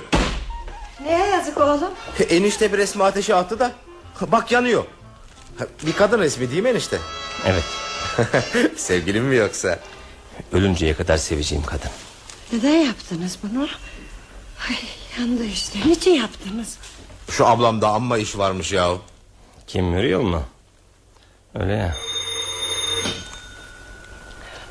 Neye 1.03 1.27
yazık 1.27 1.57
oğlum? 1.57 1.91
Enişte 2.29 2.73
bir 2.73 2.77
resmi 2.77 3.03
ateşe 3.03 3.35
attı 3.35 3.59
da. 3.59 3.71
Bak 4.21 4.51
yanıyor. 4.51 4.83
Bir 5.85 5.93
kadın 5.93 6.19
resmi 6.19 6.51
değil 6.51 6.63
mi 6.63 6.69
enişte? 6.69 6.99
Evet. 7.45 7.63
Sevgilim 8.77 9.23
mi 9.25 9.35
yoksa? 9.35 9.79
Ölünceye 10.51 10.93
kadar 10.93 11.17
seveceğim 11.17 11.63
kadın. 11.65 11.91
Neden 12.53 12.77
yaptınız 12.77 13.37
bunu? 13.43 13.67
Ay, 14.69 14.75
yandı 15.19 15.43
işte. 15.45 15.79
Niçin 15.85 16.11
yaptınız? 16.11 16.77
Şu 17.31 17.45
ablamda 17.47 17.89
amma 17.89 18.17
iş 18.17 18.37
varmış 18.37 18.71
ya. 18.71 18.91
Kim 19.67 19.85
Muriel 19.85 20.17
mu? 20.19 20.43
Öyle 21.55 21.73
ya. 21.73 21.95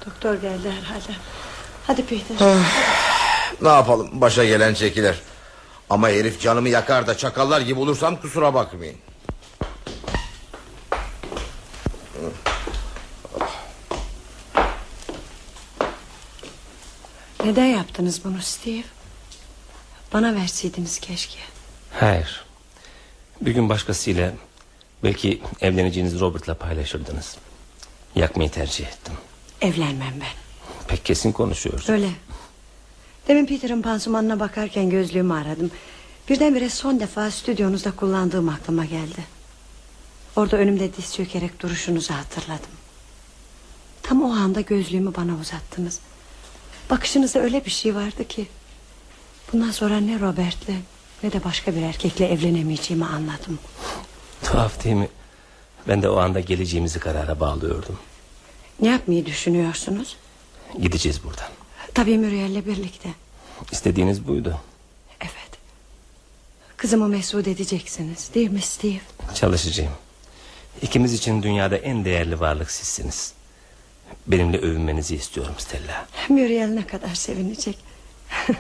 Doktor 0.07 0.35
geldi 0.35 0.71
herhalde. 0.71 1.13
Hadi 1.87 2.05
Peter. 2.07 2.57
Ne 3.63 3.69
yapalım 3.69 4.09
başa 4.21 4.45
gelen 4.45 4.75
çekilir. 4.75 5.17
Ama 5.91 6.09
herif 6.09 6.41
canımı 6.41 6.69
yakar 6.69 7.07
da 7.07 7.17
çakallar 7.17 7.61
gibi 7.61 7.81
olursam 7.81 8.17
kusura 8.21 8.55
bakmayın. 8.55 8.97
Neden 17.49 17.67
yaptınız 17.67 18.25
bunu 18.25 18.43
Steve? 18.43 18.83
Bana 20.13 20.35
verseydiniz 20.35 20.99
keşke. 20.99 21.39
Hayır. 21.93 22.45
Bir 23.41 23.51
gün 23.51 23.69
başkasıyla 23.69 24.33
belki 25.05 25.43
evleneceğiniz 25.61 26.21
Robert'la 26.21 26.55
paylaşırdınız. 26.55 27.37
Yakmayı 28.15 28.51
tercih 28.51 28.87
ettim. 28.87 29.15
Evlenmem 29.61 30.15
ben. 30.21 30.67
Pek 30.89 31.05
kesin 31.05 31.33
konuşuyoruz. 31.33 31.89
Öyle. 31.89 32.11
Demin 33.29 33.47
Peter'ın 33.47 33.83
pansumanına 33.83 34.41
bakarken 34.41 34.91
gözlüğümü 34.91 35.35
aradım. 35.35 35.71
Birdenbire 36.29 36.71
son 36.71 37.01
defa 37.01 37.31
stüdyonuzda 37.31 37.91
kullandığım 37.91 38.49
aklıma 38.49 38.85
geldi. 38.85 39.25
Orada 40.37 40.57
önümde 40.57 40.97
diz 40.97 41.15
çökerek 41.15 41.61
duruşunuzu 41.63 42.15
hatırladım. 42.15 42.71
Tam 44.03 44.23
o 44.23 44.33
anda 44.33 44.61
gözlüğümü 44.61 45.15
bana 45.17 45.35
uzattınız. 45.41 46.01
Bakışınızda 46.91 47.41
öyle 47.41 47.65
bir 47.65 47.71
şey 47.71 47.95
vardı 47.95 48.29
ki... 48.29 48.47
...bundan 49.53 49.71
sonra 49.71 50.01
ne 50.01 50.21
Robert'le 50.21 50.69
ne 51.23 51.33
de 51.33 51.45
başka 51.45 51.75
bir 51.75 51.83
erkekle 51.83 52.29
evlenemeyeceğimi 52.29 53.07
anladım. 53.07 53.59
Tuhaf 54.43 54.85
değil 54.85 54.97
mi? 54.97 55.09
Ben 55.89 56.03
de 56.03 56.09
o 56.09 56.17
anda 56.17 56.41
geleceğimizi 56.41 56.99
karara 57.01 57.41
bağlıyordum. 57.41 57.99
Ne 58.81 58.89
yapmayı 58.89 59.27
düşünüyorsunuz? 59.27 60.17
Gideceğiz 60.81 61.25
buradan. 61.25 61.49
Tabii 61.95 62.19
Muriel'le 62.19 62.67
birlikte. 62.67 63.09
İstediğiniz 63.73 64.29
buydu. 64.29 64.61
Evet. 65.21 65.59
Kızımı 66.77 67.09
mesut 67.09 67.49
edeceksiniz 67.49 68.31
değil 68.35 68.51
mi 68.51 68.61
Steve? 68.61 69.01
Çalışacağım. 69.35 69.93
İkimiz 70.83 71.13
için 71.13 71.43
dünyada 71.43 71.77
en 71.77 72.05
değerli 72.05 72.41
varlık 72.41 72.71
sizsiniz. 72.71 73.33
Benimle 74.27 74.59
övünmenizi 74.59 75.17
istiyorum 75.17 75.55
Stella. 75.59 76.07
Muriel 76.29 76.69
ne 76.69 76.87
kadar 76.87 77.15
sevinecek. 77.15 77.79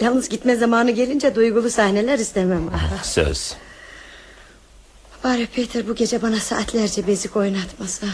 Yalnız 0.00 0.28
gitme 0.28 0.56
zamanı 0.56 0.90
gelince 0.90 1.34
duygulu 1.34 1.70
sahneler 1.70 2.18
istemem. 2.18 2.70
Söz. 3.02 3.56
Bari 5.24 5.46
Peter 5.46 5.88
bu 5.88 5.94
gece 5.94 6.22
bana 6.22 6.36
saatlerce 6.36 7.06
bezik 7.06 7.36
oynatmasa. 7.36 8.06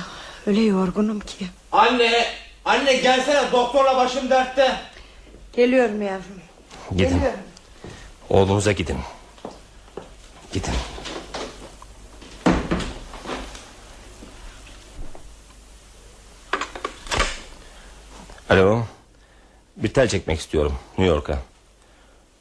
Öyle 0.46 0.60
yorgunum 0.60 1.20
ki. 1.20 1.46
Anne, 1.72 2.26
anne 2.64 2.94
gelsene 2.96 3.52
doktorla 3.52 3.96
başım 3.96 4.30
dertte. 4.30 4.76
Geliyorum 5.52 6.02
yavrum. 6.02 6.40
Gidin. 6.96 7.22
Oğlunuza 8.30 8.72
gidin. 8.72 8.98
Gidin. 10.52 10.74
Alo. 18.54 18.84
Bir 19.76 19.92
tel 19.92 20.08
çekmek 20.08 20.40
istiyorum 20.40 20.78
New 20.98 21.14
York'a. 21.14 21.38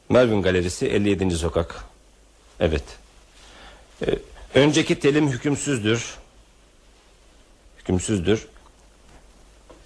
Melvin 0.08 0.42
Galerisi 0.42 0.86
57. 0.86 1.30
sokak. 1.30 1.84
Evet. 2.60 2.84
Ee, 4.06 4.18
önceki 4.54 5.00
telim 5.00 5.28
hükümsüzdür. 5.28 6.14
Hükümsüzdür. 7.78 8.46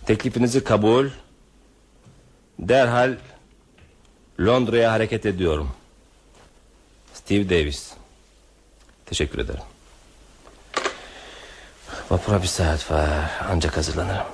Teklifinizi 0.06 0.64
kabul. 0.64 1.08
Derhal 2.58 3.16
Londra'ya 4.40 4.92
hareket 4.92 5.26
ediyorum. 5.26 5.70
Steve 7.14 7.50
Davis. 7.50 7.92
Teşekkür 9.06 9.38
ederim. 9.38 9.62
Vapura 12.10 12.42
bir 12.42 12.46
saat 12.46 12.90
var. 12.90 13.30
Ancak 13.50 13.76
hazırlanırım. 13.76 14.26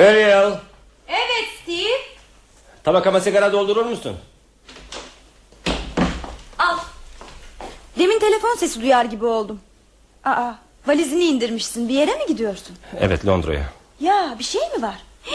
Mariel. 0.00 0.52
Evet 1.08 1.48
Steve. 1.62 1.98
Tabakama 2.84 3.20
sigara 3.20 3.52
doldurur 3.52 3.84
musun? 3.86 4.16
Al. 6.58 6.78
Demin 7.98 8.18
telefon 8.18 8.54
sesi 8.56 8.80
duyar 8.80 9.04
gibi 9.04 9.24
oldum. 9.26 9.60
Aa, 10.24 10.52
valizini 10.86 11.24
indirmişsin. 11.24 11.88
Bir 11.88 11.94
yere 11.94 12.14
mi 12.14 12.26
gidiyorsun? 12.28 12.76
Evet 13.00 13.26
Londra'ya. 13.26 13.64
Ya 14.00 14.36
bir 14.38 14.44
şey 14.44 14.60
mi 14.76 14.82
var? 14.82 14.96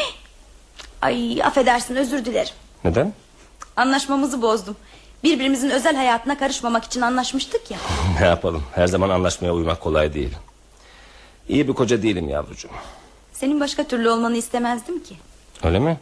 Ay 1.01 1.43
affedersin 1.43 1.95
özür 1.95 2.26
dilerim. 2.26 2.53
Neden? 2.84 3.13
Anlaşmamızı 3.76 4.41
bozdum. 4.41 4.76
Birbirimizin 5.24 5.70
özel 5.70 5.95
hayatına 5.95 6.38
karışmamak 6.38 6.84
için 6.84 7.01
anlaşmıştık 7.01 7.72
ya. 7.72 7.78
Ne 8.20 8.26
yapalım? 8.26 8.63
Her 8.76 8.88
zaman 8.88 9.09
anlaşmaya 9.09 9.53
uymak 9.53 9.82
kolay 9.82 10.13
değil. 10.13 10.34
İyi 11.49 11.68
bir 11.68 11.74
koca 11.74 12.01
değilim 12.03 12.30
yavrucuğum. 12.30 12.70
Senin 13.40 13.60
başka 13.60 13.84
türlü 13.84 14.10
olmanı 14.10 14.38
istemezdim 14.38 15.04
ki. 15.04 15.16
Öyle 15.64 15.80
mi? 15.80 16.00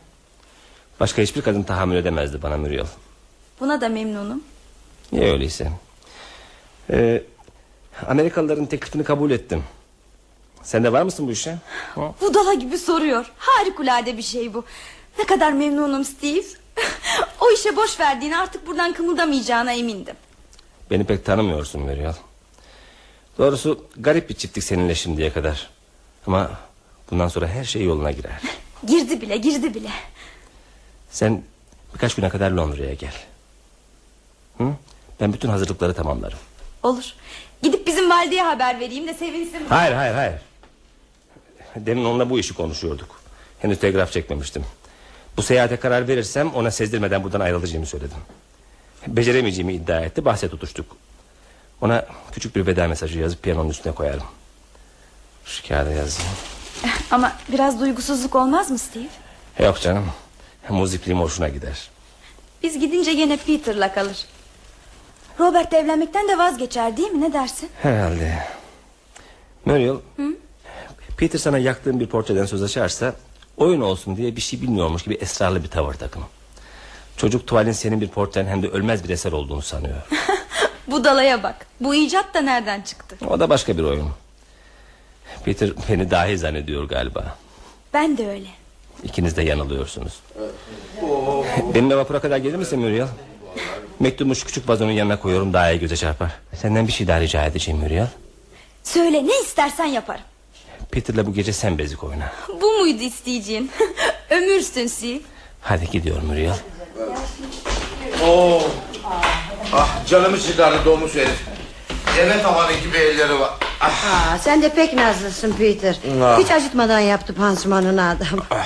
Başka 0.99 1.21
hiçbir 1.21 1.41
kadın 1.41 1.63
tahammül 1.63 1.95
edemezdi 1.95 2.41
bana 2.41 2.57
Muriel. 2.57 2.85
Buna 3.59 3.81
da 3.81 3.89
memnunum. 3.89 4.43
Niye 5.11 5.31
öyleyse? 5.31 5.71
Ee, 6.89 7.23
Amerikalıların 8.07 8.65
teklifini 8.65 9.03
kabul 9.03 9.31
ettim. 9.31 9.63
Sen 10.63 10.83
de 10.83 10.91
var 10.93 11.03
mısın 11.03 11.27
bu 11.27 11.31
işe? 11.31 11.57
Budala 12.21 12.53
gibi 12.53 12.77
soruyor. 12.77 13.31
Harikulade 13.37 14.17
bir 14.17 14.23
şey 14.23 14.53
bu. 14.53 14.63
Ne 15.19 15.25
kadar 15.25 15.51
memnunum 15.51 16.05
Steve. 16.05 16.45
o 17.41 17.51
işe 17.51 17.75
boş 17.75 17.99
verdiğini 17.99 18.37
artık 18.37 18.67
buradan 18.67 18.93
kımıldamayacağına 18.93 19.73
emindim. 19.73 20.15
Beni 20.91 21.03
pek 21.03 21.25
tanımıyorsun 21.25 21.81
Muriel. 21.81 22.15
Doğrusu 23.37 23.85
garip 23.97 24.29
bir 24.29 24.35
çiftlik 24.35 24.63
seninle 24.63 24.95
şimdiye 24.95 25.33
kadar. 25.33 25.69
Ama 26.27 26.51
bundan 27.13 27.27
sonra 27.27 27.47
her 27.47 27.63
şey 27.63 27.83
yoluna 27.83 28.11
girer. 28.11 28.41
Girdi 28.87 29.21
bile 29.21 29.37
girdi 29.37 29.73
bile. 29.73 29.89
Sen 31.11 31.43
birkaç 31.93 32.15
güne 32.15 32.29
kadar 32.29 32.51
Londra'ya 32.51 32.93
gel. 32.93 33.13
Hı? 34.57 34.63
Ben 35.19 35.33
bütün 35.33 35.49
hazırlıkları 35.49 35.93
tamamlarım. 35.93 36.37
Olur. 36.83 37.13
Gidip 37.63 37.87
bizim 37.87 38.09
valideye 38.09 38.43
haber 38.43 38.79
vereyim 38.79 39.07
de 39.07 39.13
sevinsin. 39.13 39.65
Hayır 39.69 39.93
hayır 39.93 40.13
hayır. 40.13 40.33
Demin 41.75 42.05
onunla 42.05 42.29
bu 42.29 42.39
işi 42.39 42.53
konuşuyorduk. 42.53 43.21
Henüz 43.59 43.79
telgraf 43.79 44.11
çekmemiştim. 44.11 44.65
Bu 45.37 45.41
seyahate 45.41 45.77
karar 45.77 46.07
verirsem 46.07 46.53
ona 46.53 46.71
sezdirmeden 46.71 47.23
buradan 47.23 47.39
ayrılacağımı 47.39 47.85
söyledim. 47.85 48.17
Beceremeyeceğimi 49.07 49.73
iddia 49.73 50.01
etti 50.01 50.25
bahse 50.25 50.49
tutuştuk. 50.49 50.97
Ona 51.81 52.05
küçük 52.31 52.55
bir 52.55 52.67
veda 52.67 52.87
mesajı 52.87 53.19
yazıp 53.19 53.43
piyanonun 53.43 53.69
üstüne 53.69 53.93
koyarım. 53.93 54.23
Şu 55.45 55.67
kağıda 55.67 55.91
yazayım. 55.91 56.31
Ama 57.11 57.31
biraz 57.49 57.79
duygusuzluk 57.81 58.35
olmaz 58.35 58.71
mı 58.71 58.77
Steve? 58.77 59.07
Yok 59.59 59.81
canım. 59.81 60.05
Muzikliğim 60.69 61.19
hoşuna 61.19 61.49
gider. 61.49 61.89
Biz 62.63 62.79
gidince 62.79 63.13
gene 63.13 63.37
Peter'la 63.37 63.93
kalır. 63.93 64.25
Robert 65.39 65.73
evlenmekten 65.73 66.27
de 66.27 66.37
vazgeçer 66.37 66.97
değil 66.97 67.11
mi 67.11 67.21
ne 67.21 67.33
dersin? 67.33 67.69
Herhalde. 67.81 68.37
Muriel. 69.65 69.95
Peter 71.17 71.39
sana 71.39 71.57
yaktığın 71.57 71.99
bir 71.99 72.07
portreden 72.07 72.45
söz 72.45 72.63
açarsa... 72.63 73.13
...oyun 73.57 73.81
olsun 73.81 74.17
diye 74.17 74.35
bir 74.35 74.41
şey 74.41 74.61
bilmiyormuş 74.61 75.03
gibi 75.03 75.13
esrarlı 75.13 75.63
bir 75.63 75.67
tavır 75.69 75.93
takın. 75.93 76.23
Çocuk 77.17 77.47
tuvalin 77.47 77.71
senin 77.71 78.01
bir 78.01 78.07
portren 78.07 78.45
hem 78.45 78.63
de 78.63 78.67
ölmez 78.67 79.03
bir 79.03 79.09
eser 79.09 79.31
olduğunu 79.31 79.61
sanıyor. 79.61 79.95
Budalaya 80.87 81.43
bak. 81.43 81.65
Bu 81.79 81.95
icat 81.95 82.33
da 82.33 82.41
nereden 82.41 82.81
çıktı? 82.81 83.15
O 83.27 83.39
da 83.39 83.49
başka 83.49 83.77
bir 83.77 83.83
oyun. 83.83 84.09
Peter 85.45 85.69
beni 85.89 86.11
dahi 86.11 86.37
zannediyor 86.37 86.83
galiba. 86.83 87.37
Ben 87.93 88.17
de 88.17 88.27
öyle. 88.29 88.47
İkiniz 89.03 89.37
de 89.37 89.41
yanılıyorsunuz. 89.43 90.19
Benimle 91.75 91.95
vapura 91.95 92.19
kadar 92.19 92.37
gelir 92.37 92.55
misin 92.55 92.79
Muriel? 92.79 93.07
Mektubu 93.99 94.35
şu 94.35 94.45
küçük 94.45 94.69
vazonun 94.69 94.91
yanına 94.91 95.19
koyuyorum 95.19 95.53
daha 95.53 95.71
iyi 95.71 95.79
göze 95.79 95.95
çarpar. 95.95 96.31
Senden 96.55 96.87
bir 96.87 96.91
şey 96.91 97.07
daha 97.07 97.19
rica 97.21 97.45
edeceğim 97.45 97.79
Muriel. 97.79 98.07
Söyle 98.83 99.27
ne 99.27 99.39
istersen 99.41 99.85
yaparım. 99.85 100.21
Peter'la 100.91 101.25
bu 101.25 101.33
gece 101.33 101.53
sen 101.53 101.77
bezik 101.77 102.03
oyna. 102.03 102.31
Bu 102.61 102.71
muydu 102.71 103.03
isteyeceğin? 103.03 103.71
Ömürsün 104.29 104.87
Steve. 104.87 105.19
Hadi 105.61 105.89
gidiyorum 105.91 106.25
Muriel. 106.25 106.57
Ah 109.73 110.07
canımı 110.07 110.39
çıkardı 110.39 110.77
domuz 110.85 111.15
herif. 111.15 111.52
Eve 112.19 112.41
tavanı 112.41 112.73
gibi 112.73 112.97
elleri 112.97 113.39
var. 113.39 113.49
Aa, 113.81 114.37
sen 114.41 114.61
de 114.61 114.69
pek 114.69 114.93
nazlısın 114.93 115.53
Peter. 115.53 115.97
Ah. 116.23 116.39
Hiç 116.39 116.51
acıtmadan 116.51 116.99
yaptı 116.99 117.35
pansumanını 117.35 118.09
adam. 118.09 118.61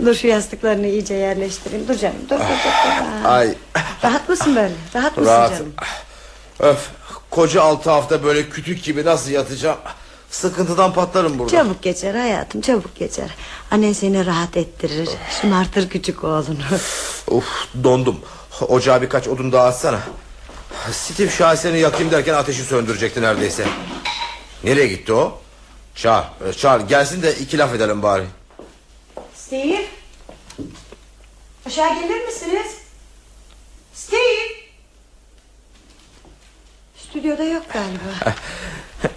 dur 0.06 0.14
şu 0.14 0.26
yastıklarını 0.26 0.86
iyice 0.86 1.14
yerleştireyim. 1.14 1.88
Dur 1.88 1.94
canım 1.94 2.16
dur 2.30 2.38
dur 2.38 2.38
dur. 2.38 2.44
dur. 2.44 3.24
Aa, 3.24 3.28
Ay 3.32 3.54
Rahat 4.04 4.28
mısın 4.28 4.56
böyle? 4.56 4.74
Rahat 4.94 5.16
mısın 5.16 5.30
rahat. 5.32 5.50
canım? 5.50 5.72
Öf 6.60 6.88
koca 7.30 7.62
altı 7.62 7.90
hafta 7.90 8.24
böyle 8.24 8.48
kütük 8.48 8.84
gibi 8.84 9.04
nasıl 9.04 9.30
yatacağım? 9.30 9.78
Sıkıntıdan 10.30 10.92
patlarım 10.92 11.38
burada. 11.38 11.50
Çabuk 11.52 11.82
geçer 11.82 12.14
hayatım 12.14 12.60
çabuk 12.60 12.96
geçer. 12.96 13.30
Annen 13.70 13.92
seni 13.92 14.26
rahat 14.26 14.56
ettirir. 14.56 15.08
Şımartır 15.40 15.88
küçük 15.88 16.24
oğlunu. 16.24 16.58
Uf 17.30 17.44
dondum. 17.84 18.20
Ocağa 18.68 19.02
birkaç 19.02 19.28
odun 19.28 19.52
daha 19.52 19.66
atsana. 19.66 19.98
Steve 20.92 21.30
şaheseni 21.30 21.78
yakayım 21.78 22.10
derken 22.10 22.34
ateşi 22.34 22.62
söndürecekti 22.64 23.22
neredeyse. 23.22 23.66
Nereye 24.64 24.86
gitti 24.88 25.12
o? 25.12 25.38
Çağır, 25.94 26.24
e, 26.48 26.52
çağır 26.52 26.80
gelsin 26.80 27.22
de 27.22 27.34
iki 27.34 27.58
laf 27.58 27.74
edelim 27.74 28.02
bari. 28.02 28.24
Steve. 29.34 29.84
Aşağı 31.66 31.94
gelir 31.94 32.26
misiniz? 32.26 32.66
Steve. 33.94 34.58
Stüdyoda 36.96 37.44
yok 37.44 37.62
galiba. 37.72 38.34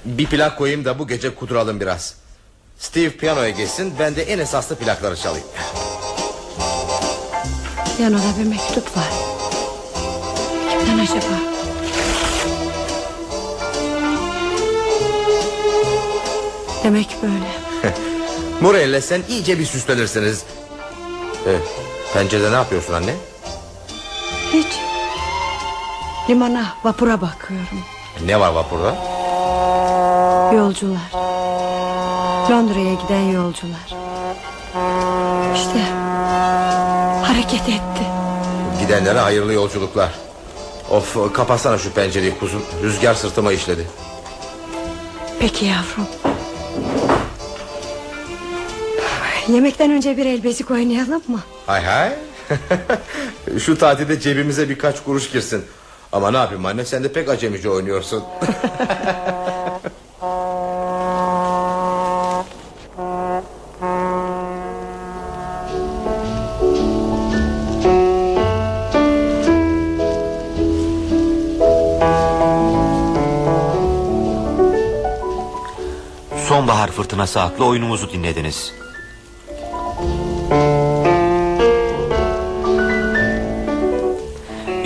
Bir 0.06 0.26
plak 0.26 0.58
koyayım 0.58 0.86
da 0.86 1.00
bu 1.00 1.08
gece 1.08 1.36
kuduralım 1.36 1.80
biraz. 1.80 2.16
Steve 2.80 3.10
piyanoya 3.10 3.50
geçsin 3.50 3.94
ben 4.00 4.16
de 4.16 4.24
en 4.24 4.40
esaslı 4.40 4.76
plakları 4.76 5.16
çalayım. 5.18 5.48
Yanında 8.02 8.40
bir 8.40 8.46
mektup 8.46 8.98
var. 8.98 9.10
Kimden 10.72 11.00
acaba? 11.00 11.51
Demek 16.84 17.18
böyle. 17.24 17.94
Morel'le 18.62 19.02
sen 19.02 19.22
iyice 19.30 19.60
bir 19.60 19.66
süslenirsiniz. 19.66 20.44
Ee, 21.48 21.56
pencerede 22.14 22.52
ne 22.52 22.56
yapıyorsun 22.56 22.94
anne? 22.94 23.14
Hiç. 24.54 24.68
Limana, 26.30 26.66
vapura 26.84 27.22
bakıyorum. 27.22 27.80
Ne 28.26 28.40
var 28.40 28.52
vapurda? 28.52 28.96
Yolcular. 30.56 31.12
Londra'ya 32.52 32.94
giden 32.94 33.22
yolcular. 33.22 33.96
İşte 35.56 35.80
hareket 37.24 37.70
etti. 37.70 38.04
Gidenlere 38.80 39.20
hayırlı 39.20 39.54
yolculuklar. 39.54 40.10
Of 40.92 41.34
kapatsana 41.34 41.78
şu 41.78 41.92
pencereyi 41.94 42.40
kuzum. 42.40 42.64
Rüzgar 42.84 43.14
sırtıma 43.14 43.52
işledi. 43.52 43.88
Peki 45.40 45.66
yavrum. 45.66 46.08
Yemekten 49.52 49.92
önce 49.92 50.18
bir 50.18 50.26
elbisik 50.26 50.72
oynayalım 50.72 51.22
mı? 51.28 51.40
Hay 51.66 51.84
hay. 51.84 52.12
şu 53.60 53.78
tatilde 53.78 54.20
cebimize 54.20 54.70
birkaç 54.70 55.04
kuruş 55.04 55.32
girsin. 55.32 55.64
Ama 56.12 56.32
ne 56.32 56.38
yapayım 56.38 56.66
anne 56.66 56.86
sen 56.86 57.04
de 57.04 57.12
pek 57.12 57.30
acemice 57.30 57.70
oynuyorsun. 57.70 58.24
Sonbahar 76.48 76.92
Fırtınası 76.92 77.42
adlı 77.42 77.66
oyunumuzu 77.66 78.12
dinlediniz. 78.12 78.81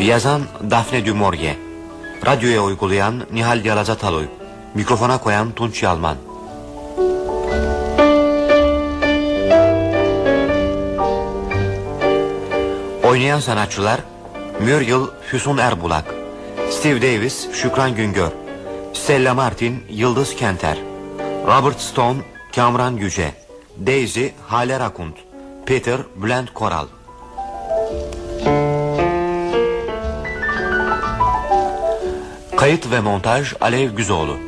Yazan 0.06 0.42
Daphne 0.62 1.06
du 1.06 1.14
Maurier 1.14 1.56
Radyoya 2.26 2.64
uygulayan 2.64 3.26
Nihal 3.32 3.66
Yalazataloy 3.66 4.26
Mikrofona 4.76 5.18
koyan 5.18 5.52
Tunç 5.52 5.84
Yalman. 5.84 6.18
Oynayan 13.04 13.40
sanatçılar 13.40 14.00
Muriel 14.60 15.02
Füsun 15.30 15.58
Erbulak 15.58 16.06
Steve 16.72 17.02
Davis 17.02 17.52
Şükran 17.54 17.96
Güngör 17.96 18.32
Stella 18.94 19.34
Martin 19.34 19.84
Yıldız 19.90 20.36
Kenter 20.36 20.78
Robert 21.48 21.82
Stone 21.82 22.20
Kamran 22.56 22.98
Yüce 22.98 23.32
Daisy 23.88 24.26
Hale 24.48 24.80
Rakunt 24.80 25.16
Peter 25.66 25.98
Bülent 26.16 26.54
Koral 26.54 26.88
Kayıt 32.66 32.92
ve 32.92 33.00
montaj 33.00 33.54
Alev 33.62 33.92
Güzoğlu 33.92 34.45